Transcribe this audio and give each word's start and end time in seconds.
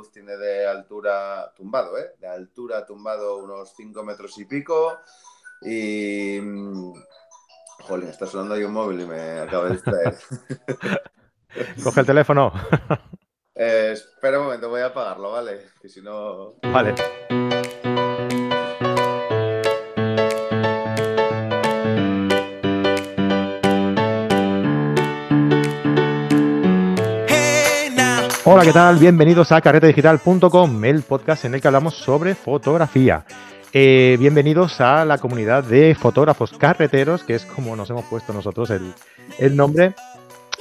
luz 0.00 0.10
tiene 0.10 0.36
de 0.36 0.66
altura 0.66 1.52
tumbado, 1.54 1.98
¿eh? 1.98 2.14
De 2.18 2.26
altura 2.26 2.86
tumbado 2.86 3.36
unos 3.36 3.72
5 3.76 4.02
metros 4.02 4.36
y 4.38 4.44
pico. 4.46 4.98
Y. 5.62 6.40
Mm, 6.40 6.94
Jolín, 7.80 8.08
está 8.08 8.26
sonando 8.26 8.54
ahí 8.54 8.64
un 8.64 8.72
móvil 8.72 9.00
y 9.00 9.06
me 9.06 9.40
acaba 9.40 9.66
de 9.66 9.72
distraer. 9.72 10.16
Coge 11.82 12.00
el 12.00 12.06
teléfono. 12.06 12.52
Eh, 13.54 13.92
espera 13.92 14.38
un 14.38 14.44
momento, 14.44 14.68
voy 14.70 14.80
a 14.80 14.86
apagarlo, 14.86 15.32
¿vale? 15.32 15.66
Que 15.82 15.88
si 15.88 16.00
no. 16.00 16.54
Vale. 16.62 16.94
Hola, 28.42 28.64
¿qué 28.64 28.72
tal? 28.72 28.96
Bienvenidos 28.96 29.52
a 29.52 29.60
carretedigital.com, 29.60 30.84
el 30.86 31.02
podcast 31.02 31.44
en 31.44 31.54
el 31.54 31.60
que 31.60 31.68
hablamos 31.68 31.96
sobre 31.96 32.34
fotografía. 32.34 33.26
Eh, 33.70 34.16
bienvenidos 34.18 34.80
a 34.80 35.04
la 35.04 35.18
comunidad 35.18 35.62
de 35.62 35.94
fotógrafos 35.94 36.52
carreteros, 36.52 37.22
que 37.22 37.34
es 37.34 37.44
como 37.44 37.76
nos 37.76 37.90
hemos 37.90 38.06
puesto 38.06 38.32
nosotros 38.32 38.70
el, 38.70 39.56
nombre, 39.56 39.94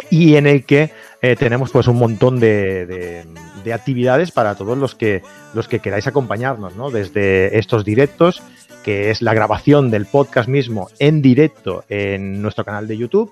y 0.10 0.36
en 0.36 0.46
el 0.46 0.66
que 0.66 0.92
eh, 1.22 1.38
tenemos 1.38 1.72
pues 1.72 1.88
un 1.88 1.98
montón 1.98 2.42
de, 2.42 3.26
actividades 3.74 4.32
para 4.32 4.56
todos 4.56 4.78
los 4.78 4.94
que, 4.94 5.24
los 5.54 5.70
que 5.70 5.80
queráis 5.80 6.06
acompañarnos, 6.06 6.76
¿no? 6.76 6.92
Desde 6.92 7.58
estos 7.58 7.86
directos, 7.86 8.44
que 8.84 9.10
es 9.10 9.22
la 9.22 9.34
grabación 9.34 9.90
del 9.90 10.06
podcast 10.06 10.50
mismo 10.50 10.90
en 11.00 11.22
directo 11.22 11.86
en 11.88 12.42
nuestro 12.42 12.66
canal 12.66 12.90
de 12.90 12.98
YouTube, 12.98 13.32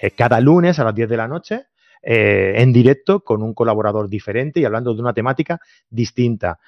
eh, 0.00 0.12
cada 0.12 0.38
lunes 0.38 0.78
a 0.78 0.84
las 0.84 0.94
10 0.94 1.08
de 1.08 1.16
la 1.16 1.26
noche, 1.26 1.66
en 2.02 2.72
directo 2.72 3.20
con 3.20 3.42
un 3.42 3.54
colaborador 3.54 4.08
diferente 4.08 4.60
y 4.60 4.64
hablando 4.64 4.92
de 4.92 5.00
una 5.00 5.14
temática 5.14 5.60
distinta. 5.88 6.58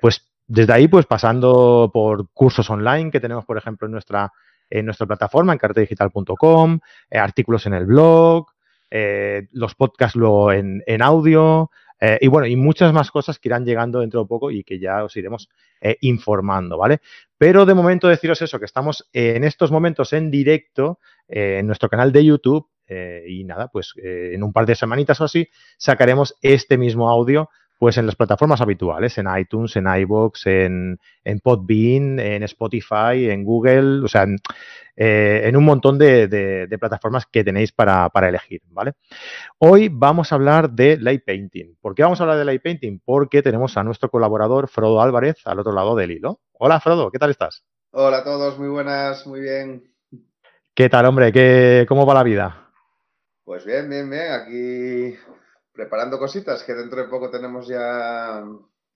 pues 0.00 0.32
desde 0.52 0.72
ahí, 0.74 0.86
pues 0.86 1.06
pasando 1.06 1.90
por 1.92 2.28
cursos 2.34 2.68
online 2.68 3.10
que 3.10 3.20
tenemos, 3.20 3.44
por 3.46 3.56
ejemplo, 3.56 3.86
en 3.86 3.92
nuestra, 3.92 4.32
en 4.68 4.84
nuestra 4.84 5.06
plataforma, 5.06 5.54
en 5.54 5.58
cartedigital.com, 5.58 6.78
eh, 7.10 7.18
artículos 7.18 7.64
en 7.66 7.74
el 7.74 7.86
blog, 7.86 8.46
eh, 8.90 9.48
los 9.52 9.74
podcasts 9.74 10.14
luego 10.14 10.52
en, 10.52 10.82
audio, 11.00 11.70
eh, 11.98 12.18
y 12.20 12.28
bueno, 12.28 12.46
y 12.46 12.56
muchas 12.56 12.92
más 12.92 13.10
cosas 13.10 13.38
que 13.38 13.48
irán 13.48 13.64
llegando 13.64 14.00
dentro 14.00 14.20
de 14.20 14.26
poco 14.26 14.50
y 14.50 14.62
que 14.62 14.78
ya 14.78 15.04
os 15.04 15.16
iremos 15.16 15.48
informando, 16.00 16.76
¿vale? 16.76 17.00
Pero 17.38 17.64
de 17.64 17.74
momento 17.74 18.06
deciros 18.08 18.42
eso, 18.42 18.58
que 18.58 18.66
estamos 18.66 19.08
en 19.12 19.44
estos 19.44 19.72
momentos 19.72 20.12
en 20.12 20.30
directo 20.30 20.98
en 21.26 21.66
nuestro 21.66 21.88
canal 21.88 22.12
de 22.12 22.24
YouTube 22.24 22.68
y 22.88 23.44
nada, 23.44 23.68
pues 23.68 23.94
en 23.96 24.42
un 24.42 24.52
par 24.52 24.66
de 24.66 24.74
semanitas 24.74 25.20
o 25.20 25.24
así 25.24 25.48
sacaremos 25.78 26.36
este 26.42 26.76
mismo 26.76 27.08
audio 27.08 27.48
pues 27.82 27.98
en 27.98 28.06
las 28.06 28.14
plataformas 28.14 28.60
habituales, 28.60 29.18
en 29.18 29.26
iTunes, 29.36 29.74
en 29.74 29.88
iBox, 29.92 30.46
en, 30.46 31.00
en 31.24 31.40
Podbean, 31.40 32.20
en 32.20 32.44
Spotify, 32.44 33.28
en 33.28 33.42
Google, 33.42 34.04
o 34.04 34.06
sea, 34.06 34.22
en, 34.22 34.38
eh, 34.94 35.50
un 35.52 35.64
montón 35.64 35.98
de, 35.98 36.68
plataformas 36.78 37.26
que 37.26 37.42
tenéis 37.42 37.72
para, 37.72 38.08
elegir, 38.14 38.62
¿vale? 38.68 38.92
Hoy 39.58 39.88
vamos 39.90 40.30
a 40.30 40.36
hablar 40.36 40.70
de 40.70 40.96
light 40.98 41.24
painting. 41.24 41.74
¿Por 41.80 41.96
qué 41.96 42.04
vamos 42.04 42.20
a 42.20 42.22
hablar 42.22 42.38
de 42.38 42.44
light 42.44 42.62
painting? 42.62 43.00
Porque 43.04 43.42
tenemos 43.42 43.76
a 43.76 43.82
nuestro 43.82 44.10
colaborador 44.10 44.68
Frodo 44.68 45.02
Álvarez 45.02 45.44
al 45.44 45.58
otro 45.58 45.72
lado 45.72 45.96
del 45.96 46.12
hilo. 46.12 46.38
Hola, 46.52 46.78
Frodo, 46.78 47.10
¿qué 47.10 47.18
tal 47.18 47.30
estás? 47.30 47.64
Hola 47.90 48.18
a 48.18 48.24
todos, 48.24 48.60
muy 48.60 48.68
buenas, 48.68 49.26
muy 49.26 49.40
bien. 49.40 49.82
¿Qué 50.72 50.88
tal, 50.88 51.06
hombre? 51.06 51.32
¿Qué, 51.32 51.84
¿Cómo 51.88 52.06
va 52.06 52.14
la 52.14 52.22
vida? 52.22 52.61
Pues 53.44 53.64
bien, 53.64 53.88
bien, 53.88 54.08
bien. 54.08 54.32
Aquí 54.32 55.16
preparando 55.72 56.18
cositas, 56.18 56.62
que 56.64 56.74
dentro 56.74 57.02
de 57.02 57.08
poco 57.08 57.30
tenemos 57.30 57.66
ya 57.66 58.44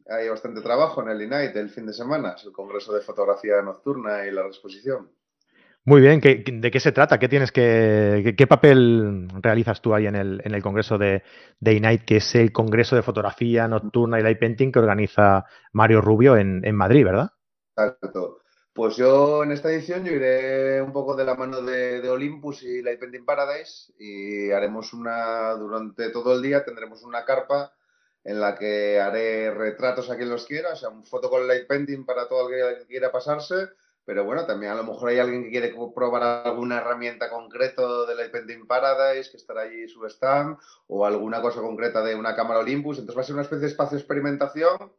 hay 0.08 0.28
bastante 0.28 0.60
trabajo 0.60 1.02
en 1.02 1.08
el 1.08 1.22
INIGHT 1.22 1.56
el 1.56 1.70
fin 1.70 1.86
de 1.86 1.92
semana, 1.92 2.34
es 2.36 2.44
el 2.44 2.52
Congreso 2.52 2.92
de 2.94 3.00
Fotografía 3.00 3.60
Nocturna 3.62 4.26
y 4.26 4.30
la 4.30 4.46
exposición. 4.46 5.10
Muy 5.84 6.00
bien, 6.00 6.20
¿de 6.20 6.70
qué 6.70 6.80
se 6.80 6.90
trata? 6.90 7.18
¿Qué 7.18 7.28
tienes 7.28 7.52
que, 7.52 8.34
qué, 8.36 8.46
papel 8.48 9.28
realizas 9.40 9.80
tú 9.80 9.94
ahí 9.94 10.06
en 10.06 10.16
el, 10.16 10.42
en 10.44 10.52
el 10.52 10.62
Congreso 10.62 10.98
de, 10.98 11.22
de 11.60 11.74
INIGHT, 11.74 12.04
que 12.04 12.16
es 12.16 12.34
el 12.34 12.52
Congreso 12.52 12.96
de 12.96 13.02
Fotografía 13.02 13.68
Nocturna 13.68 14.18
y 14.18 14.22
Light 14.24 14.40
Painting 14.40 14.72
que 14.72 14.80
organiza 14.80 15.44
Mario 15.72 16.00
Rubio 16.00 16.36
en, 16.36 16.64
en 16.64 16.74
Madrid, 16.74 17.04
¿verdad? 17.04 17.30
Exacto. 17.76 18.38
Pues 18.76 18.96
yo 18.96 19.42
en 19.42 19.52
esta 19.52 19.72
edición 19.72 20.04
yo 20.04 20.12
iré 20.12 20.82
un 20.82 20.92
poco 20.92 21.16
de 21.16 21.24
la 21.24 21.34
mano 21.34 21.62
de, 21.62 22.06
Olympus 22.10 22.62
y 22.62 22.82
Light 22.82 23.00
Painting 23.00 23.24
Paradise 23.24 23.94
y 23.98 24.50
haremos 24.50 24.92
una, 24.92 25.52
durante 25.54 26.10
todo 26.10 26.34
el 26.34 26.42
día 26.42 26.62
tendremos 26.62 27.02
una 27.02 27.24
carpa 27.24 27.72
en 28.22 28.38
la 28.38 28.54
que 28.54 29.00
haré 29.00 29.50
retratos 29.50 30.10
a 30.10 30.16
quien 30.16 30.28
los 30.28 30.44
quiera, 30.44 30.74
o 30.74 30.76
sea, 30.76 30.90
un 30.90 31.06
foto 31.06 31.30
con 31.30 31.48
Light 31.48 31.66
Painting 31.66 32.04
para 32.04 32.28
todo 32.28 32.50
el 32.50 32.76
que 32.76 32.86
quiera 32.86 33.10
pasarse, 33.10 33.70
pero 34.04 34.26
bueno, 34.26 34.44
también 34.44 34.72
a 34.72 34.74
lo 34.74 34.84
mejor 34.84 35.08
hay 35.08 35.20
alguien 35.20 35.44
que 35.44 35.50
quiere 35.50 35.74
probar 35.94 36.44
alguna 36.46 36.76
herramienta 36.76 37.30
concreta 37.30 38.04
de 38.04 38.14
Light 38.14 38.30
Painting 38.30 38.66
Paradise, 38.66 39.30
que 39.30 39.38
estará 39.38 39.62
allí 39.62 39.88
su 39.88 40.04
stand, 40.04 40.58
o 40.86 41.06
alguna 41.06 41.40
cosa 41.40 41.62
concreta 41.62 42.04
de 42.04 42.14
una 42.14 42.36
cámara 42.36 42.60
Olympus, 42.60 42.98
entonces 42.98 43.16
va 43.16 43.22
a 43.22 43.24
ser 43.24 43.36
una 43.36 43.42
especie 43.42 43.62
de 43.62 43.68
espacio 43.68 43.96
de 43.96 44.02
experimentación 44.02 44.92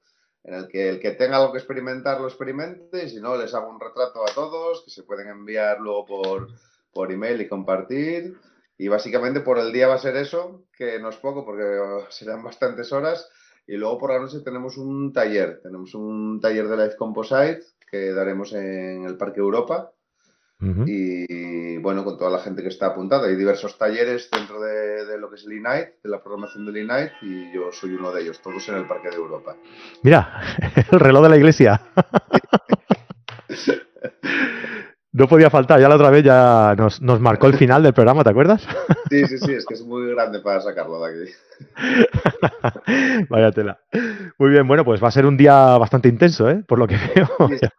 en 0.47 0.53
el 0.53 0.67
que 0.69 0.89
el 0.89 0.99
que 0.99 1.11
tenga 1.11 1.37
algo 1.37 1.51
que 1.51 1.59
experimentar 1.59 2.21
lo 2.21 2.27
experimente 2.27 3.03
y 3.03 3.09
si 3.09 3.19
no 3.19 3.35
les 3.35 3.53
hago 3.53 3.69
un 3.69 3.79
retrato 3.79 4.25
a 4.25 4.33
todos 4.33 4.81
que 4.83 4.89
se 4.89 5.03
pueden 5.03 5.27
enviar 5.27 5.79
luego 5.81 6.05
por, 6.05 6.47
por 6.91 7.11
email 7.11 7.41
y 7.41 7.49
compartir. 7.49 8.37
Y 8.77 8.87
básicamente 8.87 9.41
por 9.41 9.59
el 9.59 9.73
día 9.73 9.87
va 9.87 9.95
a 9.95 9.99
ser 9.99 10.15
eso, 10.15 10.63
que 10.71 10.99
no 10.99 11.09
es 11.09 11.17
poco 11.17 11.43
porque 11.43 11.79
serán 12.09 12.43
bastantes 12.43 12.93
horas. 12.93 13.29
Y 13.67 13.75
luego 13.75 13.97
por 13.97 14.13
la 14.13 14.19
noche 14.19 14.39
tenemos 14.39 14.77
un 14.77 15.11
taller, 15.11 15.59
tenemos 15.61 15.93
un 15.93 16.39
taller 16.39 16.69
de 16.69 16.77
Life 16.77 16.95
Composite 16.95 17.65
que 17.91 18.13
daremos 18.13 18.53
en 18.53 19.03
el 19.03 19.17
Parque 19.17 19.41
Europa 19.41 19.91
y 20.59 21.77
bueno, 21.77 22.03
con 22.03 22.17
toda 22.17 22.31
la 22.31 22.39
gente 22.39 22.63
que 22.63 22.69
está 22.69 22.87
apuntada. 22.87 23.27
Hay 23.27 23.35
diversos 23.35 23.77
talleres 23.77 24.29
dentro 24.31 24.59
de, 24.59 25.17
lo 25.19 25.29
que 25.29 25.35
es 25.35 25.45
el 25.45 25.53
INIGHT, 25.53 26.03
de 26.03 26.09
la 26.09 26.21
programación 26.21 26.65
del 26.65 26.77
INIGHT, 26.77 27.11
y 27.21 27.53
yo 27.53 27.71
soy 27.71 27.91
uno 27.91 28.11
de 28.11 28.23
ellos, 28.23 28.41
todos 28.41 28.67
en 28.69 28.75
el 28.75 28.87
Parque 28.87 29.09
de 29.09 29.15
Europa. 29.15 29.55
Mira, 30.03 30.41
el 30.91 30.99
reloj 30.99 31.23
de 31.23 31.29
la 31.29 31.37
iglesia. 31.37 31.81
No 35.17 35.27
podía 35.27 35.49
faltar, 35.49 35.79
ya 35.79 35.89
la 35.89 35.95
otra 35.95 36.11
vez 36.11 36.23
ya 36.23 36.75
nos, 36.77 37.01
marcó 37.01 37.47
el 37.47 37.55
final 37.55 37.81
del 37.81 37.93
programa, 37.93 38.23
¿te 38.23 38.29
acuerdas? 38.29 38.67
Sí, 39.09 39.25
sí, 39.25 39.37
sí, 39.37 39.53
es 39.53 39.65
que 39.65 39.73
es 39.73 39.85
muy 39.85 40.05
grande 40.09 40.41
para 40.41 40.59
sacarlo 40.59 40.99
de 41.01 41.23
aquí. 41.23 41.31
Vaya 43.29 43.51
tela. 43.51 43.79
Muy 44.37 44.49
bien, 44.49 44.67
bueno, 44.67 44.83
pues 44.83 45.01
va 45.01 45.07
a 45.07 45.11
ser 45.11 45.25
un 45.25 45.37
día 45.37 45.77
bastante 45.77 46.09
intenso, 46.09 46.49
¿eh? 46.49 46.61
Por 46.67 46.77
lo 46.77 46.87
que 46.87 46.97
veo. 47.15 47.29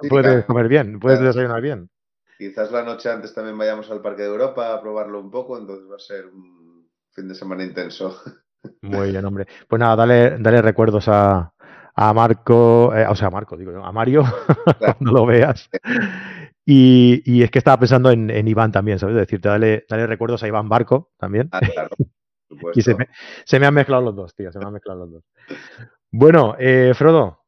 puedes 0.08 0.46
comer 0.46 0.68
bien, 0.68 0.98
puedes 0.98 1.20
desayunar 1.20 1.60
bien. 1.60 1.90
Quizás 2.38 2.70
la 2.70 2.84
noche 2.84 3.10
antes 3.10 3.34
también 3.34 3.58
vayamos 3.58 3.90
al 3.90 4.00
Parque 4.00 4.22
de 4.22 4.28
Europa 4.28 4.72
a 4.72 4.80
probarlo 4.80 5.20
un 5.20 5.28
poco, 5.28 5.58
entonces 5.58 5.90
va 5.90 5.96
a 5.96 5.98
ser 5.98 6.26
un 6.26 6.88
fin 7.10 7.26
de 7.26 7.34
semana 7.34 7.64
intenso. 7.64 8.16
Muy 8.82 9.10
bien, 9.10 9.24
hombre. 9.24 9.46
Pues 9.66 9.80
nada, 9.80 9.96
dale, 9.96 10.38
dale 10.38 10.62
recuerdos 10.62 11.08
a, 11.08 11.52
Marco, 11.96 12.94
eh, 12.94 13.06
o 13.08 13.16
sea, 13.16 13.26
a 13.26 13.30
Marco, 13.32 13.56
digo 13.56 13.72
yo, 13.72 13.84
a 13.84 13.90
Mario, 13.90 14.22
cuando 14.78 15.10
lo 15.10 15.26
veas. 15.26 15.68
Y, 16.64 17.42
es 17.42 17.50
que 17.50 17.58
estaba 17.58 17.80
pensando 17.80 18.12
en, 18.12 18.46
Iván 18.46 18.70
también, 18.70 19.00
¿sabes? 19.00 19.16
Decirte, 19.16 19.48
dale, 19.48 19.84
dale 19.88 20.06
recuerdos 20.06 20.40
a 20.44 20.48
Iván 20.48 20.68
Barco 20.68 21.10
también. 21.18 21.48
Ah, 21.50 21.58
claro. 21.60 21.90
y 22.74 22.82
se 22.82 22.94
me, 22.94 23.08
se 23.44 23.58
me, 23.58 23.66
han 23.66 23.74
mezclado 23.74 24.02
los 24.02 24.14
dos, 24.14 24.34
tío, 24.36 24.52
se 24.52 24.60
me 24.60 24.66
han 24.66 24.74
mezclado 24.74 25.00
los 25.00 25.12
dos. 25.12 25.24
Bueno, 26.12 26.54
eh, 26.56 26.92
Frodo, 26.94 27.46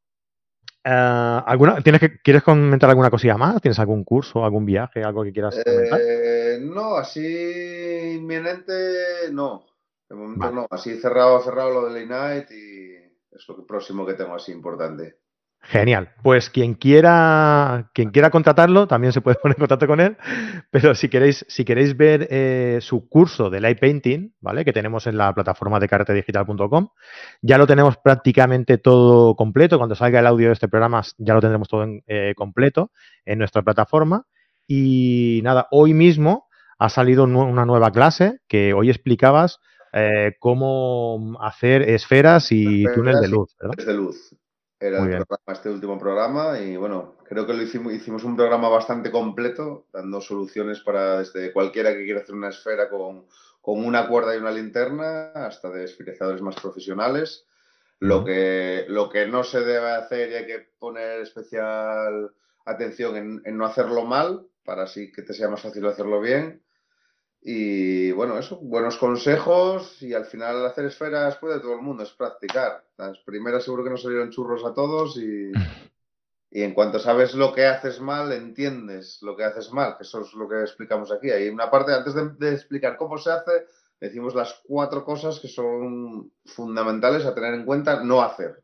eh, 0.85 1.41
¿alguna, 1.47 1.81
¿tienes 1.83 2.01
que, 2.01 2.21
¿Quieres 2.21 2.43
comentar 2.43 2.89
alguna 2.91 3.11
cosilla 3.11 3.37
más? 3.37 3.61
¿Tienes 3.61 3.79
algún 3.79 4.05
curso, 4.05 4.45
algún 4.45 4.65
viaje, 4.65 5.03
algo 5.03 5.23
que 5.23 5.33
quieras 5.33 5.61
comentar? 5.65 6.01
Eh, 6.03 6.59
no, 6.61 6.97
así 6.97 8.17
inminente 8.17 8.73
no. 9.33 9.67
De 10.09 10.17
momento 10.17 10.51
no. 10.51 10.67
Así 10.71 10.97
cerrado, 10.99 11.41
cerrado 11.41 11.71
lo 11.71 11.89
del 11.89 12.03
Ignite 12.03 12.55
y 12.55 13.37
es 13.37 13.49
lo 13.49 13.65
próximo 13.67 14.05
que 14.07 14.15
tengo 14.15 14.35
así 14.35 14.53
importante. 14.53 15.19
Genial. 15.63 16.09
Pues 16.23 16.51
quien 16.51 16.75
quiera, 16.75 17.91
quien 17.93 18.11
quiera 18.11 18.31
contratarlo, 18.31 18.87
también 18.89 19.13
se 19.13 19.21
puede 19.21 19.37
poner 19.43 19.57
en 19.57 19.61
contacto 19.61 19.87
con 19.87 20.01
él. 20.01 20.17
Pero 20.71 20.95
si 20.95 21.09
queréis, 21.09 21.45
si 21.49 21.65
queréis 21.65 21.97
ver 21.97 22.27
eh, 22.31 22.79
su 22.81 23.09
curso 23.09 23.51
de 23.51 23.61
light 23.61 23.79
painting, 23.79 24.33
¿vale? 24.41 24.65
Que 24.65 24.73
tenemos 24.73 25.07
en 25.07 25.17
la 25.17 25.33
plataforma 25.35 25.79
de 25.79 25.89
carretedigital.com, 25.89 26.89
ya 27.43 27.59
lo 27.59 27.67
tenemos 27.67 27.97
prácticamente 27.99 28.79
todo 28.79 29.37
completo. 29.37 29.79
Cuando 29.79 29.95
salga 29.95 30.21
el 30.21 30.27
audio 30.27 30.49
de 30.49 30.55
este 30.55 30.69
programa, 30.69 31.03
ya 31.19 31.35
lo 31.35 31.41
tendremos 31.41 31.69
todo 31.69 31.87
eh, 32.07 32.35
completo 32.37 32.91
en 33.25 33.39
nuestra 33.39 33.63
plataforma. 33.63 34.27
Y 34.67 35.41
nada, 35.45 35.69
hoy 35.71 35.95
mismo 35.95 36.49
ha 36.79 36.89
salido 36.89 37.25
una 37.25 37.67
nueva 37.67 37.91
clase 37.91 38.39
que 38.49 38.73
hoy 38.73 38.89
explicabas 38.89 39.61
eh, 39.93 40.37
cómo 40.39 41.37
hacer 41.41 41.83
esferas 41.83 42.51
y 42.51 42.85
túnel 42.95 43.21
de 43.21 43.29
luz, 43.29 43.55
¿verdad? 43.61 43.85
De 43.85 43.95
luz 43.95 44.35
era 44.81 44.99
el 44.99 45.09
programa, 45.09 45.53
este 45.53 45.69
último 45.69 45.99
programa 45.99 46.59
y 46.59 46.77
bueno, 46.77 47.17
creo 47.25 47.47
que 47.47 47.53
lo 47.53 47.63
hicimos, 47.63 47.93
hicimos 47.93 48.25
un 48.25 48.35
programa 48.35 48.71
bastante 48.71 49.11
completo, 49.11 49.87
dando 49.93 50.23
soluciones 50.23 50.81
para 50.81 51.19
desde 51.19 51.53
cualquiera 51.53 51.93
que 51.93 52.05
quiera 52.05 52.21
hacer 52.21 52.35
una 52.35 52.49
esfera 52.49 52.89
con, 52.89 53.27
con 53.61 53.85
una 53.85 54.09
cuerda 54.09 54.35
y 54.35 54.39
una 54.39 54.51
linterna 54.51 55.33
hasta 55.35 55.71
de 55.71 55.85
esferizadores 55.85 56.41
más 56.41 56.57
profesionales. 56.57 57.45
Lo 57.99 58.25
que, 58.25 58.87
lo 58.89 59.11
que 59.11 59.27
no 59.27 59.45
se 59.45 59.61
debe 59.61 59.91
hacer 59.91 60.31
y 60.31 60.35
hay 60.35 60.47
que 60.47 60.67
poner 60.79 61.21
especial 61.21 62.33
atención 62.65 63.43
en, 63.45 63.59
no 63.59 63.67
hacerlo 63.67 64.07
mal, 64.07 64.47
para 64.65 64.85
así 64.85 65.13
que 65.13 65.21
te 65.21 65.35
sea 65.35 65.51
más 65.51 65.61
fácil 65.61 65.87
hacerlo 65.87 66.19
bien. 66.23 66.63
Y 67.43 68.13
bueno, 68.13 68.39
eso, 68.39 68.59
buenos 68.59 68.99
consejos 68.99 70.03
y 70.03 70.13
al 70.13 70.27
final 70.27 70.65
hacer 70.67 70.85
esferas 70.85 71.37
puede 71.37 71.61
todo 71.61 71.75
el 71.75 71.83
mundo, 71.83 72.03
es 72.03 72.11
practicar. 72.11 72.85
Las 72.99 73.19
primeras 73.21 73.65
seguro 73.65 73.83
que 73.83 73.91
no 73.91 73.97
salieron 73.97 74.31
churros 74.31 74.65
a 74.65 74.75
todos 74.75 75.17
y, 75.17 75.51
y 76.51 76.63
en 76.63 76.75
cuanto 76.75 76.99
sabes 76.99 77.35
lo 77.35 77.53
que 77.55 77.67
haces 77.67 78.01
mal, 78.01 78.33
entiendes 78.33 79.23
lo 79.23 79.37
que 79.37 79.45
haces 79.45 79.73
mal, 79.73 79.97
que 79.97 80.03
eso 80.03 80.21
es 80.21 80.35
lo 80.35 80.49
que 80.49 80.61
explicamos 80.61 81.11
aquí. 81.13 81.31
Hay 81.31 81.49
una 81.49 81.71
parte, 81.71 81.95
antes 81.95 82.15
de 82.39 82.53
explicar 82.53 82.99
cómo 82.99 83.17
se 83.17 83.31
hace, 83.31 83.67
decimos 84.01 84.35
las 84.35 84.61
cuatro 84.67 85.05
cosas 85.05 85.39
que 85.41 85.49
son 85.49 86.33
fundamentales 86.45 87.25
a 87.25 87.35
tener 87.35 87.55
en 87.55 87.65
cuenta 87.65 88.03
no 88.03 88.23
hacer. 88.23 88.61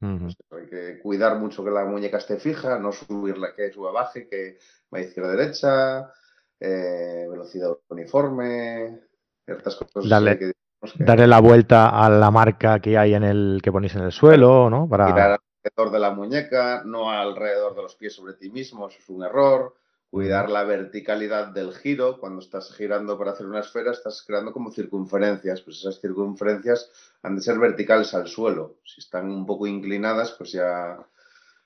hay 0.00 0.66
que 0.70 1.00
cuidar 1.00 1.38
mucho 1.38 1.64
que 1.64 1.70
la 1.70 1.84
muñeca 1.84 2.18
esté 2.18 2.38
fija, 2.38 2.78
no 2.78 2.92
subirla 2.92 3.54
que 3.54 3.72
suba 3.72 3.90
baje, 3.90 4.28
que 4.28 4.58
vaya 4.90 5.06
izquierda 5.06 5.32
derecha, 5.32 6.12
eh, 6.60 7.26
velocidad 7.30 7.76
uniforme, 7.88 9.00
ciertas 9.44 9.76
cosas 9.76 10.08
Dale, 10.08 10.38
que, 10.38 10.52
Darle 10.98 11.26
la 11.26 11.40
vuelta 11.40 11.88
a 11.88 12.08
la 12.08 12.30
marca 12.30 12.78
que 12.80 12.96
hay 12.96 13.14
en 13.14 13.24
el 13.24 13.60
que 13.62 13.72
ponéis 13.72 13.96
en 13.96 14.02
el 14.02 14.12
suelo, 14.12 14.70
¿no? 14.70 14.88
Para... 14.88 15.06
Girar 15.08 15.40
alrededor 15.64 15.92
de 15.92 15.98
la 15.98 16.10
muñeca, 16.12 16.82
no 16.84 17.10
alrededor 17.10 17.74
de 17.74 17.82
los 17.82 17.96
pies 17.96 18.14
sobre 18.14 18.34
ti 18.34 18.48
mismo, 18.50 18.88
eso 18.88 18.98
es 19.00 19.08
un 19.08 19.24
error 19.24 19.74
cuidar 20.10 20.50
la 20.50 20.64
verticalidad 20.64 21.48
del 21.48 21.74
giro. 21.74 22.18
Cuando 22.18 22.40
estás 22.40 22.74
girando 22.74 23.18
para 23.18 23.32
hacer 23.32 23.46
una 23.46 23.60
esfera, 23.60 23.92
estás 23.92 24.22
creando 24.26 24.52
como 24.52 24.70
circunferencias. 24.70 25.60
Pues 25.60 25.78
esas 25.78 26.00
circunferencias 26.00 26.90
han 27.22 27.36
de 27.36 27.42
ser 27.42 27.58
verticales 27.58 28.14
al 28.14 28.26
suelo. 28.26 28.78
Si 28.84 29.00
están 29.00 29.30
un 29.30 29.46
poco 29.46 29.66
inclinadas, 29.66 30.32
pues 30.32 30.52
ya 30.52 30.98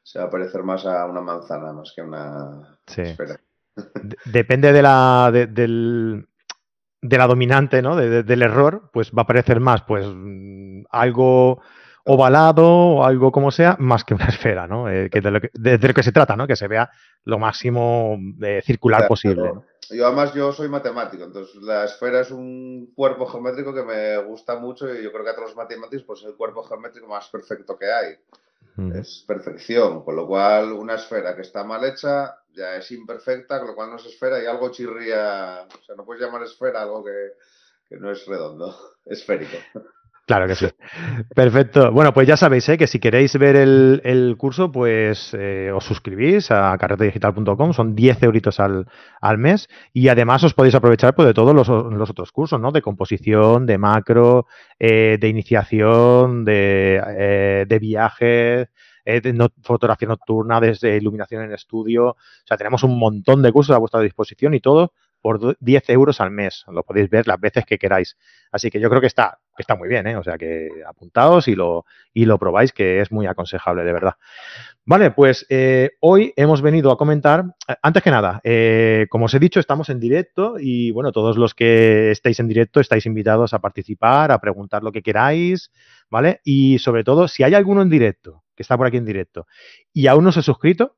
se 0.02 0.18
va 0.18 0.26
a 0.26 0.30
parecer 0.30 0.62
más 0.62 0.84
a 0.86 1.06
una 1.06 1.20
manzana 1.20 1.72
más 1.72 1.92
que 1.94 2.00
a 2.00 2.04
una 2.04 2.78
esfera. 2.96 3.40
Depende 4.26 4.72
de 4.72 4.82
la, 4.82 5.30
del, 5.32 6.26
de 7.00 7.18
la 7.18 7.26
dominante, 7.26 7.82
¿no? 7.82 7.96
del 7.96 8.42
error, 8.42 8.90
pues 8.92 9.10
va 9.10 9.22
a 9.22 9.26
parecer 9.26 9.60
más, 9.60 9.82
pues 9.82 10.06
algo 10.90 11.60
ovalado 12.04 12.66
o 12.66 13.04
algo 13.04 13.30
como 13.30 13.50
sea, 13.50 13.76
más 13.78 14.04
que 14.04 14.14
una 14.14 14.26
esfera, 14.26 14.66
¿no? 14.66 14.90
Eh, 14.90 15.08
que 15.10 15.20
de, 15.20 15.30
lo 15.30 15.40
que, 15.40 15.50
de, 15.54 15.78
lo 15.78 15.94
que 15.94 16.02
se 16.02 16.12
trata, 16.12 16.36
¿no? 16.36 16.46
Que 16.46 16.56
se 16.56 16.68
vea 16.68 16.90
lo 17.24 17.38
máximo 17.38 18.18
eh, 18.42 18.60
circular 18.64 19.06
posible. 19.06 19.52
Yo 19.90 20.06
además 20.06 20.32
yo 20.32 20.52
soy 20.52 20.68
matemático, 20.68 21.24
entonces 21.24 21.56
la 21.62 21.84
esfera 21.84 22.20
es 22.20 22.30
un 22.30 22.92
cuerpo 22.94 23.26
geométrico 23.26 23.74
que 23.74 23.82
me 23.82 24.16
gusta 24.18 24.58
mucho 24.58 24.92
y 24.92 25.02
yo 25.02 25.12
creo 25.12 25.24
que 25.24 25.30
a 25.30 25.34
todos 25.34 25.48
los 25.48 25.56
matemáticos 25.56 26.04
pues 26.04 26.20
es 26.20 26.26
el 26.26 26.36
cuerpo 26.36 26.62
geométrico 26.62 27.06
más 27.08 27.28
perfecto 27.28 27.78
que 27.78 27.92
hay. 27.92 28.14
Es 28.94 29.24
perfección, 29.26 30.02
con 30.02 30.16
lo 30.16 30.26
cual 30.26 30.72
una 30.72 30.94
esfera 30.94 31.36
que 31.36 31.42
está 31.42 31.62
mal 31.62 31.84
hecha 31.84 32.41
ya 32.52 32.76
es 32.76 32.90
imperfecta, 32.90 33.58
con 33.58 33.68
lo 33.68 33.74
cual 33.74 33.90
no 33.90 33.96
es 33.96 34.06
esfera 34.06 34.42
y 34.42 34.46
algo 34.46 34.70
chirría, 34.70 35.66
o 35.66 35.84
sea, 35.84 35.94
no 35.96 36.04
puedes 36.04 36.22
llamar 36.22 36.42
esfera 36.42 36.82
algo 36.82 37.04
que, 37.04 37.32
que 37.88 37.96
no 37.96 38.10
es 38.10 38.26
redondo, 38.26 38.74
esférico. 39.06 39.56
Claro 40.24 40.46
que 40.46 40.54
sí. 40.54 40.66
Perfecto. 41.34 41.90
Bueno, 41.90 42.14
pues 42.14 42.28
ya 42.28 42.36
sabéis 42.36 42.68
¿eh? 42.68 42.78
que 42.78 42.86
si 42.86 43.00
queréis 43.00 43.36
ver 43.36 43.56
el, 43.56 44.34
curso, 44.38 44.70
pues 44.70 45.34
eh, 45.34 45.72
os 45.74 45.84
suscribís 45.84 46.50
a 46.52 46.76
carretedigital.com, 46.78 47.72
son 47.72 47.96
10 47.96 48.22
euritos 48.22 48.60
al, 48.60 48.86
mes 49.36 49.68
y 49.92 50.08
además 50.08 50.44
os 50.44 50.54
podéis 50.54 50.76
aprovechar 50.76 51.14
pues, 51.14 51.26
de 51.26 51.34
todos 51.34 51.54
los, 51.54 51.68
otros 51.68 52.30
cursos, 52.30 52.60
¿no? 52.60 52.70
De 52.70 52.82
composición, 52.82 53.66
de 53.66 53.78
macro, 53.78 54.46
eh, 54.78 55.18
de 55.20 55.28
iniciación, 55.28 56.44
de, 56.44 57.66
de 57.68 57.78
viajes, 57.80 58.68
de 59.04 59.50
fotografía 59.62 60.08
nocturna, 60.08 60.60
desde 60.60 60.96
iluminación 60.96 61.42
en 61.42 61.52
estudio. 61.52 62.08
O 62.10 62.16
sea, 62.46 62.56
tenemos 62.56 62.82
un 62.82 62.98
montón 62.98 63.42
de 63.42 63.52
cursos 63.52 63.74
a 63.74 63.78
vuestra 63.78 64.00
disposición 64.00 64.54
y 64.54 64.60
todo 64.60 64.92
por 65.22 65.56
10 65.58 65.90
euros 65.90 66.20
al 66.20 66.30
mes. 66.32 66.64
Lo 66.68 66.82
podéis 66.82 67.08
ver 67.08 67.26
las 67.26 67.40
veces 67.40 67.64
que 67.64 67.78
queráis. 67.78 68.18
Así 68.50 68.70
que 68.70 68.80
yo 68.80 68.90
creo 68.90 69.00
que 69.00 69.06
está, 69.06 69.38
está 69.56 69.76
muy 69.76 69.88
bien, 69.88 70.06
¿eh? 70.08 70.16
O 70.16 70.22
sea 70.24 70.36
que 70.36 70.68
apuntaos 70.86 71.46
y 71.48 71.54
lo, 71.54 71.86
y 72.12 72.24
lo 72.24 72.38
probáis, 72.38 72.72
que 72.72 73.00
es 73.00 73.12
muy 73.12 73.26
aconsejable, 73.26 73.84
de 73.84 73.92
verdad. 73.92 74.14
Vale, 74.84 75.12
pues 75.12 75.46
eh, 75.48 75.92
hoy 76.00 76.34
hemos 76.36 76.60
venido 76.60 76.90
a 76.90 76.98
comentar, 76.98 77.44
eh, 77.68 77.74
antes 77.82 78.02
que 78.02 78.10
nada, 78.10 78.40
eh, 78.42 79.06
como 79.10 79.26
os 79.26 79.34
he 79.34 79.38
dicho, 79.38 79.60
estamos 79.60 79.88
en 79.90 80.00
directo 80.00 80.56
y 80.58 80.90
bueno, 80.90 81.12
todos 81.12 81.36
los 81.36 81.54
que 81.54 82.10
estáis 82.10 82.40
en 82.40 82.48
directo 82.48 82.80
estáis 82.80 83.06
invitados 83.06 83.54
a 83.54 83.60
participar, 83.60 84.32
a 84.32 84.40
preguntar 84.40 84.82
lo 84.82 84.90
que 84.90 85.02
queráis, 85.02 85.70
¿vale? 86.10 86.40
Y 86.42 86.80
sobre 86.80 87.04
todo, 87.04 87.28
si 87.28 87.44
hay 87.44 87.54
alguno 87.54 87.80
en 87.80 87.90
directo, 87.90 88.42
está 88.62 88.76
por 88.76 88.86
aquí 88.86 88.96
en 88.96 89.04
directo, 89.04 89.46
y 89.92 90.06
aún 90.06 90.24
no 90.24 90.32
se 90.32 90.40
ha 90.40 90.42
suscrito 90.42 90.96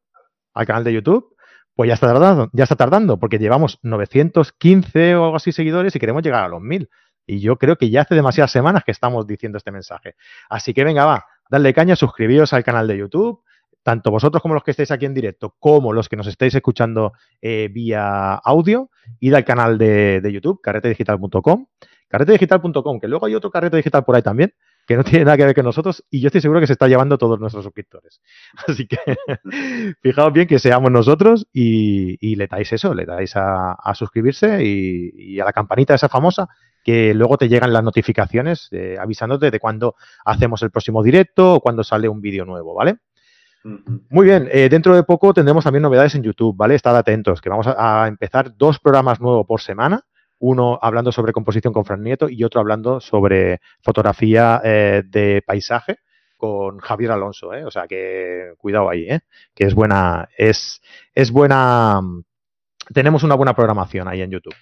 al 0.55 0.67
canal 0.67 0.85
de 0.85 0.93
YouTube, 0.93 1.35
pues 1.75 1.89
ya 1.89 1.95
está 1.95 2.07
tardando, 2.07 2.51
ya 2.53 2.65
está 2.65 2.77
tardando, 2.77 3.19
porque 3.19 3.39
llevamos 3.39 3.79
915 3.83 5.17
o 5.17 5.25
algo 5.25 5.37
así 5.37 5.53
seguidores 5.53 5.95
y 5.97 5.99
queremos 5.99 6.23
llegar 6.23 6.45
a 6.45 6.49
los 6.49 6.61
1000. 6.61 6.89
Y 7.27 7.41
yo 7.41 7.57
creo 7.57 7.77
que 7.77 7.91
ya 7.91 8.03
hace 8.03 8.15
demasiadas 8.15 8.53
semanas 8.53 8.85
que 8.85 8.93
estamos 8.93 9.27
diciendo 9.27 9.59
este 9.59 9.73
mensaje. 9.73 10.15
Así 10.49 10.73
que 10.75 10.85
venga, 10.85 11.05
va, 11.05 11.25
dadle 11.51 11.75
caña, 11.75 11.97
suscribíos 11.97 12.53
al 12.53 12.63
canal 12.63 12.87
de 12.87 12.99
YouTube, 12.99 13.43
tanto 13.83 14.11
vosotros 14.11 14.41
como 14.41 14.55
los 14.55 14.63
que 14.63 14.71
estáis 14.71 14.91
aquí 14.91 15.07
en 15.07 15.15
directo, 15.15 15.57
como 15.59 15.93
los 15.93 16.09
que 16.09 16.17
nos 16.17 16.27
estáis 16.27 16.55
escuchando 16.55 17.13
eh, 17.41 17.69
vía 17.73 18.35
audio, 18.35 18.91
id 19.21 19.35
al 19.35 19.45
canal 19.45 19.79
de, 19.79 20.21
de 20.21 20.33
YouTube, 20.33 20.61
carretedigital.com, 20.63 21.67
carretedigital.com, 22.09 23.01
que 23.01 23.09
luego 23.09 23.27
hay 23.27 23.35
otro 23.35 23.51
carrete 23.51 23.79
digital 23.79 24.05
por 24.05 24.17
ahí 24.17 24.23
también, 24.23 24.55
que 24.87 24.97
no 24.97 25.05
tiene 25.05 25.25
nada 25.25 25.37
que 25.37 25.45
ver 25.45 25.55
con 25.55 25.65
nosotros 25.65 26.05
y 26.11 26.21
yo 26.21 26.29
estoy 26.29 26.41
seguro 26.41 26.61
que 26.61 26.67
se 26.67 26.75
está 26.75 26.89
llevando 26.89 27.19
todos 27.19 27.41
nuestros 27.41 27.65
suscriptores. 27.65 28.21
Así 28.69 28.87
que 28.87 28.99
fijaos 30.03 30.33
bien 30.33 30.47
que 30.47 30.59
seamos 30.59 30.91
nosotros 30.91 31.47
y, 31.53 32.37
le 32.37 32.47
dais 32.47 32.73
eso, 32.73 32.95
le 32.95 33.07
dais 33.07 33.33
a, 33.37 33.77
suscribirse 33.95 34.65
y, 34.65 35.41
a 35.41 35.45
la 35.45 35.53
campanita 35.53 35.95
esa 35.95 36.09
famosa 36.09 36.49
que 36.83 37.15
luego 37.15 37.39
te 37.39 37.49
llegan 37.49 37.73
las 37.73 37.83
notificaciones 37.83 38.69
eh, 38.73 38.97
avisándote 39.01 39.51
de 39.51 39.59
cuando 39.59 39.95
hacemos 40.25 40.63
el 40.63 40.71
próximo 40.71 41.03
directo 41.03 41.55
o 41.55 41.61
cuando 41.61 41.83
sale 41.83 42.09
un 42.09 42.21
vídeo 42.21 42.45
nuevo, 42.45 42.75
¿vale? 42.75 42.99
Muy 44.11 44.27
bien, 44.27 44.47
eh, 44.53 44.69
dentro 44.69 44.95
de 44.95 45.05
poco 45.05 45.33
tendremos 45.33 45.65
también 45.65 45.83
novedades 45.83 46.15
en 46.15 46.23
YouTube, 46.23 46.55
¿vale? 46.55 46.75
Estad 46.75 46.95
atentos, 46.99 47.41
que 47.41 47.49
vamos 47.49 47.67
a 47.67 48.07
empezar 48.09 48.55
dos 48.55 48.79
programas 48.79 49.21
nuevos 49.21 49.47
por 49.47 49.63
semana 49.63 50.05
uno 50.47 50.79
hablando 50.83 51.11
sobre 51.11 51.33
composición 51.33 51.73
con 51.73 51.87
Fran 51.87 52.03
Nieto 52.03 52.29
y 52.29 52.45
otro 52.45 52.61
hablando 52.61 53.01
sobre 53.01 53.61
fotografía 53.81 54.61
eh, 54.63 55.03
de 55.07 55.43
paisaje 55.47 56.01
con 56.37 56.81
Javier 56.81 57.13
Alonso, 57.13 57.55
¿eh? 57.55 57.65
o 57.65 57.71
sea 57.71 57.87
que 57.87 58.53
cuidado 58.59 58.91
ahí, 58.91 59.09
¿eh? 59.09 59.21
que 59.55 59.65
es 59.65 59.75
buena, 59.75 60.29
es, 60.37 60.83
es 61.15 61.31
buena, 61.31 61.99
tenemos 62.93 63.23
una 63.23 63.37
buena 63.37 63.55
programación 63.55 64.07
ahí 64.07 64.21
en 64.21 64.33
YouTube. 64.33 64.55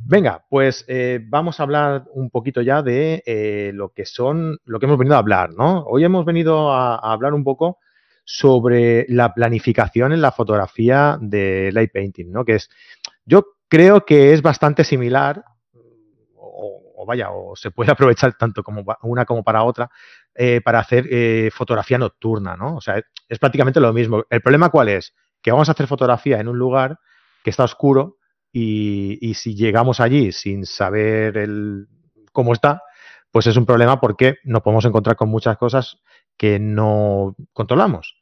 Venga, 0.00 0.44
pues 0.48 0.86
vamos 1.28 1.58
a 1.58 1.62
hablar 1.64 2.04
un 2.12 2.30
poquito 2.30 2.60
ya 2.60 2.82
de 2.82 3.72
lo 3.74 3.88
que 3.88 4.04
son, 4.04 4.58
lo 4.64 4.78
que 4.78 4.86
hemos 4.86 4.98
venido 4.98 5.16
a 5.16 5.18
hablar, 5.18 5.50
¿no? 5.54 5.82
Hoy 5.88 6.04
hemos 6.04 6.24
venido 6.24 6.70
a, 6.70 6.94
a, 6.94 7.12
hablar 7.12 7.34
un 7.34 7.42
poco 7.42 7.78
sobre 8.24 9.06
la 9.08 9.34
planificación 9.34 10.12
en 10.12 10.20
la 10.20 10.30
fotografía 10.30 11.18
de 11.20 11.72
light 11.72 11.90
painting, 11.92 12.30
¿no? 12.30 12.44
Que 12.44 12.56
es, 12.56 12.70
yo 13.24 13.57
creo 13.68 14.04
que 14.04 14.32
es 14.32 14.42
bastante 14.42 14.84
similar, 14.84 15.44
o, 16.34 17.04
vaya, 17.06 17.30
o 17.30 17.54
se 17.56 17.70
puede 17.70 17.92
aprovechar 17.92 18.34
tanto 18.34 18.62
como 18.62 18.84
una 19.02 19.24
como 19.24 19.42
para 19.44 19.62
otra, 19.62 19.90
eh, 20.34 20.60
para 20.62 20.80
hacer 20.80 21.06
eh, 21.10 21.50
fotografía 21.52 21.98
nocturna, 21.98 22.56
¿no? 22.56 22.76
O 22.76 22.80
sea, 22.80 23.02
es 23.28 23.38
prácticamente 23.38 23.80
lo 23.80 23.92
mismo. 23.92 24.24
¿El 24.28 24.40
problema 24.40 24.70
cuál 24.70 24.88
es? 24.88 25.14
Que 25.42 25.52
vamos 25.52 25.68
a 25.68 25.72
hacer 25.72 25.86
fotografía 25.86 26.40
en 26.40 26.48
un 26.48 26.58
lugar 26.58 26.98
que 27.42 27.50
está 27.50 27.64
oscuro 27.64 28.18
y, 28.52 29.34
si 29.34 29.54
llegamos 29.54 30.00
allí 30.00 30.32
sin 30.32 30.66
saber 30.66 31.36
el, 31.36 31.86
cómo 32.32 32.52
está, 32.52 32.82
pues 33.30 33.46
es 33.46 33.56
un 33.56 33.66
problema 33.66 34.00
porque 34.00 34.36
nos 34.44 34.62
podemos 34.62 34.84
encontrar 34.84 35.16
con 35.16 35.28
muchas 35.28 35.56
cosas 35.58 36.00
que 36.36 36.58
no 36.58 37.36
controlamos. 37.52 38.17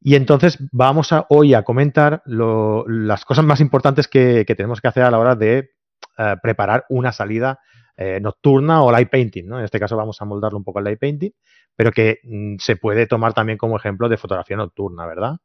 Y 0.00 0.14
entonces 0.14 0.58
vamos 0.72 1.12
a, 1.12 1.26
hoy 1.30 1.54
a 1.54 1.62
comentar 1.62 2.22
las 2.26 3.24
cosas 3.24 3.44
más 3.44 3.60
importantes 3.60 4.08
que, 4.08 4.44
tenemos 4.46 4.80
que 4.80 4.88
hacer 4.88 5.02
a 5.02 5.10
la 5.10 5.18
hora 5.18 5.34
de 5.34 5.70
eh, 6.18 6.36
preparar 6.42 6.84
una 6.88 7.12
salida 7.12 7.58
eh, 7.96 8.20
nocturna 8.20 8.82
o 8.82 8.92
light 8.92 9.10
painting. 9.10 9.46
¿no? 9.46 9.58
En 9.58 9.64
este 9.64 9.80
caso 9.80 9.96
vamos 9.96 10.20
a 10.20 10.24
moldarlo 10.24 10.58
un 10.58 10.64
poco 10.64 10.78
al 10.78 10.84
light 10.84 11.00
painting, 11.00 11.30
pero 11.74 11.90
que 11.92 12.20
mm, 12.22 12.56
se 12.58 12.76
puede 12.76 13.06
tomar 13.06 13.32
también 13.34 13.58
como 13.58 13.76
ejemplo 13.76 14.08
de 14.08 14.16
fotografía 14.16 14.56
nocturna, 14.56 15.06
¿verdad? 15.06 15.36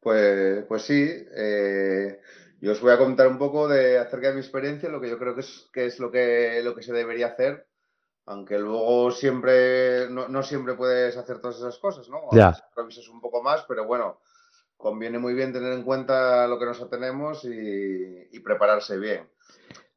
Pues, 0.00 0.64
pues 0.66 0.82
sí. 0.82 1.08
Eh, 1.36 2.20
yo 2.60 2.72
os 2.72 2.80
voy 2.80 2.92
a 2.92 2.98
contar 2.98 3.26
un 3.26 3.38
poco 3.38 3.68
de 3.68 3.98
acerca 3.98 4.28
de 4.28 4.34
mi 4.34 4.40
experiencia, 4.40 4.88
lo 4.88 5.00
que 5.00 5.10
yo 5.10 5.18
creo 5.18 5.34
que 5.34 5.40
es, 5.40 5.98
lo 5.98 6.10
que 6.10 6.82
se 6.82 6.92
debería 6.92 7.26
hacer 7.26 7.66
aunque 8.26 8.58
luego 8.58 9.10
siempre, 9.10 10.08
no, 10.10 10.42
siempre 10.42 10.74
puedes 10.74 11.16
hacer 11.16 11.40
todas 11.40 11.58
esas 11.58 11.78
cosas, 11.78 12.08
¿no? 12.08 12.20
Ya. 12.32 12.54
Un 13.12 13.20
poco 13.20 13.42
más, 13.42 13.64
pero 13.66 13.86
bueno, 13.86 14.20
conviene 14.76 15.18
muy 15.18 15.34
bien 15.34 15.52
tener 15.52 15.72
en 15.72 15.82
cuenta 15.82 16.46
lo 16.46 16.58
que 16.58 16.66
nos 16.66 16.80
atenemos 16.80 17.44
y, 17.44 18.38
prepararse 18.40 18.98
bien. 18.98 19.28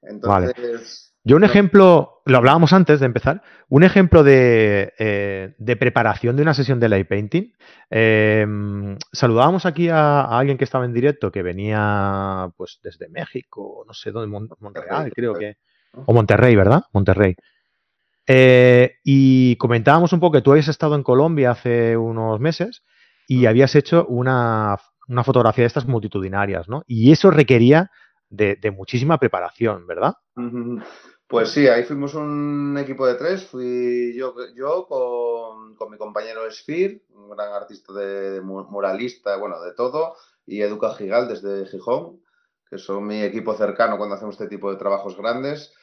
Entonces, 0.01 1.15
Yo 1.23 1.35
un 1.35 1.43
ejemplo, 1.43 2.21
lo 2.25 2.37
hablábamos 2.37 2.73
antes 2.73 2.99
de 2.99 3.07
empezar, 3.07 3.41
un 3.69 3.83
ejemplo 3.83 4.23
de, 4.23 4.93
eh, 4.99 5.75
preparación 5.79 6.35
de 6.35 6.43
una 6.43 6.53
sesión 6.53 6.79
de 6.79 6.89
light 6.89 7.07
painting. 7.07 7.53
Em, 7.89 8.97
saludábamos 9.11 9.65
aquí 9.65 9.89
a, 9.89 10.21
alguien 10.25 10.57
que 10.57 10.63
estaba 10.63 10.85
en 10.85 10.93
directo, 10.93 11.31
que 11.31 11.41
venía 11.41 12.51
pues 12.55 12.79
desde 12.83 13.09
México, 13.09 13.83
no 13.87 13.93
sé 13.93 14.11
dónde, 14.11 14.27
Montreal, 14.59 15.11
creo 15.13 15.33
que. 15.33 15.57
O 16.05 16.13
Monterrey, 16.13 16.55
¿verdad? 16.55 16.83
Monterrey. 16.91 17.35
Eh, 18.27 18.95
y 19.03 19.55
comentábamos 19.57 20.13
un 20.13 20.19
poco 20.19 20.33
que 20.33 20.41
tú 20.41 20.51
habías 20.51 20.67
estado 20.67 20.95
en 20.95 21.03
Colombia 21.03 21.51
hace 21.51 21.95
unos 21.95 22.39
meses 22.39 22.83
y 23.27 23.45
habías 23.45 23.75
hecho 23.75 24.05
una, 24.07 24.77
fotografía 25.23 25.63
de 25.63 25.67
estas 25.67 25.87
multitudinarias, 25.87 26.67
¿no? 26.67 26.83
Y 26.87 27.11
eso 27.11 27.29
requería 27.31 27.91
de, 28.29 28.55
de 28.55 28.71
muchísima 28.71 29.19
preparación, 29.19 29.85
¿verdad? 29.85 30.15
Pues 31.27 31.49
sí, 31.49 31.67
ahí 31.67 31.83
fuimos 31.83 32.13
un 32.13 32.77
equipo 32.77 33.07
de 33.07 33.15
tres. 33.15 33.45
Fui 33.47 34.13
yo, 34.15 34.35
yo 34.55 34.85
con, 34.87 35.89
mi 35.89 35.97
compañero 35.97 36.49
Sfir, 36.51 37.03
un 37.09 37.29
gran 37.31 37.51
artista 37.51 37.93
de, 37.93 38.41
muralista, 38.41 39.37
bueno, 39.37 39.59
de 39.61 39.73
todo, 39.73 40.15
y 40.45 40.61
Educa 40.61 40.93
Gigal 40.93 41.27
desde 41.27 41.65
Gijón, 41.65 42.21
que 42.69 42.77
son 42.77 43.07
mi 43.07 43.23
equipo 43.23 43.55
cercano 43.55 43.97
cuando 43.97 44.15
hacemos 44.15 44.35
este 44.35 44.47
tipo 44.47 44.71
de 44.71 44.77
trabajos 44.77 45.17
grandes. 45.17 45.73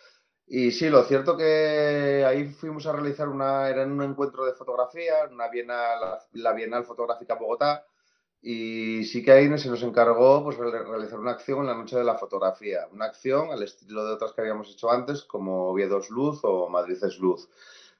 Y 0.47 0.73
sí, 0.73 0.91
lo 0.91 1.05
cierto 1.05 1.37
que 1.37 2.25
ahí 2.27 2.47
fuimos 2.47 2.87
a 2.87 2.93
realizar 2.93 3.29
una, 3.29 3.69
era 3.69 3.85
un 3.87 4.03
encuentro 4.03 4.45
de 4.45 4.53
fotografía, 4.53 5.15
una 5.31 5.49
bienal, 5.49 6.19
la 6.33 6.53
Bienal 6.53 6.85
Fotográfica 6.85 7.35
Bogotá, 7.35 7.87
y 8.45 9.05
sí 9.05 9.23
que 9.23 9.31
ahí 9.31 9.57
se 9.57 9.71
nos 9.71 9.83
encargó 9.85 10.43
pues, 10.43 10.59
realizar 10.59 11.21
una 11.21 11.31
acción 11.31 11.61
en 11.61 11.67
la 11.67 11.75
noche 11.75 11.97
de 11.97 12.03
la 12.03 12.19
fotografía. 12.19 12.89
Una 12.91 13.05
acción 13.05 13.53
al 13.53 13.63
estilo 13.63 14.05
de 14.05 14.15
otras 14.15 14.33
que 14.33 14.41
habíamos 14.41 14.69
hecho 14.69 14.91
antes, 14.91 15.23
como 15.23 15.69
Oviedo 15.69 16.01
Luz 16.11 16.41
o 16.43 16.69
Madrid 16.69 16.99
es 17.03 17.19
Luz. 17.19 17.49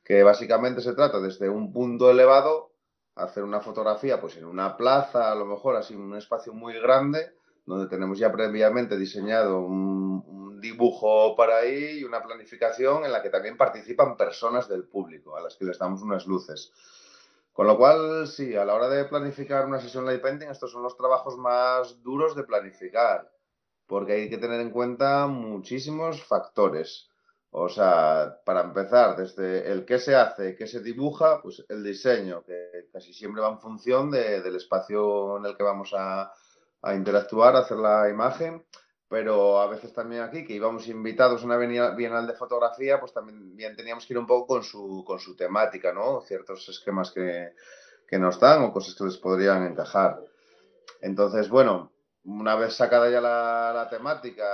Que 0.03 0.25
básicamente 0.25 0.81
se 0.81 0.95
trata 0.95 1.21
desde 1.21 1.49
un 1.49 1.73
punto 1.73 2.11
elevado, 2.11 2.73
hacer 3.15 3.45
una 3.45 3.61
fotografía 3.61 4.21
pues 4.21 4.37
en 4.37 4.45
una 4.45 4.77
plaza, 4.77 5.31
a 5.31 5.35
lo 5.37 5.47
mejor 5.47 5.77
así, 5.77 5.95
un 5.95 6.17
espacio 6.17 6.53
muy 6.53 6.75
grande, 6.81 7.37
donde 7.65 7.89
tenemos 7.89 8.19
ya 8.19 8.33
previamente 8.33 8.97
diseñado 8.97 9.61
un, 9.61 10.25
un 10.27 10.61
dibujo 10.61 11.37
para 11.37 11.59
ahí 11.59 11.99
y 11.99 12.05
una 12.05 12.23
planificación 12.23 13.05
en 13.05 13.13
la 13.13 13.23
que 13.23 13.31
también 13.31 13.57
participan 13.57 14.17
personas 14.17 14.69
del 14.69 14.85
público, 14.85 15.37
a 15.37 15.41
las 15.41 15.57
que 15.57 15.65
les 15.65 15.79
damos 15.79 16.03
unas 16.03 16.27
luces. 16.27 16.73
Con 17.53 17.67
lo 17.67 17.77
cual, 17.77 18.27
sí, 18.27 18.57
a 18.57 18.65
la 18.65 18.75
hora 18.75 18.89
de 18.89 19.05
planificar 19.05 19.67
una 19.67 19.81
sesión 19.81 20.07
light 20.07 20.23
painting, 20.23 20.49
estos 20.49 20.73
son 20.73 20.83
los 20.83 20.97
trabajos 20.97 21.37
más 21.37 22.03
duros 22.03 22.35
de 22.35 22.45
planificar, 22.45 23.31
porque 23.87 24.15
hay 24.15 24.31
que 24.31 24.39
tener 24.39 24.61
en 24.61 24.71
cuenta 24.71 25.27
muchísimos 25.27 26.25
factores. 26.25 27.11
O 27.51 27.69
sea, 27.69 28.39
para 28.47 28.63
empezar, 28.63 29.17
desde 29.17 29.71
el 29.71 29.85
qué 29.85 29.99
se 29.99 30.17
hace, 30.17 30.57
qué 30.57 30.67
se 30.67 30.81
dibuja, 30.81 31.43
pues 31.43 31.63
el 31.69 31.85
diseño, 31.85 32.43
que 32.45 32.89
casi 32.91 33.13
siempre 33.13 33.43
va 33.43 33.51
en 33.51 33.61
función 33.61 34.11
del 34.11 34.57
espacio 34.57 35.37
en 35.37 35.45
el 35.45 35.55
que 35.55 35.63
vamos 35.63 35.93
a, 35.95 36.33
a 36.83 36.95
interactuar, 36.95 37.57
a 37.57 37.61
hacer 37.61 37.79
la 37.79 38.09
imagen 38.09 38.65
pero 39.13 39.61
a 39.61 39.67
veces 39.67 39.93
también 39.93 40.23
aquí, 40.23 40.43
que 40.43 40.55
íbamos 40.55 40.89
invitados 40.89 41.43
a 41.43 41.45
una 41.45 41.59
bienal 41.59 42.27
de 42.27 42.33
fotografía, 42.33 42.99
pues 42.99 43.13
también 43.13 43.55
bien 43.55 43.77
teníamos 43.77 44.07
que 44.07 44.15
ir 44.15 44.19
un 44.19 44.27
poco 44.27 44.47
con 44.47 44.63
su, 44.63 45.05
con 45.07 45.19
su 45.19 45.37
temática, 45.37 45.93
¿no? 45.93 46.23
Ciertos 46.23 46.67
esquemas 46.71 47.11
que, 47.11 47.53
que 48.09 48.19
nos 48.19 48.41
dan 48.41 48.63
o 48.63 48.73
cosas 48.73 48.95
que 48.95 49.05
les 49.05 49.19
podrían 49.19 49.67
encajar. 49.67 50.19
Entonces, 51.03 51.51
bueno, 51.51 51.93
una 52.25 52.55
vez 52.55 52.73
sacada 52.73 53.11
ya 53.11 53.21
la, 53.21 53.73
la, 53.75 53.91
temática, 53.91 54.47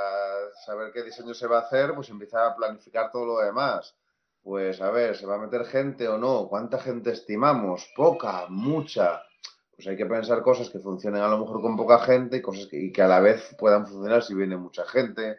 saber 0.67 0.91
qué 0.93 1.05
diseño 1.05 1.35
se 1.35 1.47
va 1.47 1.59
a 1.59 1.63
hacer, 1.63 1.95
pues 1.95 2.09
empieza 2.09 2.45
a 2.45 2.57
planificar 2.57 3.13
todo 3.13 3.27
lo 3.27 3.39
demás. 3.39 3.95
Pues 4.43 4.81
a 4.81 4.91
ver, 4.91 5.17
¿se 5.17 5.25
va 5.25 5.37
a 5.37 5.39
meter 5.39 5.67
gente 5.67 6.09
o 6.09 6.19
no? 6.19 6.49
¿Cuánta 6.49 6.81
gente 6.81 7.13
estimamos? 7.13 7.89
¿Poca? 7.95 8.47
¿Mucha? 8.49 9.23
Pues 9.79 9.87
hay 9.87 9.97
que 9.97 10.07
pensar 10.07 10.43
cosas 10.43 10.71
que 10.71 10.81
funcionen 10.81 11.23
a 11.23 11.29
lo 11.29 11.39
mejor 11.39 11.63
con 11.63 11.77
poca 11.77 12.01
gente 12.01 12.39
y 12.39 12.43
cosas 12.43 12.67
que, 12.67 12.81
y 12.81 12.91
que 12.91 13.01
a 13.01 13.07
la 13.07 13.21
vez 13.21 13.55
puedan 13.57 13.87
funcionar 13.87 14.25
si 14.25 14.35
viene 14.35 14.57
mucha 14.57 14.85
gente. 14.85 15.39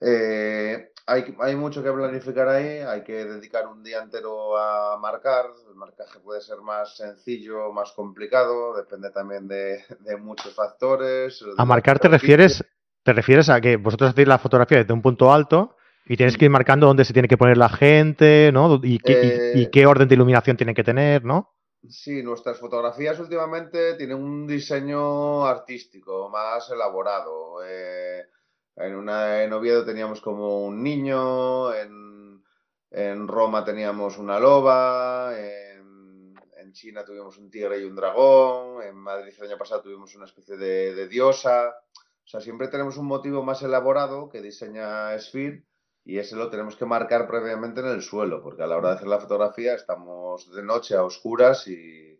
Eh, 0.00 0.90
hay, 1.06 1.36
hay, 1.38 1.54
mucho 1.54 1.80
que 1.80 1.92
planificar 1.92 2.48
ahí, 2.48 2.78
hay 2.78 3.04
que 3.04 3.24
dedicar 3.24 3.68
un 3.68 3.84
día 3.84 4.02
entero 4.02 4.58
a 4.58 4.98
marcar. 4.98 5.44
El 5.68 5.76
marcaje 5.76 6.18
puede 6.18 6.40
ser 6.40 6.62
más 6.62 6.96
sencillo, 6.96 7.72
más 7.72 7.92
complicado, 7.92 8.76
depende 8.76 9.10
también 9.10 9.46
de, 9.46 9.84
muchos 10.20 10.52
factores. 10.52 11.40
A 11.56 11.64
marcar 11.64 12.00
te 12.00 12.08
refieres, 12.08 12.64
te 13.04 13.12
refieres 13.12 13.48
a 13.50 13.60
que 13.60 13.76
vosotros 13.76 14.10
hacéis 14.10 14.26
la 14.26 14.38
fotografía 14.38 14.78
desde 14.78 14.94
un 14.94 15.00
punto 15.00 15.32
alto 15.32 15.76
y 16.06 16.16
tienes 16.16 16.36
que 16.36 16.46
ir 16.46 16.50
marcando 16.50 16.88
dónde 16.88 17.04
se 17.04 17.12
tiene 17.12 17.28
que 17.28 17.38
poner 17.38 17.56
la 17.56 17.68
gente, 17.68 18.50
¿no? 18.52 18.80
Y 18.82 18.98
qué, 18.98 19.52
y 19.54 19.70
qué 19.70 19.86
orden 19.86 20.08
de 20.08 20.16
iluminación 20.16 20.56
tiene 20.56 20.74
que 20.74 20.82
tener, 20.82 21.24
¿no? 21.24 21.54
Sí, 21.86 22.22
nuestras 22.22 22.58
fotografías 22.58 23.18
últimamente 23.20 23.94
tienen 23.94 24.18
un 24.18 24.46
diseño 24.46 25.46
artístico 25.46 26.28
más 26.28 26.68
elaborado. 26.70 27.64
Eh, 27.64 28.26
en, 28.76 28.94
una, 28.96 29.42
en 29.44 29.52
Oviedo 29.52 29.84
teníamos 29.84 30.20
como 30.20 30.66
un 30.66 30.82
niño, 30.82 31.72
en, 31.72 33.28
Roma 33.28 33.64
teníamos 33.64 34.18
una 34.18 34.40
loba, 34.40 35.32
en, 35.38 35.68
China 36.72 37.02
tuvimos 37.02 37.38
un 37.38 37.50
tigre 37.50 37.80
y 37.80 37.84
un 37.84 37.96
dragón, 37.96 38.82
en 38.82 38.94
Madrid 38.94 39.32
el 39.38 39.46
año 39.48 39.58
pasado 39.58 39.80
tuvimos 39.80 40.14
una 40.14 40.26
especie 40.26 40.56
de, 40.56 41.08
diosa. 41.08 41.70
O 41.70 42.26
sea, 42.28 42.40
siempre 42.40 42.68
tenemos 42.68 42.98
un 42.98 43.06
motivo 43.06 43.42
más 43.42 43.62
elaborado 43.62 44.28
que 44.28 44.42
diseña 44.42 45.18
Sphere 45.18 45.64
y 46.08 46.18
ese 46.18 46.36
lo 46.36 46.48
tenemos 46.48 46.74
que 46.74 46.86
marcar 46.86 47.28
previamente 47.28 47.80
en 47.80 47.88
el 47.88 48.00
suelo, 48.00 48.42
porque 48.42 48.62
a 48.62 48.66
la 48.66 48.78
hora 48.78 48.88
de 48.88 48.94
hacer 48.94 49.08
la 49.08 49.20
fotografía 49.20 49.74
estamos 49.74 50.50
de 50.50 50.62
noche 50.62 50.96
a 50.96 51.04
oscuras 51.04 51.68
y, 51.68 52.18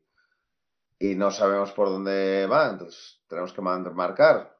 y 0.98 1.14
no 1.14 1.30
sabemos 1.30 1.72
por 1.72 1.88
dónde 1.88 2.46
va, 2.46 2.68
entonces 2.68 3.22
tenemos 3.26 3.54
que 3.54 3.62
marcar. 3.62 4.54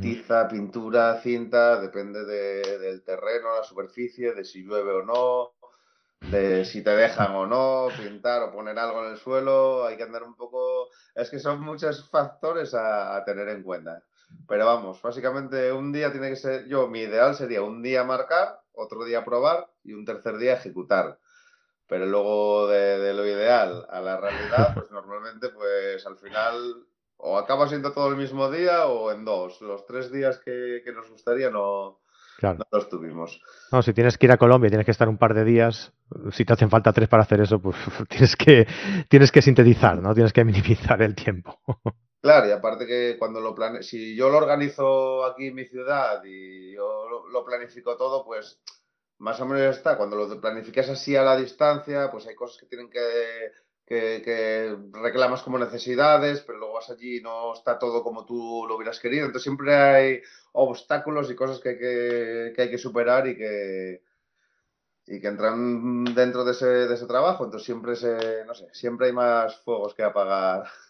Tiza, 0.00 0.48
pintura, 0.48 1.20
cinta, 1.20 1.80
depende 1.80 2.24
del 2.24 3.04
terreno, 3.04 3.54
la 3.54 3.62
superficie, 3.62 4.34
de 4.34 4.44
si 4.44 4.64
llueve 4.64 4.90
o 4.94 5.04
no, 5.04 5.52
de 6.28 6.64
si 6.64 6.82
te 6.82 6.90
dejan 6.90 7.36
o 7.36 7.46
no, 7.46 7.86
pintar 7.96 8.42
o 8.42 8.52
poner 8.52 8.76
algo 8.80 9.04
en 9.04 9.12
el 9.12 9.16
suelo, 9.16 9.86
hay 9.86 9.96
que 9.96 10.02
andar 10.02 10.24
un 10.24 10.34
poco... 10.34 10.88
Es 11.14 11.30
que 11.30 11.38
son 11.38 11.60
muchos 11.60 12.10
factores 12.10 12.74
a 12.74 13.22
tener 13.24 13.48
en 13.48 13.62
cuenta. 13.62 14.02
Pero 14.48 14.66
vamos, 14.66 15.00
básicamente 15.02 15.72
un 15.72 15.92
día 15.92 16.12
tiene 16.12 16.30
que 16.30 16.36
ser, 16.36 16.66
yo, 16.66 16.86
mi 16.88 17.00
ideal 17.00 17.34
sería 17.34 17.62
un 17.62 17.82
día 17.82 18.04
marcar, 18.04 18.60
otro 18.72 19.04
día 19.04 19.24
probar 19.24 19.68
y 19.82 19.92
un 19.92 20.04
tercer 20.04 20.36
día 20.38 20.54
ejecutar. 20.54 21.18
Pero 21.88 22.06
luego 22.06 22.68
de, 22.68 23.14
lo 23.14 23.26
ideal 23.26 23.86
a 23.88 24.00
la 24.00 24.20
realidad, 24.20 24.74
pues 24.74 24.90
normalmente, 24.90 25.48
pues 25.50 26.04
al 26.06 26.16
final 26.16 26.86
o 27.18 27.38
acaba 27.38 27.68
siendo 27.68 27.92
todo 27.92 28.08
el 28.08 28.16
mismo 28.16 28.50
día 28.50 28.86
o 28.86 29.10
en 29.12 29.24
dos. 29.24 29.60
Los 29.60 29.86
tres 29.86 30.12
días 30.12 30.38
que, 30.44 30.82
nos 30.94 31.08
gustaría 31.10 31.50
no, 31.50 32.00
no 32.42 32.66
los 32.70 32.88
tuvimos. 32.88 33.40
No, 33.72 33.82
si 33.82 33.92
tienes 33.92 34.18
que 34.18 34.26
ir 34.26 34.32
a 34.32 34.36
Colombia 34.36 34.68
tienes 34.68 34.84
que 34.84 34.90
estar 34.90 35.08
un 35.08 35.16
par 35.16 35.34
de 35.34 35.44
días, 35.44 35.92
si 36.32 36.44
te 36.44 36.52
hacen 36.52 36.70
falta 36.70 36.92
tres 36.92 37.08
para 37.08 37.22
hacer 37.22 37.40
eso, 37.40 37.60
pues 37.60 37.76
tienes 38.08 38.36
que, 38.36 38.66
tienes 39.08 39.32
que 39.32 39.42
sintetizar, 39.42 40.02
¿no? 40.02 40.14
Tienes 40.14 40.32
que 40.32 40.44
minimizar 40.44 41.00
el 41.02 41.14
tiempo. 41.14 41.58
Claro, 42.26 42.48
y 42.48 42.50
aparte 42.50 42.88
que 42.88 43.16
cuando 43.20 43.40
lo 43.40 43.54
si 43.84 44.16
yo 44.16 44.28
lo 44.30 44.38
organizo 44.38 45.24
aquí 45.24 45.46
en 45.46 45.54
mi 45.54 45.64
ciudad 45.64 46.24
y 46.24 46.72
yo 46.72 47.24
lo 47.30 47.44
planifico 47.44 47.96
todo, 47.96 48.24
pues 48.24 48.60
más 49.18 49.40
o 49.40 49.46
menos 49.46 49.76
está. 49.76 49.96
Cuando 49.96 50.16
lo 50.16 50.40
planificas 50.40 50.88
así 50.88 51.14
a 51.14 51.22
la 51.22 51.36
distancia, 51.36 52.10
pues 52.10 52.26
hay 52.26 52.34
cosas 52.34 52.58
que 52.58 52.66
tienen 52.66 52.90
que, 52.90 54.76
reclamas 54.90 55.44
como 55.44 55.56
necesidades, 55.56 56.40
pero 56.40 56.58
luego 56.58 56.74
vas 56.74 56.90
allí 56.90 57.18
y 57.18 57.22
no 57.22 57.52
está 57.52 57.78
todo 57.78 58.02
como 58.02 58.26
tú 58.26 58.64
lo 58.66 58.74
hubieras 58.74 58.98
querido. 58.98 59.26
Entonces 59.26 59.44
siempre 59.44 59.76
hay 59.76 60.20
obstáculos 60.50 61.30
y 61.30 61.36
cosas 61.36 61.60
que 61.60 61.68
hay 62.58 62.70
que, 62.70 62.78
superar 62.78 63.28
y 63.28 63.36
que, 63.36 64.02
entran 65.06 66.02
dentro 66.06 66.44
de 66.44 66.50
ese, 66.50 67.06
trabajo. 67.06 67.44
Entonces 67.44 67.66
siempre 67.66 67.94
se, 67.94 68.44
siempre 68.72 69.06
hay 69.06 69.12
más 69.12 69.60
fuegos 69.60 69.94
que 69.94 70.02
apagar 70.02 70.64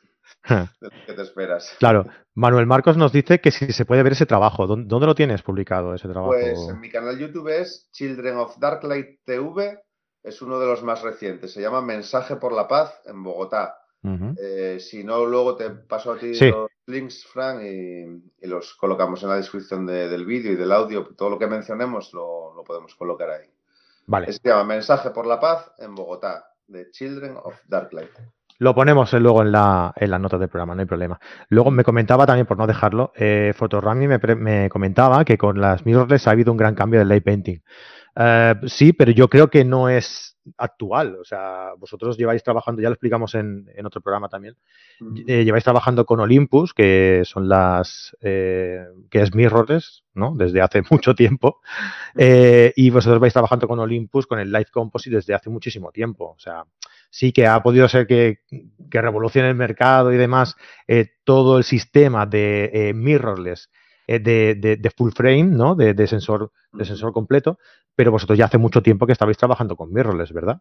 ¿Qué 1.06 1.12
te 1.12 1.22
esperas? 1.22 1.76
Claro. 1.78 2.06
Manuel 2.34 2.66
Marcos 2.66 2.96
nos 2.96 3.12
dice 3.12 3.40
que 3.40 3.50
si 3.50 3.72
se 3.72 3.84
puede 3.84 4.02
ver 4.02 4.12
ese 4.12 4.26
trabajo. 4.26 4.66
¿Dónde, 4.66 5.06
lo 5.06 5.14
tienes 5.14 5.42
publicado 5.42 5.94
ese 5.94 6.08
trabajo? 6.08 6.32
Pues 6.32 6.68
en 6.68 6.80
mi 6.80 6.90
canal 6.90 7.18
YouTube 7.18 7.48
es 7.48 7.88
Children 7.92 8.36
of 8.36 8.58
Darklight 8.58 9.20
TV. 9.24 9.80
Es 10.22 10.42
uno 10.42 10.58
de 10.58 10.66
los 10.66 10.82
más 10.82 11.02
recientes. 11.02 11.52
Se 11.52 11.60
llama 11.60 11.80
Mensaje 11.80 12.36
por 12.36 12.52
la 12.52 12.66
Paz 12.66 13.00
en 13.04 13.22
Bogotá. 13.22 13.78
Eh, 14.40 14.78
si 14.78 15.02
no, 15.02 15.24
luego 15.26 15.56
te 15.56 15.68
paso 15.68 16.12
a 16.12 16.18
ti 16.18 16.38
los 16.38 16.70
links, 16.86 17.26
Frank, 17.26 17.60
y, 17.62 18.46
los 18.46 18.74
colocamos 18.76 19.20
en 19.24 19.30
la 19.30 19.36
descripción 19.36 19.84
del 19.84 20.24
vídeo 20.24 20.52
y 20.52 20.56
del 20.56 20.70
audio. 20.70 21.08
Todo 21.16 21.30
lo 21.30 21.38
que 21.38 21.48
mencionemos 21.48 22.12
lo, 22.14 22.54
lo 22.54 22.62
podemos 22.62 22.94
colocar 22.94 23.30
ahí. 23.30 23.50
Vale. 24.06 24.32
Se 24.32 24.38
llama 24.44 24.62
Mensaje 24.62 25.10
por 25.10 25.26
la 25.26 25.40
Paz 25.40 25.72
en 25.78 25.94
Bogotá, 25.96 26.52
de 26.68 26.88
Children 26.92 27.36
of 27.42 27.58
Darklight. 27.66 28.12
Lo 28.58 28.74
ponemos 28.74 29.12
luego 29.14 29.42
en 29.42 29.52
la, 29.52 29.92
en 29.96 30.10
las 30.10 30.20
notas 30.20 30.40
del 30.40 30.48
programa, 30.48 30.74
no 30.74 30.80
hay 30.80 30.86
problema. 30.86 31.18
Luego 31.48 31.70
me 31.70 31.84
comentaba 31.84 32.26
también, 32.26 32.46
por 32.46 32.58
no 32.58 32.66
dejarlo, 32.66 33.12
eh, 33.16 33.52
Fotorami 33.54 34.08
me, 34.08 34.18
me, 34.18 34.68
comentaba 34.68 35.24
que 35.24 35.36
con 35.36 35.60
las 35.60 35.84
mirrorless 35.84 36.26
ha 36.26 36.30
habido 36.30 36.52
un 36.52 36.58
gran 36.58 36.74
cambio 36.74 37.00
del 37.00 37.08
light 37.08 37.24
painting. 37.24 37.60
Eh, 38.18 38.54
sí, 38.66 38.92
pero 38.94 39.12
yo 39.12 39.28
creo 39.28 39.50
que 39.50 39.64
no 39.64 39.88
es 39.88 40.38
actual. 40.56 41.16
O 41.20 41.24
sea, 41.24 41.72
vosotros 41.78 42.16
lleváis 42.16 42.42
trabajando, 42.42 42.80
ya 42.80 42.88
lo 42.88 42.94
explicamos 42.94 43.34
en, 43.34 43.68
otro 43.84 44.00
programa 44.00 44.28
también, 44.28 44.56
eh, 45.26 45.44
lleváis 45.44 45.64
trabajando 45.64 46.06
con 46.06 46.20
Olympus, 46.20 46.72
que 46.72 47.22
son 47.24 47.48
las, 47.48 48.16
eh, 48.22 48.84
que 49.10 49.20
es 49.20 49.34
mirrorless, 49.34 50.04
¿no? 50.14 50.34
Desde 50.34 50.62
hace 50.62 50.82
mucho 50.90 51.14
tiempo. 51.14 51.60
y 52.16 52.90
vosotros 52.90 53.20
vais 53.20 53.32
trabajando 53.32 53.68
con 53.68 53.78
Olympus, 53.80 54.26
con 54.26 54.38
el 54.38 54.50
Light 54.50 54.70
Composite 54.70 55.16
desde 55.16 55.34
hace 55.34 55.50
muchísimo 55.50 55.92
tiempo. 55.92 56.34
O 56.36 56.38
sea, 56.38 56.64
sí 57.16 57.32
que 57.32 57.46
ha 57.46 57.62
podido 57.62 57.88
ser 57.88 58.06
que, 58.06 58.40
que 58.90 59.00
revolucione 59.00 59.48
el 59.48 59.54
mercado 59.54 60.12
y 60.12 60.16
demás 60.16 60.56
todo 61.24 61.58
el 61.58 61.64
sistema 61.64 62.26
de 62.26 62.92
mirrorless 62.94 63.70
eh, 64.08 64.20
de, 64.20 64.92
full 64.96 65.10
frame, 65.10 65.44
¿no? 65.44 65.74
De, 65.74 66.06
sensor, 66.06 66.52
de 66.72 66.84
sensor 66.84 67.12
completo, 67.12 67.58
pero 67.96 68.12
vosotros 68.12 68.38
ya 68.38 68.44
hace 68.44 68.58
mucho 68.58 68.80
tiempo 68.80 69.06
que 69.06 69.12
estabais 69.12 69.36
trabajando 69.36 69.76
con 69.76 69.92
mirrorless, 69.92 70.32
¿verdad? 70.32 70.60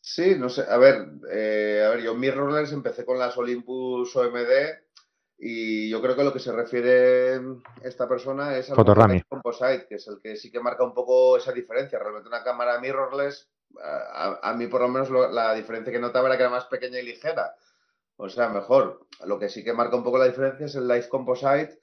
Sí, 0.00 0.36
no 0.38 0.48
sé, 0.48 0.64
a 0.66 0.78
ver, 0.78 1.06
eh, 1.30 1.84
a 1.84 1.90
ver, 1.90 2.02
yo 2.02 2.14
mirrorless 2.14 2.72
empecé 2.72 3.04
con 3.04 3.18
las 3.18 3.36
Olympus 3.36 4.16
OMD 4.16 4.78
y 5.38 5.90
yo 5.90 6.00
creo 6.00 6.16
que 6.16 6.24
lo 6.24 6.32
que 6.32 6.38
se 6.38 6.52
refiere 6.52 7.38
esta 7.82 8.08
persona 8.08 8.56
es 8.56 8.70
al 8.70 8.76
Composite, 9.28 9.86
que 9.86 9.96
es 9.96 10.08
el 10.08 10.18
que 10.22 10.36
sí 10.36 10.50
que 10.50 10.60
marca 10.60 10.82
un 10.82 10.94
poco 10.94 11.36
esa 11.36 11.52
diferencia. 11.52 11.98
Realmente 11.98 12.28
una 12.28 12.42
cámara 12.42 12.80
mirrorless, 12.80 13.50
a, 13.82 14.54
mí 14.54 14.66
por 14.66 14.80
lo 14.80 14.88
menos 14.88 15.10
la 15.10 15.54
diferencia 15.54 15.92
que 15.92 15.98
notaba 15.98 16.28
era 16.28 16.36
que 16.36 16.42
era 16.42 16.50
más 16.50 16.66
pequeña 16.66 16.98
y 16.98 17.04
ligera. 17.04 17.54
O 18.16 18.28
sea, 18.28 18.48
mejor. 18.48 19.06
Lo 19.24 19.38
que 19.38 19.48
sí 19.48 19.62
que 19.62 19.72
marca 19.72 19.96
un 19.96 20.04
poco 20.04 20.18
la 20.18 20.26
diferencia 20.26 20.66
es 20.66 20.74
el 20.74 20.88
Light 20.88 21.08
Composite, 21.08 21.78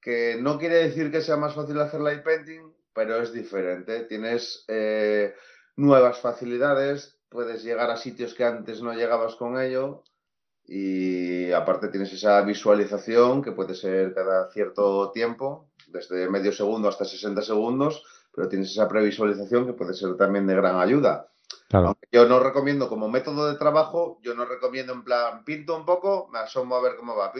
que 0.00 0.36
no 0.40 0.58
quiere 0.58 0.76
decir 0.76 1.10
que 1.10 1.22
sea 1.22 1.36
más 1.36 1.54
fácil 1.54 1.80
hacer 1.80 2.00
light 2.00 2.22
painting, 2.22 2.72
pero 2.92 3.20
es 3.22 3.32
diferente. 3.32 4.04
Tienes 4.04 4.64
eh, 4.68 5.34
nuevas 5.76 6.20
facilidades, 6.20 7.18
puedes 7.28 7.62
llegar 7.62 7.90
a 7.90 7.96
sitios 7.96 8.34
que 8.34 8.44
antes 8.44 8.82
no 8.82 8.92
llegabas 8.92 9.36
con 9.36 9.60
ello 9.60 10.02
y 10.64 11.50
aparte 11.52 11.88
tienes 11.88 12.12
esa 12.12 12.42
visualización 12.42 13.42
que 13.42 13.52
puede 13.52 13.74
ser 13.74 14.14
cada 14.14 14.50
cierto 14.50 15.10
tiempo, 15.12 15.70
desde 15.86 16.28
medio 16.28 16.52
segundo 16.52 16.88
hasta 16.88 17.04
60 17.04 17.40
segundos, 17.42 18.04
pero 18.38 18.48
tienes 18.48 18.70
esa 18.70 18.86
previsualización 18.86 19.66
que 19.66 19.72
puede 19.72 19.94
ser 19.94 20.16
también 20.16 20.46
de 20.46 20.54
gran 20.54 20.78
ayuda. 20.78 21.26
yo 22.12 22.28
no 22.28 22.38
recomiendo 22.38 22.88
como 22.88 23.08
método 23.08 23.50
de 23.50 23.58
trabajo, 23.58 24.20
yo 24.22 24.32
no 24.34 24.44
recomiendo 24.44 24.92
en 24.92 25.02
plan 25.02 25.42
pinto 25.44 25.76
un 25.76 25.84
poco, 25.84 26.28
me 26.32 26.38
asomo 26.38 26.76
a 26.76 26.80
ver 26.80 26.94
cómo 26.94 27.16
va, 27.16 27.32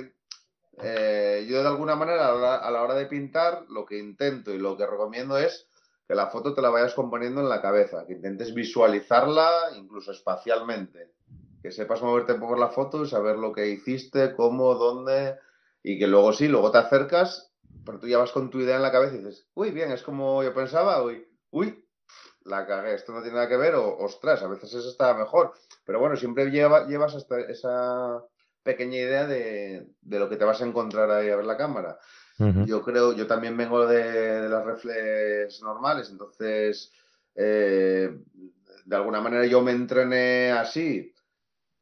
eh, 0.83 1.47
yo 1.49 1.63
de 1.63 1.69
alguna 1.69 1.95
manera 1.95 2.31
a 2.31 2.69
la, 2.69 2.83
hora 2.83 2.95
de 2.95 3.07
pintar 3.07 3.65
lo 3.69 3.87
que 3.87 3.97
intento 3.97 4.53
y 4.53 4.59
lo 4.59 4.77
que 4.77 4.89
recomiendo 4.89 5.39
es 5.39 5.69
que 6.09 6.17
la 6.17 6.31
foto 6.31 6.53
te 6.53 6.63
la 6.63 6.71
vayas 6.71 6.95
componiendo 6.95 7.43
en 7.43 7.49
la 7.49 7.63
cabeza, 7.63 8.05
que 8.05 8.15
intentes 8.15 8.53
visualizarla 8.53 9.51
incluso 9.77 10.11
espacialmente, 10.11 11.13
que 11.63 11.71
sepas 11.71 12.03
moverte 12.03 12.35
por 12.35 12.59
la 12.59 12.71
foto 12.71 13.05
y 13.05 13.09
saber 13.09 13.37
lo 13.37 13.53
que 13.53 13.69
hiciste, 13.69 14.35
cómo, 14.35 14.75
dónde, 14.75 15.37
y 15.81 15.97
que 15.97 16.09
luego 16.09 16.33
sí, 16.33 16.49
luego 16.49 16.73
te 16.73 16.79
acercas, 16.79 17.48
pero 17.89 18.01
tú 18.01 18.07
ya 18.07 18.19
vas 18.19 18.33
con 18.33 18.51
tu 18.51 18.61
idea 18.61 18.77
en 18.77 18.83
la 18.83 18.93
cabeza 18.93 19.15
y 19.15 19.19
dices, 19.21 19.49
uy, 19.55 19.71
bien, 19.71 19.91
es 19.93 20.03
como 20.03 20.43
yo 20.43 20.53
pensaba, 20.53 21.03
uy, 21.03 21.27
uy, 21.49 21.89
la 22.45 22.67
cagué, 22.67 22.93
esto 22.93 23.15
no 23.15 23.23
tiene 23.23 23.37
nada 23.37 23.49
que 23.49 23.57
ver, 23.57 23.77
o 23.77 23.97
ostras, 23.97 24.43
a 24.43 24.47
veces 24.47 24.75
eso 24.75 24.91
está 24.91 25.15
mejor, 25.15 25.55
pero 25.87 25.99
bueno, 25.99 26.15
siempre 26.15 26.51
llevas 26.51 27.15
hasta 27.15 27.41
esa 27.41 28.23
pequeña 28.63 28.99
idea 28.99 29.27
de, 29.27 29.87
lo 30.03 30.29
que 30.29 30.37
te 30.37 30.45
vas 30.45 30.61
a 30.61 30.67
encontrar 30.67 31.11
ahí 31.11 31.31
a 31.31 31.37
ver 31.37 31.47
la 31.47 31.57
cámara. 31.57 31.99
Yo 32.67 32.83
creo, 32.83 33.15
yo 33.15 33.27
también 33.27 33.57
vengo 33.57 33.87
de, 33.87 34.51
las 34.51 34.67
reflex 34.67 35.63
normales, 35.63 36.11
entonces 36.11 36.93
eh, 37.37 38.21
de 38.85 38.97
alguna 38.97 39.23
manera 39.23 39.47
yo 39.47 39.63
me 39.63 39.73
entrené 39.73 40.53
así. 40.53 41.15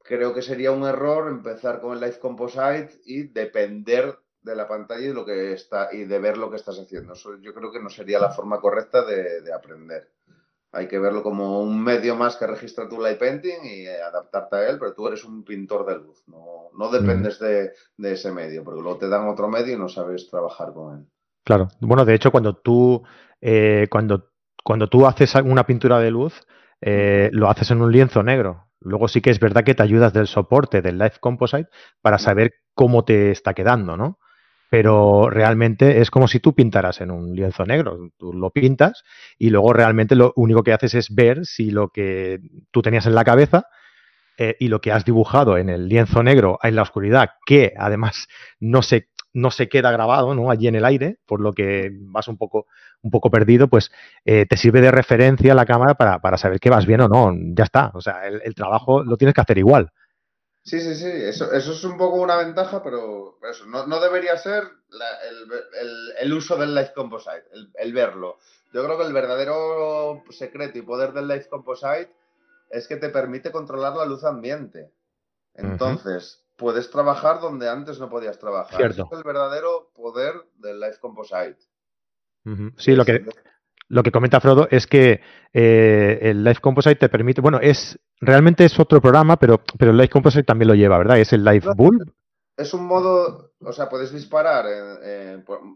Creo 0.05 0.33
que 0.33 0.43
sería 0.43 0.71
un 0.71 0.85
error 0.85 1.29
empezar 1.29 1.81
con 1.81 1.95
el 1.95 2.01
Live 2.01 2.21
Composite 2.21 2.91
y 3.05 3.25
depender 3.25 4.17
de 4.47 4.57
la 4.57 4.67
pantalla 4.67 5.03
y 5.03 5.09
de 5.09 5.15
lo 5.15 5.27
que 5.27 5.53
está 5.53 5.91
y 5.93 6.05
de 6.05 6.19
ver 6.19 6.39
lo 6.39 6.51
que 6.51 6.57
estás 6.57 6.79
haciendo. 6.79 7.13
Eso 7.13 7.37
yo 7.37 7.53
creo 7.53 7.71
que 7.71 7.81
no 7.81 7.91
sería 7.91 8.19
la 8.19 8.31
forma 8.31 8.61
correcta 8.61 9.05
de 9.05 9.53
aprender 9.53 10.09
hay 10.77 10.89
que 10.89 10.99
verlo 10.99 11.23
como 11.23 11.61
un 11.61 11.83
medio 11.83 12.17
más 12.17 12.37
que 12.37 12.47
registra 12.47 12.89
tu 12.89 13.01
light 13.01 13.19
painting 13.19 13.65
y 13.65 13.87
adaptarte 13.87 14.57
a 14.57 14.69
él, 14.69 14.79
pero 14.79 14.93
tú 14.95 15.09
eres 15.09 15.25
un 15.25 15.43
pintor 15.43 15.87
de 15.87 15.97
luz, 15.97 16.23
no, 16.27 16.69
no 16.77 16.91
dependes 16.91 17.39
de, 17.39 17.73
ese 17.99 18.31
medio, 18.31 18.63
porque 18.63 18.83
luego 18.83 18.99
te 18.99 19.09
dan 19.09 19.27
otro 19.29 19.49
medio 19.49 19.75
y 19.75 19.79
no 19.79 19.89
sabes 19.89 20.29
trabajar 20.29 20.73
con 20.75 20.99
él. 20.99 21.07
Claro, 21.45 21.69
bueno, 21.81 22.05
de 22.05 22.15
hecho, 22.15 22.31
cuando 22.31 22.55
tú, 22.55 23.03
eh, 23.41 23.87
cuando, 23.91 24.31
cuando 24.63 24.89
tú 24.89 25.07
haces 25.07 25.35
una 25.37 25.65
pintura 25.65 25.99
de 25.99 26.11
luz, 26.11 26.47
eh, 26.81 27.31
lo 27.33 27.49
haces 27.49 27.71
en 27.71 27.81
un 27.81 27.91
lienzo 27.91 28.23
negro. 28.23 28.67
Luego 28.81 29.09
sí 29.09 29.23
que 29.23 29.31
es 29.31 29.41
verdad 29.41 29.65
que 29.65 29.75
te 29.75 29.83
ayudas 29.83 30.13
del 30.13 30.27
soporte 30.27 30.83
del 30.83 30.99
Live 30.99 31.15
Composite 31.21 31.71
para 32.03 32.19
saber 32.19 32.53
cómo 32.75 33.05
te 33.05 33.31
está 33.31 33.55
quedando, 33.55 33.97
¿no? 33.97 34.19
Pero 34.71 35.31
realmente 35.31 36.01
es 36.01 36.11
como 36.11 36.29
si 36.29 36.41
tú 36.41 36.55
pintaras 36.55 37.01
en 37.01 37.11
un 37.11 37.35
lienzo 37.35 37.65
negro. 37.65 38.11
Tú 38.19 38.33
lo 38.33 38.51
pintas 38.51 39.05
y 39.39 39.51
luego 39.51 39.73
realmente 39.73 40.17
lo 40.17 40.33
único 40.37 40.63
que 40.63 40.73
haces 40.73 40.95
es 40.95 41.15
ver 41.15 41.47
si 41.47 41.71
lo 41.71 41.89
que 41.89 42.41
tú 42.71 42.83
tenías 42.83 43.07
en 43.07 43.15
la 43.15 43.25
cabeza 43.25 43.67
eh, 44.39 44.57
y 44.59 44.69
lo 44.69 44.81
que 44.81 44.93
has 44.93 45.05
dibujado 45.05 45.57
en 45.57 45.69
el 45.69 45.89
lienzo 45.89 46.23
negro 46.23 46.59
en 46.63 46.77
la 46.77 46.83
oscuridad, 46.83 47.31
que 47.47 47.73
además 47.79 48.27
no 48.61 48.83
se, 48.83 49.09
no 49.33 49.51
se 49.51 49.69
queda 49.69 49.91
grabado 49.93 50.35
¿no? 50.35 50.51
allí 50.51 50.69
en 50.69 50.75
el 50.75 50.85
aire, 50.85 51.19
por 51.27 51.41
lo 51.41 51.53
que 51.53 51.91
vas 51.93 52.29
un 52.29 52.37
poco, 52.37 52.67
un 53.03 53.11
poco 53.11 53.31
perdido, 53.31 53.69
pues 53.69 53.93
eh, 54.25 54.47
te 54.47 54.57
sirve 54.57 54.81
de 54.81 54.91
referencia 54.91 55.55
la 55.55 55.65
cámara 55.65 55.95
para, 55.95 56.37
saber 56.39 56.61
que 56.61 56.71
vas 56.71 56.87
bien 56.87 57.01
o 57.03 57.09
no. 57.09 57.33
Ya 57.55 57.65
está. 57.65 57.93
O 57.95 58.01
sea, 58.01 58.27
el 58.27 58.55
trabajo 58.55 59.03
lo 59.05 59.17
tienes 59.17 59.35
que 59.35 59.41
hacer 59.41 59.59
igual. 59.59 59.91
Sí, 60.67 60.81
sí, 60.81 60.97
sí, 60.97 61.07
eso, 61.07 61.53
eso 61.53 61.73
es 61.73 61.85
un 61.85 61.97
poco 61.97 62.17
una 62.17 62.35
ventaja, 62.35 62.83
pero 62.83 63.39
eso 63.49 63.67
no, 63.67 63.87
no 63.87 64.01
debería 64.01 64.37
ser 64.37 64.65
el, 66.21 66.33
uso 66.33 66.57
del 66.57 66.75
Light 66.75 66.93
Composite, 66.93 67.45
el, 67.75 67.93
verlo. 67.93 68.39
Yo 68.73 68.85
creo 68.85 68.99
que 68.99 69.05
el 69.05 69.13
verdadero 69.13 70.25
secreto 70.31 70.77
y 70.77 70.83
poder 70.83 71.13
del 71.13 71.29
Light 71.29 71.47
Composite 71.47 72.13
es 72.69 72.89
que 72.89 72.97
te 72.97 73.11
permite 73.11 73.53
controlar 73.53 73.95
la 73.95 74.07
luz 74.07 74.25
ambiente. 74.25 74.91
Entonces, 75.55 76.45
puedes 76.57 76.91
trabajar 76.91 77.41
donde 77.41 77.69
antes 77.69 78.01
no 78.01 78.11
podías 78.11 78.41
trabajar. 78.41 78.77
Cierto. 78.77 79.09
es 79.09 79.19
el 79.19 79.23
verdadero 79.23 79.93
poder 79.95 80.35
del 80.57 80.81
Light 80.81 80.99
Composite. 80.99 81.59
Sí, 82.77 82.97
lo 82.97 83.05
que, 83.05 83.25
lo 83.89 84.03
que 84.03 84.11
comenta 84.11 84.41
Frodo 84.41 84.69
es 84.71 84.87
que 84.87 85.21
eh, 85.53 86.19
el 86.23 86.43
Live 86.43 86.61
Composite 86.61 86.97
te 86.97 87.09
permite, 87.09 87.41
bueno, 87.41 87.59
es 87.61 87.99
realmente 88.21 88.65
es 88.65 88.79
otro 88.81 89.01
programa, 89.01 89.39
pero, 89.39 89.63
pero 89.79 89.93
el 89.93 89.97
Live 89.97 90.09
Composite 90.09 90.45
también 90.45 90.69
lo 90.69 90.75
lleva, 90.75 90.99
¿verdad? 90.99 91.19
Es 91.19 91.33
el 91.33 91.45
Live 91.45 91.69
Bull. 91.77 92.13
Es 92.57 92.73
un 92.73 92.87
modo, 92.87 93.53
o 93.61 93.73
sea, 93.73 93.89
puedes 93.89 94.13
disparar 94.13 94.65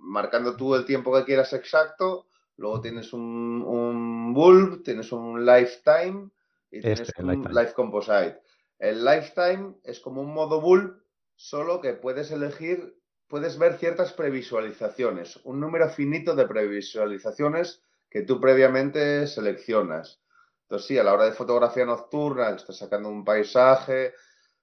marcando 0.01 0.57
tú 0.57 0.75
el 0.75 0.87
tiempo 0.87 1.15
que 1.15 1.25
quieras 1.25 1.53
exacto, 1.53 2.27
luego 2.57 2.81
tienes 2.81 3.13
un, 3.13 3.63
un 3.67 4.33
bulb, 4.33 4.83
tienes 4.83 5.13
un 5.13 5.45
lifetime 5.45 6.31
y 6.71 6.81
tienes 6.81 7.01
este, 7.01 7.23
un 7.23 7.43
live 7.43 7.73
composite. 7.75 8.41
El 8.79 9.05
lifetime 9.05 9.75
es 9.85 10.01
como 10.01 10.23
un 10.23 10.33
modo 10.33 10.61
bulb, 10.61 11.03
solo 11.37 11.81
que 11.81 11.93
puedes 11.93 12.31
elegir, 12.31 12.97
puedes 13.29 13.59
ver 13.59 13.79
ciertas 13.79 14.13
previsualizaciones, 14.13 15.39
un 15.45 15.61
número 15.61 15.89
finito 15.91 16.35
de 16.35 16.47
previsualizaciones 16.47 17.83
que 18.11 18.23
tú 18.23 18.41
previamente 18.41 19.27
seleccionas. 19.27 20.21
Entonces, 20.63 20.89
sí, 20.89 20.99
a 20.99 21.05
la 21.05 21.15
hora 21.15 21.25
de 21.25 21.33
fotografía 21.33 21.85
nocturna, 21.85 22.51
estás 22.51 22.79
sacando 22.79 23.09
un 23.09 23.25
paisaje, 23.25 24.15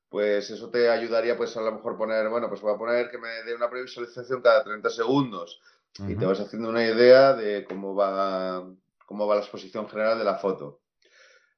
pues 0.09 0.49
eso 0.49 0.69
te 0.69 0.89
ayudaría, 0.89 1.37
pues 1.37 1.55
a 1.57 1.61
lo 1.61 1.71
mejor 1.71 1.97
poner, 1.97 2.29
bueno, 2.29 2.49
pues 2.49 2.61
voy 2.61 2.73
a 2.73 2.77
poner 2.77 3.09
que 3.09 3.17
me 3.17 3.43
dé 3.43 3.55
una 3.55 3.69
previsualización 3.69 4.41
cada 4.41 4.63
30 4.63 4.89
segundos 4.89 5.61
y 5.99 6.15
te 6.15 6.25
vas 6.25 6.39
haciendo 6.39 6.69
una 6.69 6.85
idea 6.85 7.33
de 7.33 7.65
cómo 7.65 7.95
va, 7.95 8.63
cómo 9.05 9.25
va 9.25 9.35
la 9.35 9.41
exposición 9.41 9.89
general 9.89 10.19
de 10.19 10.25
la 10.25 10.35
foto. 10.35 10.81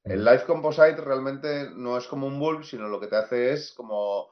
El 0.04 0.23
Live 0.23 0.45
Composite 0.45 0.95
realmente 0.95 1.69
no 1.75 1.97
es 1.97 2.08
como 2.08 2.25
un 2.25 2.39
bulb, 2.39 2.63
sino 2.63 2.88
lo 2.88 2.99
que 2.99 3.08
te 3.08 3.17
hace 3.17 3.52
es 3.52 3.73
como, 3.73 4.30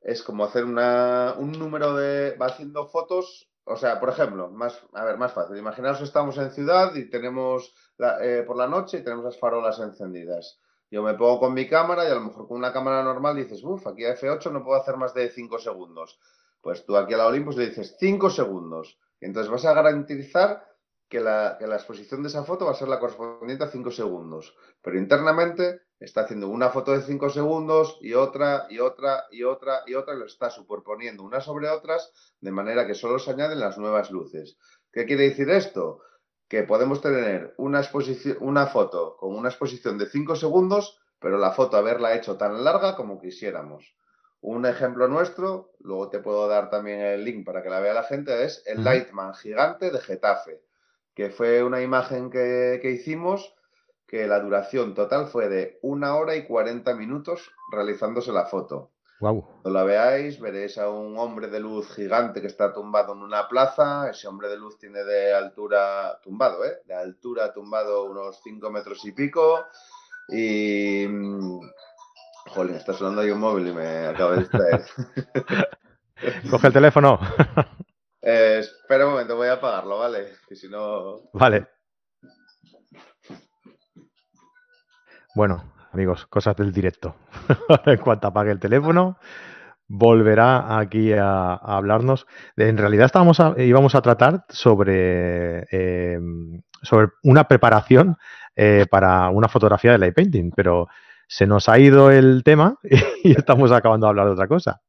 es 0.00 0.22
como 0.22 0.44
hacer 0.44 0.64
una, 0.64 1.34
un 1.38 1.52
número 1.52 1.94
de... 1.94 2.36
va 2.36 2.46
haciendo 2.46 2.88
fotos 2.88 3.48
o 3.64 3.76
sea, 3.76 3.98
por 3.98 4.10
ejemplo, 4.10 4.50
más, 4.50 4.78
a 4.92 5.04
ver, 5.04 5.16
más 5.16 5.32
fácil. 5.32 5.56
Imaginaos 5.56 5.98
que 5.98 6.04
estamos 6.04 6.36
en 6.38 6.50
ciudad 6.50 6.94
y 6.94 7.08
tenemos 7.08 7.74
eh, 8.20 8.44
por 8.46 8.56
la 8.56 8.68
noche 8.68 8.98
y 8.98 9.04
tenemos 9.04 9.24
las 9.24 9.38
farolas 9.38 9.78
encendidas. 9.78 10.60
Yo 10.90 11.02
me 11.02 11.14
pongo 11.14 11.40
con 11.40 11.54
mi 11.54 11.66
cámara 11.66 12.06
y 12.06 12.10
a 12.10 12.14
lo 12.14 12.20
mejor 12.20 12.46
con 12.46 12.58
una 12.58 12.72
cámara 12.72 13.02
normal 13.02 13.36
dices, 13.36 13.64
uff, 13.64 13.86
aquí 13.86 14.04
a 14.04 14.14
F8 14.14 14.52
no 14.52 14.62
puedo 14.62 14.80
hacer 14.80 14.96
más 14.96 15.14
de 15.14 15.30
5 15.30 15.58
segundos. 15.58 16.20
Pues 16.60 16.84
tú 16.84 16.96
aquí 16.96 17.14
a 17.14 17.16
la 17.16 17.26
Olympus 17.26 17.56
le 17.56 17.68
dices 17.68 17.96
5 17.98 18.30
segundos. 18.30 18.98
Entonces 19.20 19.50
vas 19.50 19.64
a 19.64 19.72
garantizar 19.72 20.64
que 21.08 21.20
la, 21.20 21.56
que 21.58 21.66
la 21.66 21.76
exposición 21.76 22.22
de 22.22 22.28
esa 22.28 22.44
foto 22.44 22.66
va 22.66 22.72
a 22.72 22.76
ser 22.76 22.88
la 22.88 22.98
correspondiente 22.98 23.64
a 23.64 23.68
5 23.68 23.90
segundos. 23.90 24.54
Pero 24.82 24.98
internamente 24.98 25.82
está 26.00 26.22
haciendo 26.22 26.48
una 26.48 26.70
foto 26.70 26.92
de 26.92 27.02
5 27.02 27.30
segundos 27.30 27.98
y 28.00 28.14
otra 28.14 28.66
y 28.68 28.80
otra 28.80 29.24
y 29.30 29.44
otra 29.44 29.82
y 29.86 29.94
otra 29.94 30.14
y 30.14 30.18
lo 30.18 30.26
está 30.26 30.50
superponiendo 30.50 31.22
unas 31.22 31.44
sobre 31.44 31.68
otras 31.68 32.12
de 32.40 32.50
manera 32.50 32.86
que 32.86 32.94
solo 32.94 33.18
se 33.18 33.30
añaden 33.30 33.60
las 33.60 33.78
nuevas 33.78 34.10
luces. 34.10 34.58
¿Qué 34.92 35.04
quiere 35.06 35.24
decir 35.24 35.50
esto? 35.50 36.00
que 36.48 36.62
podemos 36.62 37.00
tener 37.00 37.54
una, 37.56 37.80
exposición, 37.80 38.36
una 38.40 38.66
foto 38.66 39.16
con 39.16 39.34
una 39.34 39.48
exposición 39.48 39.98
de 39.98 40.06
5 40.06 40.36
segundos, 40.36 41.00
pero 41.18 41.38
la 41.38 41.52
foto 41.52 41.76
haberla 41.76 42.14
hecho 42.14 42.36
tan 42.36 42.62
larga 42.64 42.96
como 42.96 43.20
quisiéramos. 43.20 43.96
Un 44.40 44.66
ejemplo 44.66 45.08
nuestro, 45.08 45.72
luego 45.80 46.10
te 46.10 46.18
puedo 46.18 46.46
dar 46.48 46.68
también 46.68 47.00
el 47.00 47.24
link 47.24 47.46
para 47.46 47.62
que 47.62 47.70
la 47.70 47.80
vea 47.80 47.94
la 47.94 48.02
gente, 48.02 48.44
es 48.44 48.62
el 48.66 48.84
Lightman 48.84 49.34
gigante 49.34 49.90
de 49.90 50.00
Getafe, 50.00 50.62
que 51.14 51.30
fue 51.30 51.62
una 51.62 51.80
imagen 51.80 52.30
que, 52.30 52.78
que 52.82 52.90
hicimos 52.90 53.54
que 54.06 54.26
la 54.26 54.40
duración 54.40 54.94
total 54.94 55.26
fue 55.28 55.48
de 55.48 55.78
una 55.82 56.16
hora 56.16 56.36
y 56.36 56.44
40 56.46 56.94
minutos 56.94 57.50
realizándose 57.72 58.32
la 58.32 58.44
foto. 58.44 58.90
Cuando 59.18 59.70
la 59.70 59.84
veáis, 59.84 60.38
veréis 60.38 60.76
a 60.76 60.90
un 60.90 61.16
hombre 61.18 61.48
de 61.48 61.58
luz 61.58 61.90
gigante 61.94 62.40
que 62.42 62.46
está 62.46 62.74
tumbado 62.74 63.14
en 63.14 63.20
una 63.22 63.48
plaza. 63.48 64.10
Ese 64.10 64.28
hombre 64.28 64.48
de 64.48 64.58
luz 64.58 64.78
tiene 64.78 65.02
de 65.02 65.32
altura, 65.32 66.20
tumbado, 66.22 66.64
¿eh? 66.64 66.82
De 66.86 66.94
altura 66.94 67.52
tumbado 67.52 68.04
unos 68.04 68.40
5 68.42 68.70
metros 68.70 69.04
y 69.04 69.12
pico. 69.12 69.64
Y. 70.28 71.06
Mm, 71.08 71.60
jolín, 72.48 72.76
está 72.76 72.92
sonando 72.92 73.22
ahí 73.22 73.30
un 73.30 73.40
móvil 73.40 73.68
y 73.68 73.72
me 73.72 74.06
acabo 74.08 74.32
de 74.32 74.40
distraer. 74.40 74.84
Coge 76.50 76.66
el 76.66 76.72
teléfono. 76.72 77.18
Eh, 78.26 78.60
espera 78.60 79.04
un 79.04 79.12
momento, 79.12 79.36
voy 79.36 79.48
a 79.48 79.54
apagarlo, 79.54 79.98
¿vale? 79.98 80.28
Que 80.48 80.56
si 80.56 80.68
no. 80.68 81.16
Vale. 81.34 81.66
Bueno, 85.34 85.74
amigos, 85.92 86.26
cosas 86.26 86.56
del 86.56 86.72
directo. 86.72 87.16
en 87.86 87.98
cuanto 87.98 88.28
apague 88.28 88.50
el 88.50 88.60
teléfono, 88.60 89.18
volverá 89.86 90.78
aquí 90.78 91.12
a, 91.12 91.52
hablarnos. 91.54 92.26
En 92.56 92.78
realidad 92.78 93.06
estábamos 93.06 93.42
íbamos 93.58 93.94
a 93.94 94.00
tratar 94.00 94.46
sobre, 94.48 95.66
eh, 95.70 96.18
sobre 96.80 97.08
una 97.24 97.46
preparación 97.46 98.16
eh, 98.56 98.86
para 98.90 99.28
una 99.28 99.48
fotografía 99.48 99.92
de 99.92 99.98
light 99.98 100.14
painting, 100.14 100.50
pero 100.56 100.88
se 101.28 101.46
nos 101.46 101.68
ha 101.68 101.78
ido 101.78 102.10
el 102.10 102.42
tema 102.44 102.78
y 103.22 103.32
estamos 103.32 103.72
acabando 103.72 104.06
de 104.06 104.10
hablar 104.10 104.26
de 104.26 104.32
otra 104.32 104.48
cosa. 104.48 104.80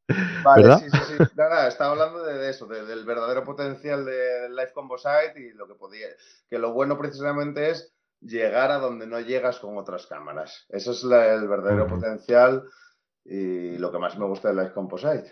Vale, 0.43 0.78
sí, 0.78 0.89
sí, 0.91 1.00
sí. 1.17 1.24
Nada, 1.36 1.67
estaba 1.67 1.91
hablando 1.91 2.24
de, 2.24 2.50
eso, 2.50 2.67
del 2.67 3.06
verdadero 3.06 3.43
potencial 3.43 4.06
del 4.06 4.56
Live 4.56 4.74
Composite 4.74 5.34
y 5.36 5.54
lo 5.54 5.67
que 5.67 5.76
podía. 5.76 6.08
Que 6.50 6.60
lo 6.60 6.74
bueno 6.74 6.98
precisamente 6.98 7.69
es 7.69 7.93
llegar 8.21 8.71
a 8.71 8.80
donde 8.80 9.08
no 9.08 9.19
llegas 9.19 9.60
con 9.60 9.78
otras 9.78 10.08
cámaras. 10.08 10.65
Eso 10.69 10.91
es 10.91 11.04
el 11.04 11.48
verdadero 11.48 11.88
potencial 11.88 12.63
y 13.24 13.78
lo 13.78 13.91
que 13.91 14.00
más 14.00 14.17
me 14.17 14.26
gusta 14.26 14.50
de 14.50 14.56
Live 14.56 14.74
Composite. 14.74 15.32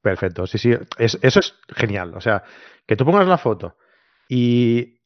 Perfecto, 0.00 0.46
sí, 0.46 0.58
sí, 0.58 0.70
eso 0.98 1.40
es 1.40 1.54
genial. 1.68 2.14
O 2.14 2.20
sea, 2.20 2.44
que 2.86 2.96
tú 2.96 3.04
pongas 3.06 3.26
la 3.26 3.38
foto 3.38 3.76
y 4.28 5.00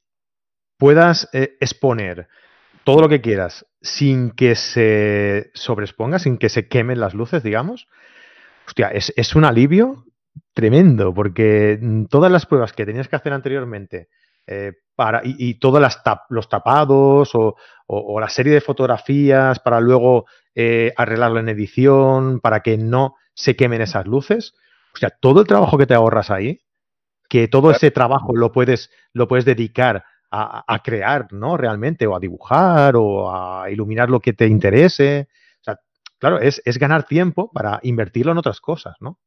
puedas 0.77 1.29
eh, 1.33 1.57
exponer 1.61 2.29
todo 2.88 3.03
lo 3.03 3.11
que 3.11 3.20
quieras 3.20 3.66
sin 3.83 4.31
que 4.31 4.55
se 4.55 5.51
sobreexponga, 5.53 6.18
sin 6.18 6.38
que 6.38 6.48
se 6.48 6.68
quemen 6.68 7.01
las 7.01 7.12
luces, 7.12 7.42
digamos. 7.42 7.87
Hostia, 8.66 8.88
es, 8.88 9.12
es 9.14 9.37
un 9.37 9.44
alivio 9.44 10.07
tremendo, 10.55 11.12
porque 11.12 11.79
todas 12.09 12.33
las 12.33 12.46
pruebas 12.46 12.72
que 12.72 12.87
tenías 12.87 13.07
que 13.07 13.16
hacer 13.16 13.35
anteriormente 13.35 14.09
eh, 14.46 14.72
para, 14.96 15.20
y, 15.22 15.59
todos 15.59 15.83
los 16.31 16.48
tapados 16.48 17.33
o, 17.35 17.57
la 18.20 18.29
serie 18.31 18.55
de 18.55 18.62
fotografías 18.62 19.59
para 19.59 19.81
luego 19.81 20.24
eh, 20.55 20.94
arreglarlo 20.96 21.40
en 21.40 21.51
edición, 21.51 22.40
para 22.40 22.61
que 22.61 22.79
no 22.79 23.16
se 23.35 23.55
quemen 23.55 23.83
esas 23.83 24.07
luces. 24.07 24.55
O 24.94 24.96
sea, 24.96 25.11
todo 25.11 25.42
el 25.42 25.46
trabajo 25.46 25.77
que 25.77 25.87
te 25.87 25.92
ahorras 25.92 26.31
ahí, 26.31 26.62
que 27.29 27.48
todo 27.48 27.70
ese 27.70 27.90
trabajo 27.90 28.35
lo 28.35 28.51
puedes, 28.51 28.90
lo 29.12 29.29
puedes 29.29 29.44
dedicar 29.44 30.05
a, 30.31 30.83
crear, 30.85 31.33
¿no? 31.33 31.57
Realmente, 31.57 32.07
o 32.07 32.14
a 32.14 32.21
dibujar, 32.21 32.95
o 32.97 33.31
a 33.31 33.71
iluminar 33.71 34.11
lo 34.11 34.21
que 34.21 34.33
te 34.33 34.47
interese. 34.47 35.29
O 35.61 35.64
sea, 35.64 35.81
claro, 36.19 36.38
es, 36.41 36.61
es 36.64 36.79
ganar 36.79 37.05
tiempo 37.05 37.51
para 37.51 37.81
invertirlo 37.83 38.33
en 38.33 38.38
otras 38.38 38.61
cosas, 38.61 38.97
¿no? 39.01 39.19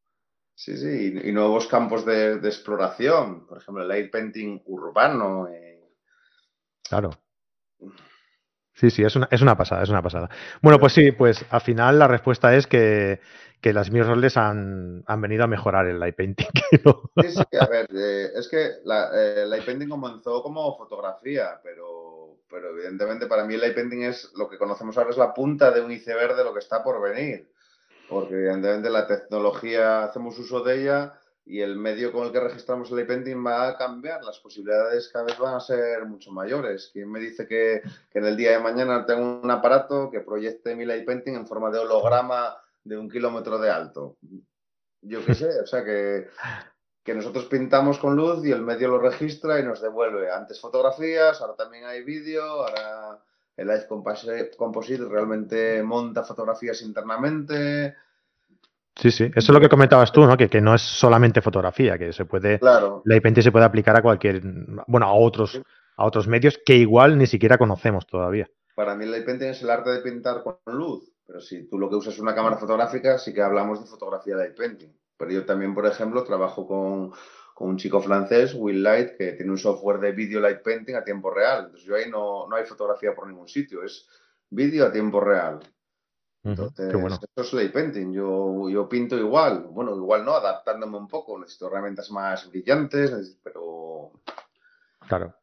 Sí, 0.55 0.77
sí, 0.77 1.19
y, 1.23 1.31
nuevos 1.31 1.65
campos 1.65 2.05
de, 2.05 2.35
exploración, 2.35 3.47
por 3.47 3.57
ejemplo, 3.57 3.81
el 3.81 3.89
light 3.89 4.11
painting 4.11 4.61
urbano. 4.65 5.47
Eh. 5.47 5.89
Claro. 6.87 7.09
Sí, 8.81 8.89
sí, 8.89 9.03
es 9.03 9.15
una, 9.15 9.27
es 9.29 9.43
una 9.43 9.55
pasada, 9.55 9.83
es 9.83 9.89
una 9.89 10.01
pasada. 10.01 10.27
Bueno, 10.59 10.79
pues 10.79 10.93
sí, 10.93 11.11
pues 11.11 11.45
al 11.51 11.61
final 11.61 11.99
la 11.99 12.07
respuesta 12.07 12.55
es 12.55 12.65
que, 12.65 13.19
que 13.61 13.73
las 13.73 13.91
roles 13.91 14.37
han, 14.37 15.03
han, 15.05 15.21
venido 15.21 15.43
a 15.43 15.47
mejorar 15.47 15.85
el 15.85 15.99
light 15.99 16.15
painting. 16.15 16.47
Sí, 17.21 17.29
sí, 17.29 17.57
a 17.59 17.67
ver, 17.67 17.87
eh, 17.93 18.29
es 18.35 18.47
que 18.49 18.71
la, 18.83 19.11
eh, 19.13 19.43
el 19.43 19.51
light 19.51 19.65
painting 19.65 19.87
comenzó 19.87 20.41
como 20.41 20.75
fotografía, 20.75 21.59
pero, 21.61 22.37
pero 22.49 22.71
evidentemente 22.71 23.27
para 23.27 23.45
mí 23.45 23.53
el 23.53 23.61
light 23.61 23.75
painting 23.75 24.01
es 24.01 24.31
lo 24.35 24.49
que 24.49 24.57
conocemos 24.57 24.97
ahora 24.97 25.11
es 25.11 25.17
la 25.17 25.31
punta 25.31 25.69
de 25.69 25.81
un 25.81 25.91
iceberg 25.91 26.35
de 26.35 26.43
lo 26.43 26.51
que 26.51 26.59
está 26.59 26.83
por 26.83 26.99
venir 27.03 27.51
porque 28.09 28.33
evidentemente 28.33 28.89
la 28.89 29.07
tecnología 29.07 30.03
hacemos 30.03 30.37
uso 30.37 30.61
de 30.61 30.81
ella 30.81 31.13
y 31.45 31.61
el 31.61 31.75
medio 31.75 32.11
con 32.11 32.25
el 32.25 32.31
que 32.31 32.39
registramos 32.39 32.91
el 32.91 33.05
painting 33.05 33.45
va 33.45 33.69
a 33.69 33.77
cambiar, 33.77 34.23
las 34.23 34.39
posibilidades 34.39 35.09
cada 35.09 35.25
vez 35.25 35.37
van 35.37 35.55
a 35.55 35.59
ser 35.59 36.05
mucho 36.05 36.31
mayores. 36.31 36.89
¿Quién 36.93 37.11
me 37.11 37.19
dice 37.19 37.47
que, 37.47 37.81
en 38.13 38.25
el 38.25 38.37
día 38.37 38.51
de 38.51 38.59
mañana 38.59 39.05
tengo 39.05 39.41
un 39.41 39.49
aparato 39.49 40.09
que 40.11 40.21
proyecte 40.21 40.75
mi 40.75 40.85
painting 40.85 41.33
en 41.33 41.47
forma 41.47 41.71
de 41.71 41.79
holograma 41.79 42.55
de 42.83 42.97
un 42.97 43.09
kilómetro 43.09 43.57
de 43.57 43.69
alto? 43.69 44.17
Yo 45.01 45.25
qué 45.25 45.33
sé, 45.33 45.59
o 45.59 45.65
sea 45.65 45.83
que, 45.83 46.29
que 47.03 47.15
nosotros 47.15 47.45
pintamos 47.45 47.97
con 47.97 48.15
luz 48.15 48.45
y 48.45 48.51
el 48.51 48.61
medio 48.61 48.89
lo 48.89 48.99
registra 48.99 49.59
y 49.59 49.63
nos 49.63 49.81
devuelve 49.81 50.31
antes 50.31 50.61
fotografías, 50.61 51.41
ahora 51.41 51.55
también 51.55 51.85
hay 51.85 52.03
vídeo, 52.03 52.43
ahora 52.43 53.19
el 53.57 53.67
Live 53.67 53.87
Composite 54.57 55.05
realmente 55.05 55.81
monta 55.83 56.23
fotografías 56.23 56.81
internamente. 56.81 57.95
Sí, 58.95 59.09
sí, 59.09 59.23
eso 59.23 59.31
es 59.35 59.49
lo 59.49 59.59
que 59.59 59.69
comentabas 59.69 60.11
tú, 60.11 60.25
¿no? 60.25 60.35
Que, 60.37 60.49
que 60.49 60.61
no 60.61 60.75
es 60.75 60.81
solamente 60.81 61.41
fotografía, 61.41 61.97
que 61.97 62.11
se 62.13 62.25
puede, 62.25 62.59
claro. 62.59 63.01
la 63.05 63.15
IP 63.15 63.39
se 63.41 63.51
puede 63.51 63.65
aplicar 63.65 63.95
a 63.95 64.01
cualquier, 64.01 64.41
bueno, 64.87 65.07
a 65.07 65.13
otros, 65.13 65.61
a 65.95 66.05
otros 66.05 66.27
medios 66.27 66.59
que 66.65 66.75
igual 66.75 67.17
ni 67.17 67.25
siquiera 67.25 67.57
conocemos 67.57 68.05
todavía. 68.05 68.49
Para 68.75 68.95
mí 68.95 69.05
el 69.05 69.15
IP 69.15 69.41
es 69.41 69.61
el 69.63 69.69
arte 69.69 69.91
de 69.91 69.99
pintar 70.01 70.43
con 70.43 70.57
luz, 70.65 71.11
pero 71.25 71.39
si 71.39 71.67
tú 71.67 71.79
lo 71.79 71.89
que 71.89 71.95
usas 71.95 72.13
es 72.13 72.19
una 72.19 72.35
cámara 72.35 72.57
fotográfica, 72.57 73.17
sí 73.17 73.33
que 73.33 73.41
hablamos 73.41 73.79
de 73.79 73.85
fotografía 73.85 74.35
de 74.35 74.51
painting. 74.51 74.91
Pero 75.17 75.31
yo 75.31 75.45
también, 75.45 75.73
por 75.73 75.85
ejemplo, 75.85 76.23
trabajo 76.23 76.67
con, 76.67 77.11
un 77.59 77.77
chico 77.77 78.01
francés, 78.01 78.55
Will 78.55 78.81
Light, 78.81 79.17
que 79.17 79.33
tiene 79.33 79.51
un 79.51 79.57
software 79.57 79.99
de 79.99 80.13
video 80.13 80.39
light 80.39 80.63
painting 80.63 80.95
a 80.95 81.03
tiempo 81.03 81.29
real. 81.29 81.65
Entonces 81.65 81.87
yo 81.87 81.95
ahí 81.95 82.09
no, 82.09 82.47
no 82.47 82.55
hay 82.55 82.65
fotografía 82.65 83.13
por 83.13 83.27
ningún 83.27 83.47
sitio, 83.47 83.83
es 83.83 84.07
vídeo 84.49 84.87
a 84.87 84.91
tiempo 84.91 85.19
real. 85.19 85.59
Entonces, 86.43 86.91
bueno. 86.93 87.19
esto 87.21 87.41
es 87.41 87.53
light 87.53 87.71
painting. 87.71 88.13
Yo, 88.13 88.69
yo 88.69 88.89
pinto 88.89 89.17
igual, 89.17 89.67
bueno, 89.69 89.95
igual 89.95 90.25
no, 90.25 90.33
adaptándome 90.33 90.97
un 90.97 91.07
poco. 91.07 91.37
Necesito 91.39 91.67
herramientas 91.67 92.09
más 92.11 92.49
brillantes, 92.49 93.39
pero. 93.43 94.11
Claro. 95.07 95.35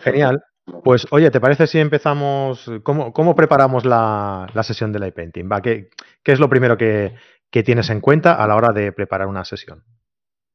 Genial. 0.00 0.44
Pues 0.84 1.06
oye, 1.10 1.30
¿te 1.30 1.40
parece 1.40 1.66
si 1.66 1.78
empezamos? 1.78 2.70
¿Cómo, 2.84 3.12
cómo 3.12 3.34
preparamos 3.34 3.84
la, 3.84 4.46
la, 4.54 4.62
sesión 4.62 4.92
de 4.92 5.00
light 5.00 5.14
painting? 5.14 5.48
¿Va? 5.50 5.60
¿Qué, 5.60 5.90
¿Qué, 6.22 6.32
es 6.32 6.38
lo 6.38 6.48
primero 6.48 6.76
que, 6.76 7.16
que 7.50 7.62
tienes 7.64 7.90
en 7.90 8.00
cuenta 8.00 8.34
a 8.34 8.46
la 8.46 8.54
hora 8.54 8.72
de 8.72 8.92
preparar 8.92 9.26
una 9.26 9.44
sesión? 9.44 9.84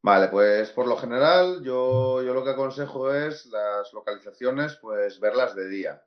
Vale, 0.01 0.29
pues 0.29 0.71
por 0.71 0.87
lo 0.87 0.95
general 0.95 1.61
yo, 1.61 2.23
yo 2.23 2.33
lo 2.33 2.43
que 2.43 2.51
aconsejo 2.51 3.13
es 3.13 3.47
las 3.47 3.91
localizaciones, 3.91 4.77
pues 4.81 5.19
verlas 5.19 5.55
de 5.55 5.67
día. 5.67 6.01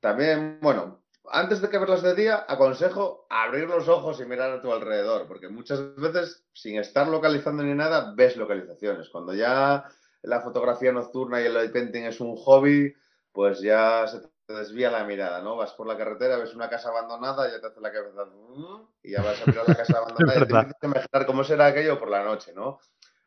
También, 0.00 0.58
bueno, 0.60 1.03
antes 1.30 1.60
de 1.60 1.68
que 1.68 1.78
verlas 1.78 2.02
de 2.02 2.14
día, 2.14 2.44
aconsejo 2.48 3.26
abrir 3.30 3.68
los 3.68 3.88
ojos 3.88 4.20
y 4.20 4.24
mirar 4.24 4.50
a 4.50 4.62
tu 4.62 4.72
alrededor, 4.72 5.26
porque 5.26 5.48
muchas 5.48 5.94
veces, 5.96 6.44
sin 6.52 6.78
estar 6.78 7.08
localizando 7.08 7.62
ni 7.62 7.74
nada, 7.74 8.12
ves 8.14 8.36
localizaciones. 8.36 9.08
Cuando 9.08 9.34
ya 9.34 9.84
la 10.22 10.40
fotografía 10.40 10.92
nocturna 10.92 11.40
y 11.40 11.46
el 11.46 11.54
light 11.54 11.72
painting 11.72 12.04
es 12.04 12.20
un 12.20 12.36
hobby, 12.36 12.94
pues 13.32 13.60
ya 13.60 14.06
se 14.06 14.20
te 14.46 14.52
desvía 14.54 14.90
la 14.90 15.04
mirada, 15.04 15.40
¿no? 15.40 15.56
Vas 15.56 15.72
por 15.72 15.86
la 15.86 15.96
carretera, 15.96 16.36
ves 16.36 16.54
una 16.54 16.68
casa 16.68 16.90
abandonada, 16.90 17.50
ya 17.50 17.60
te 17.60 17.68
hace 17.68 17.80
la 17.80 17.92
cabeza 17.92 18.24
mm", 18.26 18.88
y 19.02 19.12
ya 19.12 19.22
vas 19.22 19.40
a 19.42 19.46
mirar 19.46 19.68
la 19.68 19.74
casa 19.74 19.98
abandonada 19.98 20.34
y 20.34 20.46
te 20.46 20.54
empiezas 20.54 20.76
a 20.82 20.86
imaginar 20.86 21.26
cómo 21.26 21.44
será 21.44 21.66
aquello 21.66 21.98
por 21.98 22.10
la 22.10 22.22
noche, 22.22 22.52
¿no? 22.54 22.78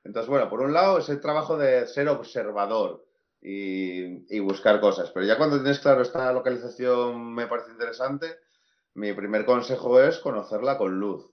Entonces, 0.04 0.30
bueno, 0.30 0.50
por 0.50 0.62
un 0.62 0.74
lado 0.74 1.00
es 1.00 1.10
el 1.10 1.20
trabajo 1.20 1.58
de 1.58 1.88
ser 1.88 2.08
observador 2.10 3.07
y, 3.42 4.40
buscar 4.40 4.80
cosas, 4.80 5.12
pero 5.12 5.26
ya 5.26 5.38
cuando 5.38 5.58
tienes 5.58 5.80
claro 5.80 6.02
esta 6.02 6.32
localización 6.32 7.34
me 7.34 7.48
parece 7.48 7.72
interesante, 7.72 8.38
mi 8.94 9.14
primer 9.14 9.46
consejo 9.46 10.00
es 10.02 10.20
conocerla 10.20 10.78
con 10.78 11.00
luz. 11.00 11.32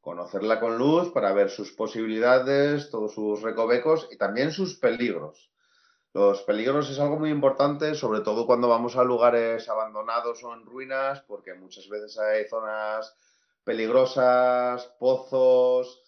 Conocerla 0.00 0.60
con 0.60 0.78
luz 0.78 1.10
para 1.12 1.32
ver 1.32 1.50
sus 1.50 1.72
posibilidades, 1.72 2.90
todos 2.90 3.14
sus 3.14 3.42
recovecos 3.42 4.08
y 4.12 4.16
también 4.16 4.52
sus 4.52 4.76
peligros. 4.76 5.50
Los 6.12 6.42
peligros 6.42 6.88
es 6.90 6.98
algo 6.98 7.18
muy 7.18 7.30
importante, 7.30 7.94
sobre 7.94 8.20
todo 8.20 8.46
cuando 8.46 8.68
vamos 8.68 8.96
a 8.96 9.04
lugares 9.04 9.68
abandonados 9.68 10.42
o 10.44 10.54
en 10.54 10.64
ruinas, 10.64 11.22
porque 11.26 11.54
muchas 11.54 11.88
veces 11.88 12.18
hay 12.18 12.48
zonas 12.48 13.14
peligrosas, 13.64 14.86
pozos, 14.98 16.02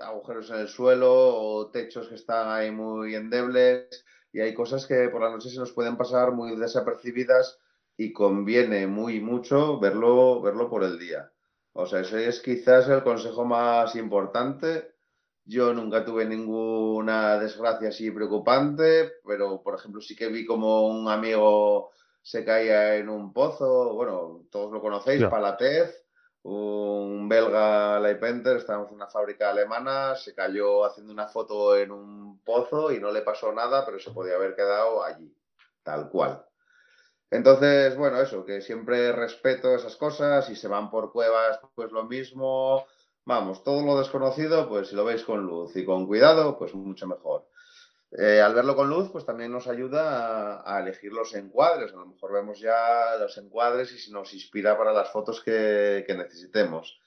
agujeros 0.00 0.50
en 0.50 0.56
el 0.56 0.68
suelo 0.68 1.36
o 1.36 1.70
techos 1.70 2.08
que 2.08 2.14
están 2.14 2.48
ahí 2.48 2.70
muy 2.70 3.14
endebles. 3.14 4.04
Y 4.34 4.40
hay 4.40 4.52
cosas 4.52 4.84
que 4.84 5.08
por 5.10 5.22
la 5.22 5.30
noche 5.30 5.48
se 5.48 5.60
nos 5.60 5.70
pueden 5.70 5.96
pasar 5.96 6.32
muy 6.32 6.56
desapercibidas 6.56 7.60
y 7.96 8.12
conviene 8.12 8.88
muy 8.88 9.20
mucho 9.20 9.78
verlo, 9.78 10.42
verlo 10.42 10.68
por 10.68 10.82
el 10.82 10.98
día. 10.98 11.30
O 11.72 11.86
sea, 11.86 12.00
ese 12.00 12.28
es 12.28 12.40
quizás 12.40 12.88
el 12.88 13.04
consejo 13.04 13.44
más 13.44 13.94
importante. 13.94 14.92
Yo 15.44 15.72
nunca 15.72 16.04
tuve 16.04 16.24
ninguna 16.24 17.38
desgracia 17.38 17.90
así 17.90 18.10
preocupante, 18.10 19.12
pero 19.24 19.62
por 19.62 19.76
ejemplo 19.76 20.00
sí 20.00 20.16
que 20.16 20.26
vi 20.26 20.44
como 20.44 20.88
un 20.88 21.08
amigo 21.08 21.92
se 22.20 22.44
caía 22.44 22.96
en 22.96 23.10
un 23.10 23.32
pozo, 23.32 23.94
bueno, 23.94 24.46
todos 24.50 24.72
lo 24.72 24.80
conocéis, 24.80 25.22
Palatez, 25.26 26.03
un 26.44 27.26
belga 27.28 27.98
Leipenter, 28.00 28.58
estábamos 28.58 28.90
en 28.90 28.96
una 28.96 29.06
fábrica 29.06 29.50
alemana, 29.50 30.14
se 30.14 30.34
cayó 30.34 30.84
haciendo 30.84 31.12
una 31.12 31.26
foto 31.26 31.76
en 31.76 31.90
un 31.90 32.38
pozo 32.40 32.92
y 32.92 33.00
no 33.00 33.10
le 33.10 33.22
pasó 33.22 33.52
nada, 33.52 33.84
pero 33.86 33.98
se 33.98 34.10
podía 34.10 34.34
haber 34.34 34.54
quedado 34.54 35.02
allí, 35.02 35.34
tal 35.82 36.10
cual. 36.10 36.44
Entonces, 37.30 37.96
bueno, 37.96 38.20
eso, 38.20 38.44
que 38.44 38.60
siempre 38.60 39.10
respeto 39.12 39.74
esas 39.74 39.96
cosas, 39.96 40.46
si 40.46 40.54
se 40.54 40.68
van 40.68 40.90
por 40.90 41.12
cuevas, 41.12 41.58
pues 41.74 41.90
lo 41.90 42.04
mismo. 42.04 42.86
Vamos, 43.24 43.64
todo 43.64 43.82
lo 43.82 43.98
desconocido, 43.98 44.68
pues 44.68 44.88
si 44.88 44.96
lo 44.96 45.04
veis 45.04 45.24
con 45.24 45.46
luz 45.46 45.74
y 45.76 45.84
con 45.84 46.06
cuidado, 46.06 46.58
pues 46.58 46.74
mucho 46.74 47.06
mejor. 47.06 47.48
Eh, 48.16 48.40
al 48.40 48.54
verlo 48.54 48.76
con 48.76 48.88
luz, 48.88 49.10
pues 49.10 49.26
también 49.26 49.50
nos 49.50 49.66
ayuda 49.66 50.62
a, 50.64 50.80
elegir 50.80 51.12
los 51.12 51.34
encuadres. 51.34 51.92
A 51.92 51.96
lo 51.96 52.06
mejor 52.06 52.32
vemos 52.32 52.60
ya 52.60 53.16
los 53.18 53.36
encuadres 53.38 54.06
y 54.06 54.12
nos 54.12 54.32
inspira 54.34 54.78
para 54.78 54.92
las 54.92 55.10
fotos 55.10 55.42
que, 55.42 56.04
que 56.06 56.14
necesitemos. 56.14 57.00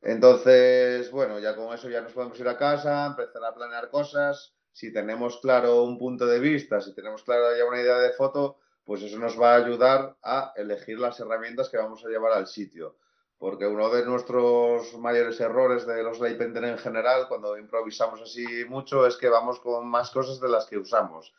Entonces, 0.00 1.10
bueno, 1.10 1.40
ya 1.40 1.56
con 1.56 1.74
eso 1.74 1.90
ya 1.90 2.00
nos 2.00 2.12
podemos 2.12 2.38
ir 2.38 2.46
a 2.46 2.56
casa, 2.56 3.06
empezar 3.06 3.44
a 3.44 3.54
planear 3.54 3.90
cosas. 3.90 4.54
Si 4.72 4.92
tenemos 4.92 5.40
claro 5.40 5.82
un 5.82 5.98
punto 5.98 6.26
de 6.26 6.38
vista, 6.38 6.80
si 6.80 6.94
tenemos 6.94 7.24
claro 7.24 7.56
ya 7.56 7.64
una 7.64 7.80
idea 7.80 7.98
de 7.98 8.12
foto, 8.12 8.58
pues 8.84 9.02
eso 9.02 9.18
nos 9.18 9.38
va 9.38 9.54
a 9.54 9.56
ayudar 9.56 10.16
a 10.22 10.52
elegir 10.54 11.00
las 11.00 11.18
herramientas 11.18 11.68
que 11.68 11.76
vamos 11.76 12.04
a 12.04 12.08
llevar 12.08 12.32
al 12.32 12.46
sitio. 12.46 12.96
Porque 13.40 13.66
uno 13.66 13.88
de 13.88 14.04
nuestros 14.04 14.98
mayores 14.98 15.40
errores 15.40 15.86
de 15.86 16.02
los 16.02 16.20
Leipenter 16.20 16.62
en 16.62 16.76
general, 16.76 17.26
cuando 17.26 17.56
improvisamos 17.56 18.20
así 18.20 18.66
mucho, 18.68 19.06
es 19.06 19.16
que 19.16 19.30
vamos 19.30 19.60
con 19.60 19.88
más 19.88 20.10
cosas 20.10 20.40
de 20.40 20.48
las 20.50 20.66
que 20.66 20.76
usamos. 20.76 21.32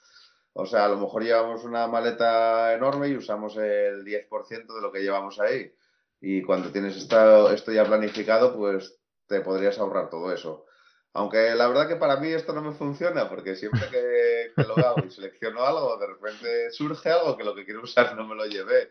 O 0.53 0.65
sea, 0.65 0.85
a 0.85 0.89
lo 0.89 0.97
mejor 0.97 1.23
llevamos 1.23 1.63
una 1.63 1.85
maleta 1.85 2.73
enorme 2.73 3.09
y 3.09 3.17
usamos 3.17 3.55
el 3.55 4.03
10% 4.03 4.73
de 4.73 4.81
lo 4.81 4.91
que 4.91 5.03
llevamos 5.03 5.39
ahí. 5.39 5.71
Y 6.19 6.41
cuando 6.41 6.71
tienes 6.71 6.97
esto, 6.97 7.51
esto 7.51 7.71
ya 7.71 7.85
planificado, 7.85 8.57
pues 8.57 8.97
te 9.27 9.41
podrías 9.41 9.77
ahorrar 9.77 10.09
todo 10.09 10.33
eso. 10.33 10.65
Aunque 11.13 11.53
la 11.53 11.67
verdad 11.67 11.87
que 11.87 11.97
para 11.97 12.17
mí 12.17 12.29
esto 12.29 12.51
no 12.51 12.63
me 12.63 12.73
funciona, 12.73 13.29
porque 13.29 13.55
siempre 13.55 13.87
que, 13.91 14.53
lo 14.63 14.75
hago 14.75 15.05
y 15.05 15.11
selecciono 15.11 15.63
algo, 15.63 15.97
de 15.97 16.07
repente 16.07 16.71
surge 16.71 17.11
algo 17.11 17.37
que 17.37 17.43
lo 17.43 17.53
que 17.53 17.63
quiero 17.63 17.83
usar 17.83 18.15
no 18.15 18.27
me 18.27 18.33
lo 18.33 18.47
llevé. 18.47 18.89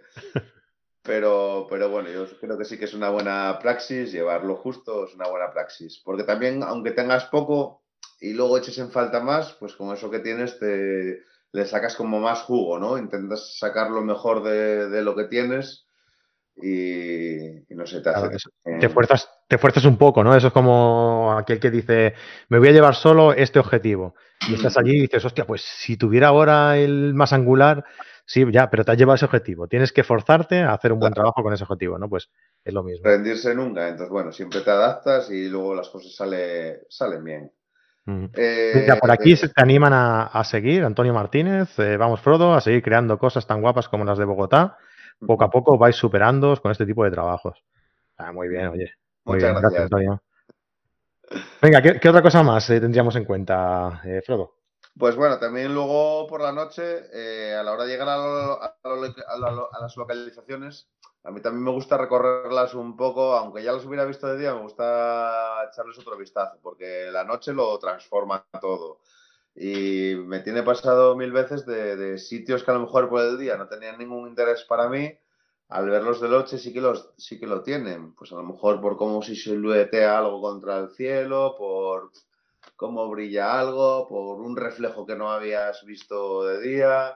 Pero, 1.02 1.66
pero 1.70 1.88
bueno, 1.88 2.10
yo 2.10 2.26
creo 2.38 2.58
que 2.58 2.64
sí 2.64 2.78
que 2.78 2.84
es 2.84 2.94
una 2.94 3.08
buena 3.08 3.58
praxis, 3.60 4.12
llevarlo 4.12 4.56
justo 4.56 5.06
es 5.06 5.14
una 5.14 5.28
buena 5.28 5.50
praxis. 5.50 6.00
Porque 6.04 6.24
también, 6.24 6.62
aunque 6.62 6.90
tengas 6.90 7.24
poco 7.26 7.82
y 8.20 8.34
luego 8.34 8.58
eches 8.58 8.78
en 8.78 8.90
falta 8.90 9.20
más, 9.20 9.52
pues 9.58 9.74
con 9.74 9.94
eso 9.94 10.10
que 10.10 10.18
tienes 10.18 10.58
te, 10.58 11.22
le 11.52 11.66
sacas 11.66 11.96
como 11.96 12.20
más 12.20 12.42
jugo, 12.42 12.78
¿no? 12.78 12.98
Intentas 12.98 13.58
sacar 13.58 13.90
lo 13.90 14.02
mejor 14.02 14.42
de, 14.42 14.88
de 14.88 15.02
lo 15.02 15.16
que 15.16 15.24
tienes 15.24 15.86
y, 16.62 17.74
no 17.74 17.86
sé, 17.86 18.00
te 18.00 18.10
hace... 18.10 18.36
te, 18.78 18.88
fuerzas, 18.88 19.30
te 19.48 19.58
fuerzas 19.58 19.84
un 19.84 19.96
poco, 19.96 20.22
¿no? 20.22 20.34
Eso 20.34 20.48
es 20.48 20.52
como 20.52 21.34
aquel 21.36 21.58
que 21.58 21.70
dice, 21.70 22.14
me 22.48 22.58
voy 22.58 22.68
a 22.68 22.72
llevar 22.72 22.94
solo 22.94 23.32
este 23.32 23.58
objetivo. 23.58 24.14
Y 24.48 24.54
estás 24.54 24.76
allí 24.76 24.96
y 24.96 25.00
dices, 25.02 25.24
hostia, 25.24 25.46
pues 25.46 25.62
si 25.62 25.96
tuviera 25.96 26.28
ahora 26.28 26.76
el 26.78 27.14
más 27.14 27.32
angular, 27.32 27.84
sí, 28.30 28.44
ya, 28.52 28.70
pero 28.70 28.84
te 28.84 28.92
has 28.92 28.98
llevado 28.98 29.16
ese 29.16 29.24
objetivo. 29.24 29.66
Tienes 29.66 29.92
que 29.92 30.04
forzarte 30.04 30.60
a 30.60 30.72
hacer 30.72 30.92
un 30.92 31.00
buen 31.00 31.12
trabajo 31.12 31.42
con 31.42 31.52
ese 31.52 31.64
objetivo, 31.64 31.98
¿no? 31.98 32.08
Pues 32.08 32.30
es 32.64 32.72
lo 32.72 32.82
mismo. 32.82 33.04
Rendirse 33.04 33.54
nunca. 33.54 33.88
Entonces, 33.88 34.10
bueno, 34.10 34.30
siempre 34.30 34.60
te 34.60 34.70
adaptas 34.70 35.30
y 35.30 35.48
luego 35.48 35.74
las 35.74 35.88
cosas 35.88 36.14
sale, 36.14 36.82
salen 36.88 37.24
bien. 37.24 37.52
Eh, 38.34 38.88
por 39.00 39.10
aquí 39.10 39.36
se 39.36 39.48
te 39.48 39.62
animan 39.62 39.92
a, 39.94 40.42
seguir, 40.44 40.84
Antonio 40.84 41.14
Martínez, 41.14 41.78
eh, 41.78 41.96
vamos 41.96 42.20
Frodo, 42.20 42.54
a 42.54 42.60
seguir 42.60 42.82
creando 42.82 43.18
cosas 43.18 43.46
tan 43.46 43.60
guapas 43.60 43.88
como 43.88 44.04
las 44.04 44.18
de 44.18 44.24
Bogotá 44.24 44.78
poco 45.26 45.44
a 45.44 45.50
poco 45.50 45.78
vais 45.78 45.96
superando 45.96 46.56
con 46.60 46.72
este 46.72 46.86
tipo 46.86 47.04
de 47.04 47.10
trabajos. 47.10 47.62
Ah, 48.16 48.32
muy 48.32 48.48
bien, 48.48 48.68
oye. 48.68 48.94
Muy 49.24 49.36
Muchas 49.36 49.50
bien, 49.50 49.60
gracias. 49.60 49.82
Antonio. 49.82 50.22
Venga, 51.62 51.82
¿qué, 51.82 52.08
otra 52.08 52.22
cosa 52.22 52.42
más 52.42 52.68
eh, 52.70 52.80
tendríamos 52.80 53.14
en 53.16 53.24
cuenta, 53.24 54.00
eh, 54.04 54.20
Frodo? 54.24 54.59
Pues 55.00 55.16
bueno, 55.16 55.38
también 55.38 55.72
luego 55.72 56.26
por 56.26 56.42
la 56.42 56.52
noche, 56.52 57.06
eh, 57.14 57.54
a 57.54 57.62
la 57.62 57.72
hora 57.72 57.84
de 57.84 57.90
llegar 57.90 58.08
a, 58.10 58.76
las 59.80 59.96
localizaciones, 59.96 60.90
a 61.24 61.30
mí 61.30 61.40
también 61.40 61.64
me 61.64 61.70
gusta 61.70 61.96
recorrerlas 61.96 62.74
un 62.74 62.98
poco, 62.98 63.34
aunque 63.34 63.62
ya 63.62 63.72
las 63.72 63.86
hubiera 63.86 64.04
visto 64.04 64.26
de 64.26 64.38
día, 64.38 64.54
me 64.54 64.60
gusta 64.60 65.64
echarles 65.70 65.98
otro 65.98 66.18
vistazo, 66.18 66.58
porque 66.62 67.08
la 67.10 67.24
noche 67.24 67.54
lo 67.54 67.78
transforma 67.78 68.44
todo. 68.60 69.00
Y 69.54 70.16
me 70.16 70.40
tiene 70.40 70.62
pasado 70.62 71.16
mil 71.16 71.32
veces 71.32 71.64
de, 71.64 72.18
sitios 72.18 72.62
que 72.62 72.70
a 72.70 72.74
lo 72.74 72.80
mejor 72.80 73.08
por 73.08 73.22
el 73.22 73.38
día 73.38 73.56
no 73.56 73.68
tenían 73.68 73.96
ningún 73.96 74.28
interés 74.28 74.64
para 74.64 74.90
mí, 74.90 75.18
al 75.70 75.88
verlos 75.88 76.20
de 76.20 76.28
noche 76.28 76.58
sí 76.58 76.74
que, 76.74 76.82
los, 76.82 77.08
sí 77.16 77.40
que 77.40 77.46
lo 77.46 77.62
tienen. 77.62 78.14
Pues 78.14 78.32
a 78.32 78.36
lo 78.36 78.42
mejor 78.42 78.82
por 78.82 78.98
cómo 78.98 79.22
se 79.22 79.34
siluetea 79.34 80.18
algo 80.18 80.42
contra 80.42 80.78
el 80.78 80.90
cielo, 80.90 81.54
por 81.56 82.10
cómo 82.80 83.10
brilla 83.10 83.60
algo, 83.60 84.08
por 84.08 84.40
un 84.40 84.56
reflejo 84.56 85.04
que 85.04 85.14
no 85.14 85.30
habías 85.30 85.84
visto 85.84 86.46
de 86.46 86.62
día. 86.62 87.14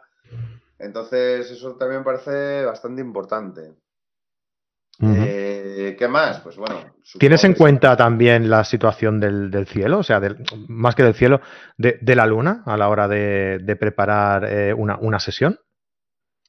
Entonces 0.79 1.51
eso 1.51 1.77
también 1.77 2.05
parece 2.05 2.67
bastante 2.67 3.01
importante. 3.01 3.73
Eh, 5.01 5.97
¿Qué 5.99 6.07
más? 6.07 6.41
Pues 6.41 6.59
bueno. 6.59 6.95
¿Tienes 7.19 7.45
en 7.45 7.55
cuenta 7.55 7.97
también 7.97 8.51
la 8.51 8.63
situación 8.63 9.19
del, 9.19 9.67
cielo? 9.67 10.01
O 10.01 10.03
sea, 10.03 10.21
más 10.69 10.95
que 10.95 11.03
del 11.03 11.15
cielo, 11.15 11.41
de, 11.79 12.15
la 12.15 12.27
luna 12.27 12.63
a 12.67 12.77
la 12.77 12.91
hora 12.91 13.09
de, 13.09 13.77
preparar 13.81 14.45
eh, 14.45 14.75
una, 14.75 15.19
sesión. 15.19 15.59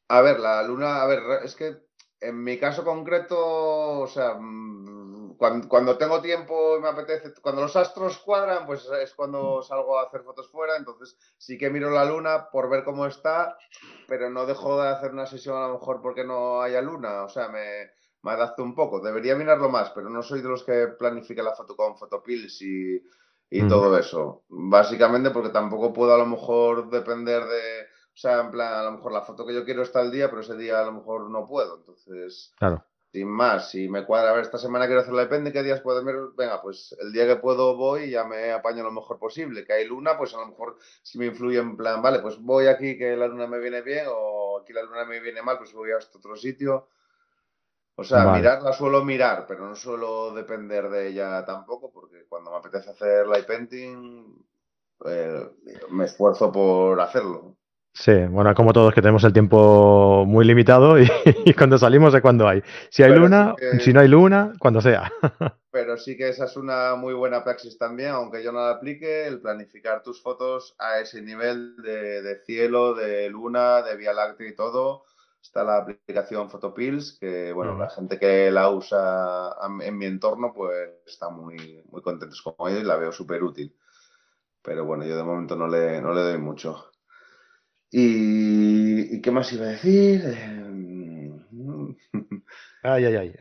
A 0.10 0.20
ver, 0.20 0.42
la 0.42 0.62
luna, 0.64 1.02
a 1.02 1.08
ver, 1.08 1.20
es 1.46 1.56
que 1.56 1.78
en 2.20 2.44
mi 2.44 2.58
caso 2.58 2.84
concreto, 2.84 4.02
o 4.02 4.08
sea, 4.08 4.36
mm, 5.40 5.68
cuando, 5.68 5.98
tengo 5.98 6.22
tiempo 6.22 6.78
y 6.78 6.82
me 6.82 6.90
apetece, 6.90 7.34
cuando 7.42 7.62
los 7.62 7.76
astros 7.76 8.18
cuadran, 8.20 8.66
pues 8.66 8.88
es 9.02 9.14
cuando 9.14 9.62
salgo 9.62 10.00
a 10.00 10.04
hacer 10.04 10.22
fotos 10.24 10.50
fuera, 10.50 10.78
entonces 10.78 11.18
sí 11.38 11.58
que 11.58 11.70
miro 11.70 11.90
la 11.90 12.06
luna 12.06 12.50
por 12.52 12.70
ver 12.70 12.84
cómo 12.84 13.06
está, 13.06 13.58
pero 14.08 14.30
no 14.30 14.46
dejo 14.46 14.82
de 14.82 14.90
hacer 14.90 15.12
una 15.12 15.26
sesión 15.26 15.58
a 15.58 15.68
lo 15.68 15.74
mejor 15.80 16.02
porque 16.02 16.24
no 16.24 16.62
haya 16.62 16.82
luna, 16.82 17.24
o 17.24 17.30
sea, 17.30 17.48
me 17.48 17.92
me 18.26 18.32
adapto 18.32 18.64
un 18.64 18.74
poco. 18.74 19.00
Debería 19.00 19.36
mirarlo 19.36 19.70
más, 19.70 19.92
pero 19.92 20.10
no 20.10 20.24
soy 20.24 20.42
de 20.42 20.50
los 20.50 20.64
que 20.64 20.88
planifica 20.98 21.44
la 21.44 21.54
foto 21.54 21.76
con 21.76 21.96
photopills 21.96 22.60
y, 22.64 23.02
y 23.52 23.68
todo 23.68 23.96
eso. 23.98 24.44
Básicamente 24.50 25.30
porque 25.30 25.50
tampoco 25.50 25.94
puedo 25.94 26.14
a 26.14 26.18
lo 26.18 26.26
mejor 26.26 26.90
depender 26.90 27.44
de, 27.44 27.84
o 27.84 28.18
sea, 28.18 28.42
en 28.42 28.50
plan, 28.50 28.74
a 28.74 28.84
lo 28.84 28.94
mejor 28.94 29.12
la 29.12 29.22
foto 29.22 29.46
que 29.46 29.54
yo 29.54 29.64
quiero 29.64 29.84
está 29.84 30.02
el 30.02 30.12
día, 30.12 30.28
pero 30.28 30.42
ese 30.42 30.58
día 30.58 30.82
a 30.82 30.86
lo 30.86 30.94
mejor 30.94 31.30
no 31.30 31.46
puedo. 31.46 31.78
Entonces, 31.78 32.52
claro. 32.58 32.84
Sin 33.16 33.30
más, 33.30 33.70
si 33.70 33.88
me 33.88 34.06
cuadra, 34.06 34.32
a 34.32 34.34
ver, 34.34 34.44
esta 34.44 34.58
semana 34.58 34.88
quiero 34.88 35.00
hacer 35.00 35.14
la 35.14 35.22
depende, 35.22 35.54
¿qué 35.54 35.64
días 35.64 35.80
puedo 35.80 36.04
ver? 36.04 36.18
Venga, 36.36 36.62
pues 36.62 36.94
el 37.00 37.14
día 37.14 37.26
que 37.26 37.38
puedo 37.38 37.78
voy 37.78 38.04
y 38.04 38.10
ya 38.10 38.26
me 38.26 38.52
apaño 38.52 38.84
lo 38.84 38.92
mejor 38.92 39.18
posible. 39.18 39.64
Que 39.64 39.72
hay 39.72 39.88
luna, 39.88 40.18
pues 40.18 40.34
a 40.34 40.40
lo 40.40 40.48
mejor 40.48 40.76
si 41.02 41.18
me 41.18 41.28
influye 41.28 41.58
en 41.58 41.78
plan, 41.78 42.02
vale, 42.02 42.20
pues 42.20 42.38
voy 42.42 42.68
aquí 42.68 42.98
que 42.98 43.16
la 43.16 43.28
luna 43.28 43.48
me 43.48 43.60
viene 43.60 43.82
bien 43.82 44.08
o 44.10 44.60
aquí 44.60 44.74
la 44.74 44.84
luna 44.84 45.06
me 45.06 45.22
viene 45.22 45.42
mal, 45.42 45.58
pues 45.58 45.72
voy 45.72 45.92
a 45.94 45.98
este 45.98 46.18
otro 46.18 46.36
sitio. 46.36 46.90
O 47.96 48.04
sea, 48.04 48.34
mirar 48.34 48.62
la 48.62 48.74
suelo 48.74 49.06
mirar, 49.06 49.46
pero 49.48 49.66
no 49.66 49.78
suelo 49.78 50.34
depender 50.34 50.90
de 50.90 51.08
ella 51.08 51.46
tampoco, 51.46 51.90
porque 51.94 52.26
cuando 52.28 52.52
me 52.52 52.58
apetece 52.58 52.90
hacer 52.90 53.26
light 53.28 53.48
painting, 53.48 54.46
eh, 55.06 55.50
me 55.90 56.04
esfuerzo 56.04 56.52
por 56.52 57.00
hacerlo. 57.00 57.56
Sí, 57.98 58.12
bueno, 58.30 58.54
como 58.54 58.74
todos 58.74 58.94
que 58.94 59.02
tenemos 59.02 59.24
el 59.24 59.32
tiempo 59.32 60.26
muy 60.28 60.44
limitado 60.44 61.00
y, 61.00 61.08
cuando 61.58 61.78
salimos 61.78 62.14
es 62.14 62.22
cuando 62.22 62.46
hay. 62.46 62.62
Si 62.90 63.04
hay 63.04 63.14
luna, 63.14 63.56
si 63.80 63.94
no 63.94 64.02
hay 64.02 64.10
luna, 64.10 64.52
cuando 64.60 64.82
sea. 64.82 65.10
Pero 65.72 65.96
sí 65.96 66.18
que 66.18 66.28
esa 66.28 66.44
es 66.44 66.58
una 66.58 66.96
muy 66.96 67.14
buena 67.14 67.42
praxis 67.42 67.78
también, 67.78 68.10
aunque 68.10 68.44
yo 68.44 68.52
no 68.52 68.60
la 68.60 68.72
aplique, 68.72 69.26
el 69.26 69.40
planificar 69.40 70.04
tus 70.04 70.22
fotos 70.22 70.76
a 70.78 71.00
ese 71.00 71.22
nivel 71.22 71.78
de, 71.78 72.22
de 72.22 72.44
cielo, 72.44 72.96
de 72.96 73.30
luna, 73.30 73.82
de 73.82 73.96
Vía 73.96 74.12
Láctea 74.12 74.50
y 74.50 74.56
todo, 74.56 75.06
está 75.42 75.64
la 75.64 75.78
aplicación 75.78 76.50
Photopills, 76.50 77.18
que 77.18 77.54
bueno, 77.54 77.78
la 77.78 77.90
gente 77.90 78.20
que 78.20 78.52
la 78.52 78.72
usa 78.72 79.56
en 79.82 79.98
mi 79.98 80.06
entorno, 80.06 80.52
pues 80.54 80.90
está 81.06 81.30
muy, 81.30 81.82
muy 81.90 82.02
contentos 82.02 82.42
con 82.42 82.70
ella 82.70 82.80
y 82.82 82.84
la 82.84 82.98
veo 82.98 83.14
súper 83.14 83.42
útil. 83.42 83.74
Pero 84.62 84.84
bueno, 84.84 85.06
yo 85.06 85.16
de 85.16 85.24
momento 85.24 85.56
no 85.56 85.70
le, 85.70 86.02
no 86.02 86.14
le 86.14 86.22
doy 86.22 86.38
mucho. 86.40 86.92
¿Y, 87.98 89.22
qué 89.22 89.32
más 89.32 89.54
iba 89.54 89.68
a 89.68 89.70
decir? 89.70 90.22
Em, 90.26 91.32
ay, 92.84 93.06
ay, 93.06 93.16
ay. 93.16 93.34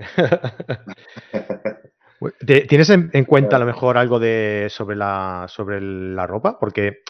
¿Tienes 2.69 2.89
en, 2.91 3.25
cuenta 3.25 3.57
a 3.57 3.59
lo 3.59 3.67
mejor 3.67 3.99
algo 3.99 4.21
de 4.21 4.69
sobre 4.71 4.95
la, 4.95 5.47
sobre 5.49 5.81
la 5.81 6.29
ropa? 6.29 6.59
Porque 6.61 7.03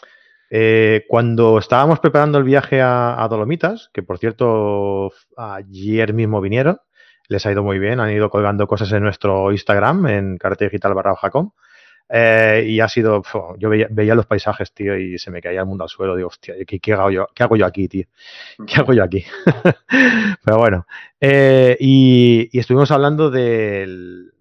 Eh, 0.49 1.05
cuando 1.07 1.57
estábamos 1.57 1.99
preparando 1.99 2.37
el 2.37 2.43
viaje 2.43 2.79
a, 2.81 3.27
Dolomitas, 3.29 3.89
que 3.93 4.03
por 4.03 4.19
cierto 4.19 5.11
ayer 5.35 6.13
mismo 6.13 6.39
vinieron, 6.39 6.77
les 7.27 7.45
ha 7.45 7.51
ido 7.51 7.63
muy 7.63 7.79
bien, 7.79 7.99
han 7.99 8.11
ido 8.11 8.29
colgando 8.29 8.67
cosas 8.67 8.91
en 8.91 9.03
nuestro 9.03 9.51
Instagram, 9.51 10.05
en 10.07 10.37
carretera 10.37 10.69
digital 10.69 10.93
barra 10.93 11.15
Jacom. 11.15 11.51
Eh, 12.07 12.65
y 12.67 12.79
ha 12.79 12.87
sido, 12.87 13.23
yo 13.57 13.69
veía, 13.69 14.15
los 14.15 14.27
paisajes, 14.27 14.71
tío, 14.73 14.95
y 14.97 15.17
se 15.17 15.31
me 15.31 15.41
caía 15.41 15.61
el 15.61 15.65
mundo 15.65 15.83
al 15.83 15.89
suelo. 15.89 16.15
Digo, 16.15 16.27
hostia, 16.27 16.55
¿qué, 16.65 16.93
hago, 16.93 17.09
yo, 17.09 17.27
¿qué 17.33 17.43
hago 17.43 17.55
yo 17.55 17.65
aquí, 17.65 17.87
tío? 17.87 18.05
¿Qué 18.67 18.75
hago 18.75 18.93
yo 18.93 19.03
aquí? 19.03 19.25
Pero 20.45 20.57
bueno, 20.57 20.85
eh, 21.19 21.75
y, 21.79 22.57
estuvimos 22.57 22.91
hablando 22.91 23.31
del, 23.31 24.31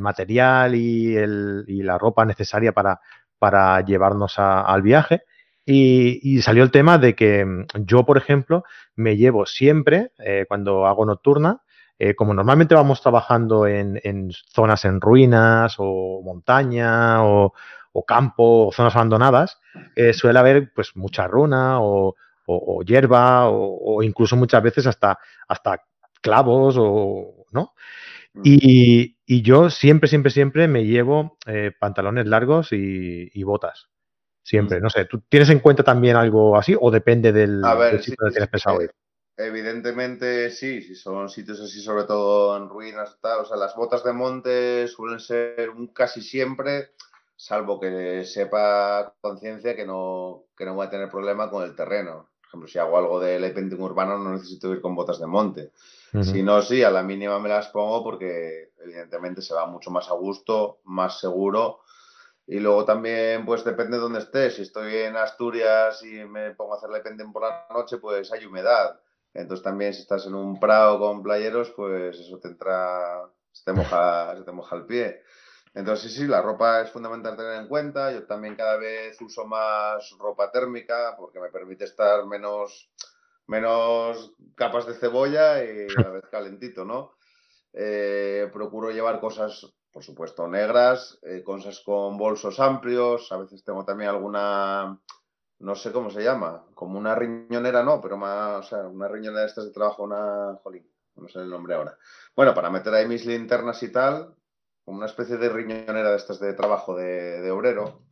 material 0.00 0.74
y, 0.74 1.16
el, 1.16 1.64
y, 1.66 1.82
la 1.82 1.98
ropa 1.98 2.24
necesaria 2.24 2.72
para, 2.72 3.00
para 3.38 3.80
llevarnos 3.80 4.38
al 4.38 4.82
viaje. 4.82 5.22
Y, 5.64 6.40
salió 6.42 6.62
el 6.62 6.70
tema 6.70 6.98
de 6.98 7.14
que 7.14 7.44
mm, 7.44 7.66
yo, 7.86 8.04
por 8.04 8.18
ejemplo, 8.18 8.64
me 8.94 9.16
llevo 9.16 9.46
siempre, 9.46 10.12
eh, 10.18 10.44
cuando 10.48 10.86
hago 10.86 11.04
nocturna, 11.04 11.62
eh, 11.98 12.14
como 12.14 12.34
normalmente 12.34 12.74
vamos 12.74 13.00
trabajando 13.00 13.66
en, 13.66 14.30
zonas 14.52 14.84
en 14.84 15.00
ruinas 15.00 15.76
o 15.78 16.20
montaña 16.22 17.24
o, 17.24 17.52
campo 18.06 18.66
o 18.66 18.72
zonas 18.72 18.94
abandonadas, 18.94 19.58
eh, 19.94 20.12
suele 20.12 20.38
haber 20.38 20.70
pues 20.74 20.94
mucha 20.96 21.26
runa 21.26 21.78
o, 21.80 22.14
hierba 22.84 23.48
o, 23.48 24.02
incluso 24.02 24.36
muchas 24.36 24.62
veces 24.62 24.86
hasta, 24.86 25.18
hasta 25.48 25.82
clavos 26.20 26.76
o 26.78 27.46
no. 27.52 27.72
Mm. 28.34 28.40
Y, 28.44 29.42
yo 29.42 29.70
siempre, 29.70 30.08
siempre, 30.08 30.30
siempre 30.30 30.68
me 30.68 30.84
llevo 30.84 31.38
pantalones 31.80 32.26
largos 32.26 32.68
y 32.70 33.42
botas. 33.42 33.88
Siempre, 34.46 34.80
no 34.80 34.88
sé, 34.90 35.06
¿tú 35.06 35.24
tienes 35.28 35.50
en 35.50 35.58
cuenta 35.58 35.82
también 35.82 36.14
algo 36.14 36.56
así 36.56 36.76
o 36.80 36.88
depende 36.92 37.32
del, 37.32 37.64
sitio 38.00 38.14
donde 38.16 38.32
tienes 38.32 38.48
pensado 38.48 38.80
ir? 38.80 38.92
Evidentemente 39.36 40.50
sí, 40.50 40.80
si 40.80 40.94
son 40.94 41.28
sitios 41.28 41.60
así, 41.60 41.82
sobre 41.82 42.04
todo 42.04 42.56
en 42.56 42.68
ruinas, 42.68 43.18
tal, 43.20 43.40
o 43.40 43.44
sea, 43.44 43.56
las 43.56 43.76
botas 43.76 44.02
de 44.02 44.12
monte 44.12 44.88
suelen 44.88 45.20
ser 45.20 45.68
un 45.68 45.88
casi 45.88 46.22
siempre, 46.22 46.92
salvo 47.36 47.78
que 47.78 48.24
sepa 48.24 49.14
conciencia 49.20 49.76
que 49.76 49.84
no, 49.84 50.44
que 50.56 50.64
no 50.64 50.74
voy 50.74 50.86
a 50.86 50.90
tener 50.90 51.10
problema 51.10 51.50
con 51.50 51.64
el 51.64 51.76
terreno. 51.76 52.30
Por 52.40 52.48
ejemplo, 52.48 52.68
si 52.68 52.78
hago 52.78 52.96
algo 52.96 53.20
de 53.20 53.50
painting 53.50 53.80
urbano, 53.80 54.16
no 54.16 54.32
necesito 54.32 54.72
ir 54.72 54.80
con 54.80 54.94
botas 54.94 55.18
de 55.18 55.26
monte. 55.26 55.72
Si 56.22 56.42
no, 56.42 56.62
sí, 56.62 56.82
a 56.82 56.90
la 56.90 57.02
mínima 57.02 57.38
me 57.38 57.50
las 57.50 57.68
pongo 57.68 58.02
porque 58.02 58.70
evidentemente 58.78 59.42
se 59.42 59.52
va 59.52 59.66
mucho 59.66 59.90
más 59.90 60.08
a 60.08 60.14
gusto, 60.14 60.78
más 60.84 61.20
seguro 61.20 61.80
y 62.46 62.60
luego 62.60 62.84
también, 62.84 63.44
pues 63.44 63.64
depende 63.64 63.96
de 63.96 64.02
dónde 64.02 64.20
estés. 64.20 64.54
Si 64.54 64.62
estoy 64.62 64.94
en 64.94 65.16
Asturias 65.16 66.02
y 66.04 66.24
me 66.24 66.52
pongo 66.52 66.74
a 66.74 66.76
hacerle 66.76 67.00
pending 67.00 67.32
por 67.32 67.42
la 67.42 67.66
noche, 67.70 67.98
pues 67.98 68.32
hay 68.32 68.44
humedad. 68.44 69.00
Entonces 69.36 69.62
también 69.62 69.94
si 69.94 70.02
estás 70.02 70.26
en 70.26 70.34
un 70.34 70.58
prado 70.58 70.98
con 70.98 71.22
playeros, 71.22 71.70
pues 71.70 72.18
eso 72.18 72.38
te 72.38 72.48
entra, 72.48 73.28
se 73.52 73.64
te 73.64 73.72
moja, 73.72 74.34
se 74.36 74.42
te 74.42 74.52
moja 74.52 74.76
el 74.76 74.86
pie. 74.86 75.22
Entonces 75.74 76.10
sí, 76.10 76.20
sí, 76.20 76.26
la 76.26 76.40
ropa 76.40 76.80
es 76.80 76.90
fundamental 76.90 77.36
tener 77.36 77.60
en 77.60 77.68
cuenta. 77.68 78.10
Yo 78.12 78.26
también 78.26 78.56
cada 78.56 78.76
vez 78.76 79.20
uso 79.20 79.46
más 79.46 80.10
ropa 80.18 80.50
térmica 80.50 81.14
porque 81.18 81.38
me 81.38 81.50
permite 81.50 81.84
estar 81.84 82.26
menos, 82.26 82.90
menos 83.46 84.34
capas 84.54 84.86
de 84.86 84.94
cebolla 84.94 85.62
y 85.62 85.86
a 85.96 86.00
la 86.00 86.10
vez 86.10 86.24
calentito, 86.30 86.84
¿no? 86.84 87.12
Eh, 87.72 88.48
procuro 88.52 88.90
llevar 88.90 89.20
cosas 89.20 89.66
por 89.96 90.04
supuesto, 90.04 90.46
negras, 90.46 91.18
eh, 91.22 91.42
cosas 91.42 91.80
con 91.80 92.18
bolsos 92.18 92.60
amplios, 92.60 93.32
a 93.32 93.38
veces 93.38 93.64
tengo 93.64 93.82
también 93.86 94.10
alguna, 94.10 95.00
no 95.58 95.74
sé 95.74 95.92
cómo 95.92 96.10
se 96.10 96.22
llama, 96.22 96.64
como 96.74 96.98
una 96.98 97.14
riñonera, 97.14 97.82
no, 97.82 98.00
pero 98.00 98.16
más, 98.16 98.66
o 98.66 98.68
sea, 98.68 98.86
una 98.86 99.08
riñonera 99.08 99.42
de 99.42 99.46
estas 99.46 99.64
de 99.66 99.72
trabajo, 99.72 100.02
una, 100.04 100.56
jolín, 100.62 100.86
no 101.16 101.28
sé 101.28 101.40
el 101.40 101.50
nombre 101.50 101.74
ahora. 101.74 101.96
Bueno, 102.34 102.54
para 102.54 102.70
meter 102.70 102.92
ahí 102.94 103.06
mis 103.06 103.24
linternas 103.24 103.82
y 103.82 103.90
tal, 103.90 104.34
como 104.84 104.98
una 104.98 105.06
especie 105.06 105.36
de 105.36 105.48
riñonera 105.48 106.10
de 106.10 106.16
estas 106.16 106.38
de 106.40 106.52
trabajo 106.54 106.94
de, 106.96 107.50
obrero, 107.50 108.02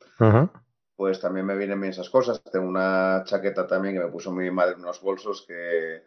pues 0.96 1.20
también 1.20 1.46
me 1.46 1.56
vienen 1.56 1.80
bien 1.80 1.92
esas 1.92 2.10
cosas. 2.10 2.42
Tengo 2.42 2.66
una 2.66 3.22
chaqueta 3.24 3.66
también 3.66 3.94
que 3.94 4.00
me 4.00 4.10
puso 4.10 4.32
mi 4.32 4.50
madre 4.50 4.76
unos 4.76 5.00
bolsos 5.00 5.44
que 5.46 6.04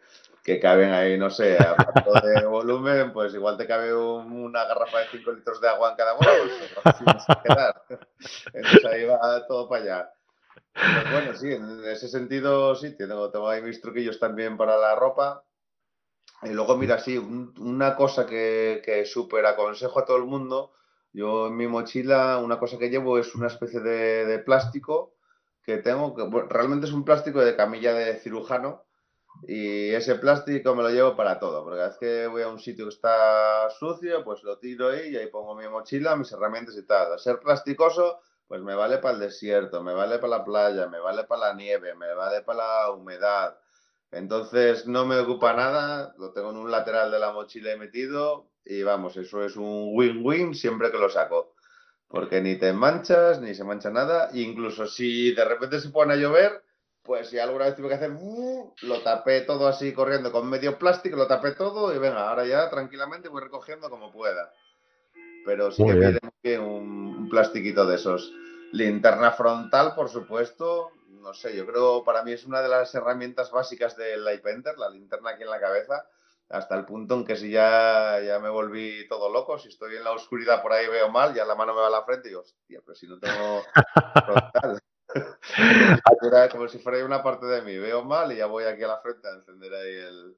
que 0.48 0.58
caben 0.58 0.92
ahí, 0.92 1.18
no 1.18 1.28
sé, 1.28 1.58
a 1.58 1.76
punto 1.76 2.26
de 2.26 2.46
volumen, 2.46 3.12
pues 3.12 3.34
igual 3.34 3.58
te 3.58 3.66
cabe 3.66 3.94
una 3.94 4.64
garrafa 4.64 5.00
de 5.00 5.08
5 5.10 5.32
litros 5.32 5.60
de 5.60 5.68
agua 5.68 5.90
en 5.90 5.96
cada 5.96 6.14
bolso, 6.14 6.38
pues 6.82 6.96
quedar. 7.44 7.82
Entonces 8.54 8.84
ahí 8.86 9.04
va 9.04 9.46
todo 9.46 9.68
para 9.68 9.82
allá. 9.82 10.12
Pues 10.78 11.12
bueno, 11.12 11.34
sí, 11.34 11.52
en 11.52 11.84
ese 11.84 12.08
sentido 12.08 12.74
sí, 12.74 12.96
tengo, 12.96 13.30
tengo 13.30 13.48
ahí 13.48 13.62
mis 13.62 13.80
truquillos 13.80 14.18
también 14.18 14.56
para 14.56 14.76
la 14.76 14.94
ropa. 14.94 15.44
Y 16.42 16.50
luego, 16.50 16.76
mira, 16.76 16.98
sí, 16.98 17.18
una 17.18 17.96
cosa 17.96 18.26
que, 18.26 18.80
que 18.84 19.04
súper 19.04 19.44
aconsejo 19.46 19.98
a 19.98 20.04
todo 20.04 20.18
el 20.18 20.24
mundo, 20.24 20.72
yo 21.12 21.48
en 21.48 21.56
mi 21.56 21.66
mochila 21.66 22.38
una 22.38 22.58
cosa 22.58 22.78
que 22.78 22.90
llevo 22.90 23.18
es 23.18 23.34
una 23.34 23.48
especie 23.48 23.80
de, 23.80 24.38
plástico 24.40 25.16
que 25.62 25.78
tengo, 25.78 26.14
que 26.14 26.24
realmente 26.48 26.86
es 26.86 26.92
un 26.92 27.04
plástico 27.04 27.40
de 27.40 27.56
camilla 27.56 27.92
de 27.92 28.16
cirujano, 28.20 28.84
y 29.42 29.90
ese 29.90 30.14
plástico 30.16 30.74
me 30.74 30.82
lo 30.82 30.90
llevo 30.90 31.16
para 31.16 31.38
todo, 31.38 31.62
porque 31.62 31.78
cada 31.78 31.88
vez 31.88 31.98
que 31.98 32.26
voy 32.28 32.42
a 32.42 32.48
un 32.48 32.58
sitio 32.58 32.86
que 32.86 32.94
está 32.94 33.68
sucio, 33.70 34.24
pues 34.24 34.42
lo 34.42 34.58
tiro 34.58 34.90
ahí 34.90 35.10
y 35.10 35.16
ahí 35.16 35.26
pongo 35.26 35.54
mi 35.54 35.68
mochila, 35.68 36.16
mis 36.16 36.32
herramientas 36.32 36.76
y 36.76 36.86
tal. 36.86 37.12
Al 37.12 37.18
ser 37.18 37.38
plasticoso, 37.38 38.20
pues 38.48 38.62
me 38.62 38.74
vale 38.74 38.98
para 38.98 39.14
el 39.14 39.20
desierto, 39.20 39.82
me 39.82 39.92
vale 39.92 40.18
para 40.18 40.38
la 40.38 40.44
playa, 40.44 40.88
me 40.88 40.98
vale 40.98 41.24
para 41.24 41.48
la 41.48 41.54
nieve, 41.54 41.94
me 41.94 42.14
vale 42.14 42.40
para 42.40 42.58
la 42.58 42.90
humedad. 42.92 43.58
Entonces 44.10 44.86
no 44.86 45.04
me 45.04 45.18
ocupa 45.18 45.52
nada, 45.52 46.14
lo 46.16 46.32
tengo 46.32 46.50
en 46.50 46.56
un 46.56 46.70
lateral 46.70 47.10
de 47.10 47.18
la 47.18 47.32
mochila 47.32 47.76
metido 47.76 48.48
y 48.64 48.82
vamos, 48.82 49.16
eso 49.18 49.44
es 49.44 49.56
un 49.56 49.90
win-win 49.92 50.54
siempre 50.54 50.90
que 50.90 50.98
lo 50.98 51.10
saco. 51.10 51.54
Porque 52.08 52.40
ni 52.40 52.56
te 52.56 52.72
manchas, 52.72 53.38
ni 53.42 53.54
se 53.54 53.64
mancha 53.64 53.90
nada, 53.90 54.30
e 54.32 54.40
incluso 54.40 54.86
si 54.86 55.34
de 55.34 55.44
repente 55.44 55.78
se 55.78 55.90
pone 55.90 56.14
a 56.14 56.16
llover, 56.16 56.64
pues 57.02 57.28
si 57.28 57.38
alguna 57.38 57.66
vez 57.66 57.76
tuve 57.76 57.88
que 57.88 57.94
hacer, 57.94 58.12
uh, 58.12 58.74
lo 58.82 59.02
tapé 59.02 59.42
todo 59.42 59.68
así 59.68 59.92
corriendo 59.92 60.32
con 60.32 60.48
medio 60.48 60.78
plástico, 60.78 61.16
lo 61.16 61.26
tapé 61.26 61.52
todo 61.52 61.94
y 61.94 61.98
venga, 61.98 62.30
ahora 62.30 62.46
ya 62.46 62.70
tranquilamente 62.70 63.28
voy 63.28 63.42
recogiendo 63.42 63.90
como 63.90 64.10
pueda. 64.10 64.50
Pero 65.44 65.70
sí 65.70 65.84
que 65.84 66.18
pide 66.42 66.58
un, 66.58 67.16
un 67.18 67.28
plastiquito 67.28 67.86
de 67.86 67.96
esos. 67.96 68.32
Linterna 68.72 69.32
frontal, 69.32 69.94
por 69.94 70.10
supuesto, 70.10 70.92
no 71.22 71.34
sé, 71.34 71.56
yo 71.56 71.66
creo 71.66 72.04
para 72.04 72.22
mí 72.22 72.32
es 72.32 72.44
una 72.44 72.62
de 72.62 72.68
las 72.68 72.94
herramientas 72.94 73.50
básicas 73.50 73.96
del 73.96 74.30
iPenter, 74.32 74.78
la 74.78 74.90
linterna 74.90 75.30
aquí 75.30 75.42
en 75.42 75.50
la 75.50 75.60
cabeza, 75.60 76.06
hasta 76.48 76.74
el 76.76 76.84
punto 76.84 77.14
en 77.14 77.24
que 77.24 77.36
si 77.36 77.50
ya, 77.50 78.20
ya 78.20 78.38
me 78.38 78.48
volví 78.48 79.06
todo 79.08 79.30
loco, 79.30 79.58
si 79.58 79.68
estoy 79.68 79.96
en 79.96 80.04
la 80.04 80.12
oscuridad 80.12 80.62
por 80.62 80.72
ahí 80.72 80.86
veo 80.88 81.10
mal, 81.10 81.34
ya 81.34 81.44
la 81.44 81.54
mano 81.54 81.74
me 81.74 81.80
va 81.80 81.88
a 81.88 81.90
la 81.90 82.04
frente 82.04 82.28
y 82.28 82.30
digo, 82.30 82.42
hostia, 82.42 82.80
pero 82.84 82.94
si 82.94 83.06
no 83.06 83.18
tengo 83.18 83.62
frontal. 84.26 84.80
Era 86.22 86.48
como 86.50 86.68
si 86.68 86.78
fuera 86.78 87.04
una 87.04 87.22
parte 87.22 87.46
de 87.46 87.62
mí. 87.62 87.78
Veo 87.78 88.04
mal 88.04 88.30
y 88.32 88.36
ya 88.36 88.46
voy 88.46 88.64
aquí 88.64 88.82
a 88.82 88.88
la 88.88 88.98
frente 88.98 89.26
a 89.26 89.32
encender 89.32 89.72
ahí 89.72 89.94
el, 89.94 90.36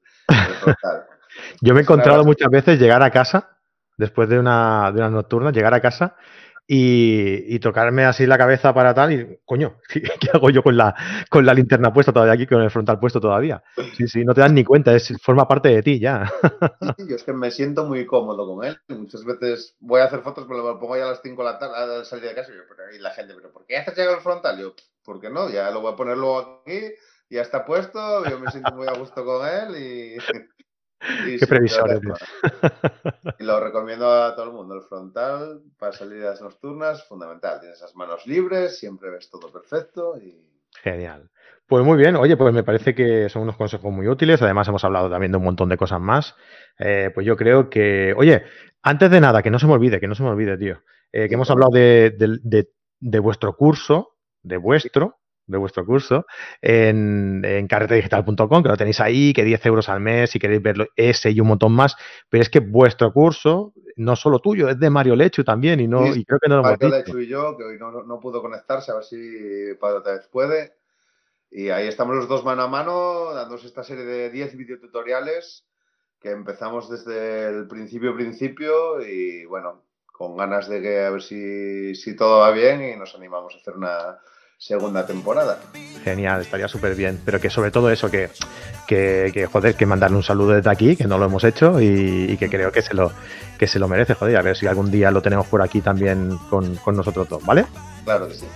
frontal. 0.59 1.07
Yo 1.61 1.73
me 1.73 1.81
he 1.81 1.83
encontrado 1.83 2.23
muchas 2.23 2.49
veces 2.49 2.79
llegar 2.79 3.03
a 3.03 3.11
casa, 3.11 3.57
después 3.97 4.29
de 4.29 4.39
una, 4.39 4.91
de 4.91 4.99
una 4.99 5.09
nocturna, 5.09 5.51
llegar 5.51 5.73
a 5.73 5.81
casa 5.81 6.15
y, 6.73 7.59
tocarme 7.59 8.05
así 8.05 8.25
la 8.25 8.37
cabeza 8.37 8.73
para 8.73 8.93
tal 8.93 9.11
y, 9.11 9.39
coño, 9.45 9.77
¿qué, 9.89 10.29
hago 10.33 10.49
yo 10.49 10.63
con 10.63 10.77
la, 10.77 10.95
con 11.29 11.45
la 11.45 11.53
linterna 11.53 11.91
puesta 11.91 12.13
todavía 12.13 12.33
aquí, 12.33 12.47
con 12.47 12.61
el 12.61 12.71
frontal 12.71 12.97
puesto 12.97 13.19
todavía? 13.19 13.61
Sí, 13.97 14.07
sí, 14.07 14.23
no 14.23 14.33
te 14.33 14.39
das 14.39 14.53
ni 14.53 14.63
cuenta, 14.63 14.95
es, 14.95 15.13
forma 15.21 15.47
parte 15.47 15.67
de 15.67 15.83
ti 15.83 15.99
ya. 15.99 16.31
Sí, 16.97 17.07
yo 17.09 17.15
es 17.17 17.23
que 17.23 17.33
me 17.33 17.51
siento 17.51 17.85
muy 17.85 18.05
cómodo 18.05 18.47
con 18.47 18.65
él. 18.65 18.79
Muchas 18.87 19.25
veces 19.25 19.75
voy 19.81 19.99
a 19.99 20.05
hacer 20.05 20.21
fotos, 20.21 20.47
me 20.47 20.55
lo 20.55 20.79
pongo 20.79 20.95
ya 20.95 21.03
a 21.03 21.09
las 21.09 21.21
5 21.21 21.43
de 21.43 21.51
la 21.51 21.59
tarde, 21.59 22.01
a 22.01 22.05
salir 22.05 22.29
de 22.29 22.35
casa 22.35 22.51
y, 22.93 22.99
la 22.99 23.11
gente, 23.11 23.33
¿pero 23.33 23.51
por 23.51 23.65
qué 23.65 23.77
haces 23.77 23.97
llegar 23.97 24.15
el 24.15 24.21
frontal? 24.21 24.57
Yo, 24.57 24.73
¿por 25.03 25.19
qué 25.19 25.29
no? 25.29 25.49
Ya 25.49 25.71
lo 25.71 25.81
voy 25.81 25.91
a 25.91 25.97
poner 25.97 26.17
luego 26.17 26.61
aquí, 26.61 26.79
ya 27.29 27.41
está 27.41 27.65
puesto, 27.65 28.23
yo 28.29 28.39
me 28.39 28.49
siento 28.49 28.73
muy 28.73 28.87
a 28.87 28.93
gusto 28.93 29.25
con 29.25 29.45
él 29.45 29.75
y... 29.75 30.17
Qué 31.39 31.47
previsores. 31.47 31.99
Y 33.39 33.43
lo 33.43 33.59
recomiendo 33.59 34.11
a 34.11 34.35
todo 34.35 34.45
el 34.45 34.51
mundo. 34.51 34.75
El 34.75 34.81
frontal 34.83 35.61
para 35.77 35.91
salidas 35.91 36.41
nocturnas, 36.41 37.03
fundamental. 37.07 37.59
Tienes 37.59 37.77
esas 37.79 37.95
manos 37.95 38.27
libres, 38.27 38.77
siempre 38.77 39.09
ves 39.09 39.29
todo 39.29 39.51
perfecto 39.51 40.17
y... 40.17 40.47
Genial. 40.83 41.29
Pues 41.65 41.83
muy 41.83 41.97
bien, 41.97 42.15
oye, 42.15 42.37
pues 42.37 42.53
me 42.53 42.63
parece 42.63 42.93
que 42.93 43.29
son 43.29 43.43
unos 43.43 43.57
consejos 43.57 43.91
muy 43.91 44.07
útiles. 44.07 44.41
Además, 44.41 44.67
hemos 44.67 44.83
hablado 44.83 45.09
también 45.09 45.31
de 45.31 45.37
un 45.37 45.43
montón 45.43 45.69
de 45.69 45.77
cosas 45.77 45.99
más. 45.99 46.35
Eh, 46.77 47.11
pues 47.13 47.25
yo 47.25 47.35
creo 47.35 47.69
que, 47.69 48.13
oye, 48.15 48.43
antes 48.81 49.09
de 49.09 49.21
nada, 49.21 49.41
que 49.41 49.49
no 49.49 49.59
se 49.59 49.67
me 49.67 49.73
olvide, 49.73 49.99
que 49.99 50.07
no 50.07 50.15
se 50.15 50.23
me 50.23 50.29
olvide, 50.29 50.57
tío, 50.57 50.81
eh, 51.11 51.27
que 51.27 51.35
hemos 51.35 51.49
hablado 51.49 51.71
de, 51.71 52.13
de 52.99 53.19
vuestro 53.19 53.55
curso, 53.55 54.17
de 54.43 54.57
vuestro, 54.57 55.20
de 55.51 55.57
vuestro 55.57 55.85
curso 55.85 56.25
en, 56.61 57.43
en 57.45 57.67
carretedigital.com, 57.67 58.63
que 58.63 58.69
lo 58.69 58.77
tenéis 58.77 58.99
ahí, 58.99 59.33
que 59.33 59.43
10 59.43 59.65
euros 59.67 59.89
al 59.89 59.99
mes 59.99 60.31
si 60.31 60.39
queréis 60.39 60.61
verlo, 60.61 60.87
ese 60.95 61.31
y 61.31 61.39
un 61.39 61.47
montón 61.47 61.73
más. 61.73 61.95
Pero 62.29 62.41
es 62.41 62.49
que 62.49 62.59
vuestro 62.59 63.11
curso, 63.13 63.73
no 63.95 64.15
solo 64.15 64.39
tuyo, 64.39 64.69
es 64.69 64.79
de 64.79 64.89
Mario 64.89 65.15
Lechu 65.15 65.43
también 65.43 65.79
y, 65.79 65.87
no, 65.87 66.07
y 66.07 66.25
creo 66.25 66.39
que 66.39 66.49
no 66.49 66.57
lo 66.57 66.63
Mario 66.63 66.89
Lechu 66.89 67.19
y 67.19 67.27
yo, 67.27 67.57
que 67.57 67.63
hoy 67.63 67.77
no, 67.77 67.91
no, 67.91 68.19
pudo 68.19 68.41
conectarse, 68.41 68.91
a 68.91 68.95
ver 68.95 69.03
si 69.03 69.75
para 69.79 69.95
otra 69.95 70.13
vez 70.13 70.27
puede. 70.27 70.75
Y 71.51 71.69
ahí 71.69 71.87
estamos 71.87 72.15
los 72.15 72.29
dos 72.29 72.45
mano 72.45 72.63
a 72.63 72.67
mano, 72.67 73.33
dándose 73.33 73.67
esta 73.67 73.83
serie 73.83 74.05
de 74.05 74.29
10 74.29 74.55
videotutoriales 74.55 75.65
que 76.21 76.29
empezamos 76.29 76.89
desde 76.89 77.49
el 77.49 77.67
principio 77.67 78.15
principio 78.15 79.01
y 79.01 79.43
bueno, 79.45 79.83
con 80.05 80.37
ganas 80.37 80.69
de 80.69 80.79
que 80.81 81.03
a 81.03 81.09
ver 81.09 81.23
si, 81.23 81.95
si 81.95 82.15
todo 82.15 82.41
va 82.41 82.51
bien 82.51 82.83
y 82.83 82.95
nos 82.95 83.15
animamos 83.15 83.55
a 83.55 83.57
hacer 83.57 83.73
una 83.75 84.19
segunda 84.61 85.05
temporada. 85.07 85.59
Genial, 86.03 86.41
estaría 86.41 86.67
súper 86.67 86.95
bien. 86.95 87.19
Pero 87.25 87.41
que 87.41 87.49
sobre 87.49 87.71
todo 87.71 87.89
eso, 87.89 88.09
que, 88.09 88.29
que, 88.87 89.49
joder, 89.51 89.75
que 89.75 89.85
mandarle 89.85 90.17
un 90.17 90.23
saludo 90.23 90.53
desde 90.53 90.69
aquí, 90.69 90.95
que 90.95 91.05
no 91.05 91.17
lo 91.17 91.25
hemos 91.25 91.43
hecho 91.43 91.81
y, 91.81 92.37
que 92.37 92.49
creo 92.49 92.71
que 92.71 92.81
se 92.81 92.93
lo 92.93 93.11
que 93.57 93.67
se 93.67 93.79
lo 93.79 93.87
merece, 93.87 94.13
joder, 94.13 94.37
a 94.37 94.41
ver 94.41 94.55
si 94.55 94.67
algún 94.67 94.89
día 94.89 95.11
lo 95.11 95.21
tenemos 95.21 95.47
por 95.47 95.61
aquí 95.61 95.81
también 95.81 96.37
con, 96.49 96.75
con 96.77 96.95
nosotros 96.95 97.29
dos, 97.29 97.45
¿vale? 97.45 97.65
Claro 98.05 98.27
que 98.27 98.35
sí. 98.35 98.47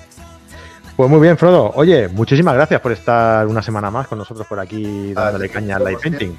Pues 0.95 1.10
muy 1.10 1.20
bien, 1.20 1.38
Frodo. 1.38 1.72
Oye, 1.76 2.08
muchísimas 2.08 2.56
gracias 2.56 2.80
por 2.82 2.91
estar 2.91 3.45
una 3.45 3.62
semana 3.62 3.91
más 3.91 4.08
con 4.08 4.18
nosotros 4.18 4.47
por 4.47 4.60
aquí 4.60 5.14
dándole 5.14 5.49
caña 5.49 5.76
al 5.76 5.84
light 5.84 5.99
painting. 5.99 6.38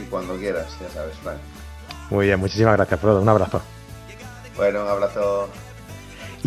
Y 0.00 0.04
cuando 0.08 0.36
quieras, 0.36 0.66
ya 0.80 0.88
sabes, 0.90 1.16
Frank. 1.22 1.38
Muy 2.10 2.26
bien, 2.26 2.38
muchísimas 2.38 2.76
gracias, 2.76 3.00
Frodo. 3.00 3.20
Un 3.20 3.28
abrazo. 3.28 3.60
Bueno, 4.56 4.84
un 4.84 4.88
abrazo. 4.88 5.48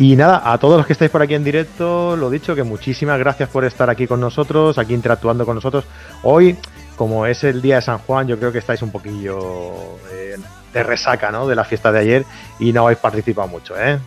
Y 0.00 0.16
nada, 0.16 0.50
a 0.50 0.56
todos 0.56 0.78
los 0.78 0.86
que 0.86 0.94
estáis 0.94 1.10
por 1.10 1.20
aquí 1.20 1.34
en 1.34 1.44
directo, 1.44 2.16
lo 2.16 2.30
dicho, 2.30 2.54
que 2.54 2.62
muchísimas 2.62 3.18
gracias 3.18 3.50
por 3.50 3.66
estar 3.66 3.90
aquí 3.90 4.06
con 4.06 4.18
nosotros, 4.18 4.78
aquí 4.78 4.94
interactuando 4.94 5.44
con 5.44 5.56
nosotros. 5.56 5.84
Hoy, 6.22 6.56
como 6.96 7.26
es 7.26 7.44
el 7.44 7.60
día 7.60 7.74
de 7.74 7.82
San 7.82 7.98
Juan, 7.98 8.26
yo 8.26 8.38
creo 8.38 8.50
que 8.50 8.60
estáis 8.60 8.80
un 8.80 8.90
poquillo 8.90 9.98
eh, 10.10 10.36
de 10.72 10.82
resaca, 10.82 11.30
¿no? 11.30 11.46
De 11.46 11.54
la 11.54 11.64
fiesta 11.64 11.92
de 11.92 11.98
ayer 11.98 12.24
y 12.58 12.72
no 12.72 12.84
habéis 12.84 12.98
participado 12.98 13.46
mucho, 13.46 13.78
¿eh? 13.78 13.98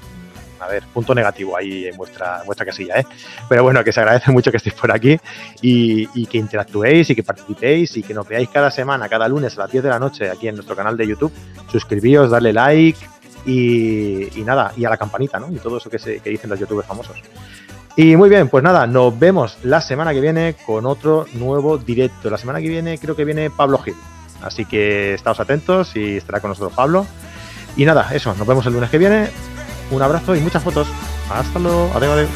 a 0.59 0.67
ver, 0.67 0.83
punto 0.91 1.13
negativo 1.13 1.55
ahí 1.57 1.85
en 1.85 1.95
vuestra, 1.95 2.41
vuestra 2.43 2.65
casilla, 2.65 2.99
¿eh? 2.99 3.05
Pero 3.47 3.61
bueno, 3.61 3.83
que 3.83 3.91
se 3.91 3.99
agradece 3.99 4.31
mucho 4.31 4.49
que 4.49 4.57
estéis 4.57 4.73
por 4.73 4.91
aquí 4.91 5.19
y, 5.61 6.25
que 6.25 6.39
interactuéis 6.39 7.07
y 7.11 7.15
que 7.15 7.21
participéis 7.21 7.97
y 7.97 8.01
que 8.01 8.15
nos 8.15 8.27
veáis 8.27 8.49
cada 8.49 8.71
semana, 8.71 9.07
cada 9.07 9.27
lunes 9.27 9.55
a 9.57 9.61
las 9.61 9.71
10 9.71 9.83
de 9.83 9.89
la 9.91 9.99
noche 9.99 10.31
aquí 10.31 10.47
en 10.47 10.55
nuestro 10.55 10.75
canal 10.75 10.97
de 10.97 11.05
YouTube. 11.05 11.31
Suscribíos, 11.71 12.31
darle 12.31 12.51
like 12.51 13.12
y, 13.45 14.29
nada, 14.45 14.73
y 14.75 14.85
a 14.85 14.89
la 14.89 14.97
campanita, 14.97 15.39
¿no? 15.39 15.51
Y 15.51 15.57
todo 15.57 15.77
eso 15.77 15.89
que, 15.89 15.99
se, 15.99 16.19
que 16.19 16.29
dicen 16.29 16.49
los 16.49 16.59
youtubers 16.59 16.87
famosos. 16.87 17.17
Y 17.95 18.15
muy 18.15 18.29
bien, 18.29 18.49
pues 18.49 18.63
nada, 18.63 18.87
nos 18.87 19.17
vemos 19.17 19.57
la 19.63 19.79
semana 19.79 20.13
que 20.13 20.21
viene 20.21 20.55
con 20.65 20.85
otro 20.85 21.25
nuevo 21.33 21.77
directo. 21.77 22.29
La 22.29 22.37
semana 22.37 22.59
que 22.59 22.67
viene 22.67 22.97
creo 22.97 23.15
que 23.15 23.25
viene 23.25 23.49
Pablo 23.51 23.77
Gil. 23.77 23.95
Así 24.41 24.65
que 24.65 25.13
estáos 25.13 25.39
atentos 25.39 25.95
y 25.95 26.17
estará 26.17 26.39
con 26.39 26.49
nosotros 26.49 26.73
Pablo. 26.73 27.05
Y 27.77 27.85
nada, 27.85 28.09
eso, 28.13 28.33
nos 28.35 28.47
vemos 28.47 28.65
el 28.65 28.73
lunes 28.73 28.89
que 28.89 28.97
viene. 28.97 29.29
Un 29.91 30.01
abrazo 30.01 30.35
y 30.35 30.39
muchas 30.39 30.63
fotos. 30.63 30.87
Hasta 31.29 31.59
luego. 31.59 31.91
Adiós. 31.95 32.27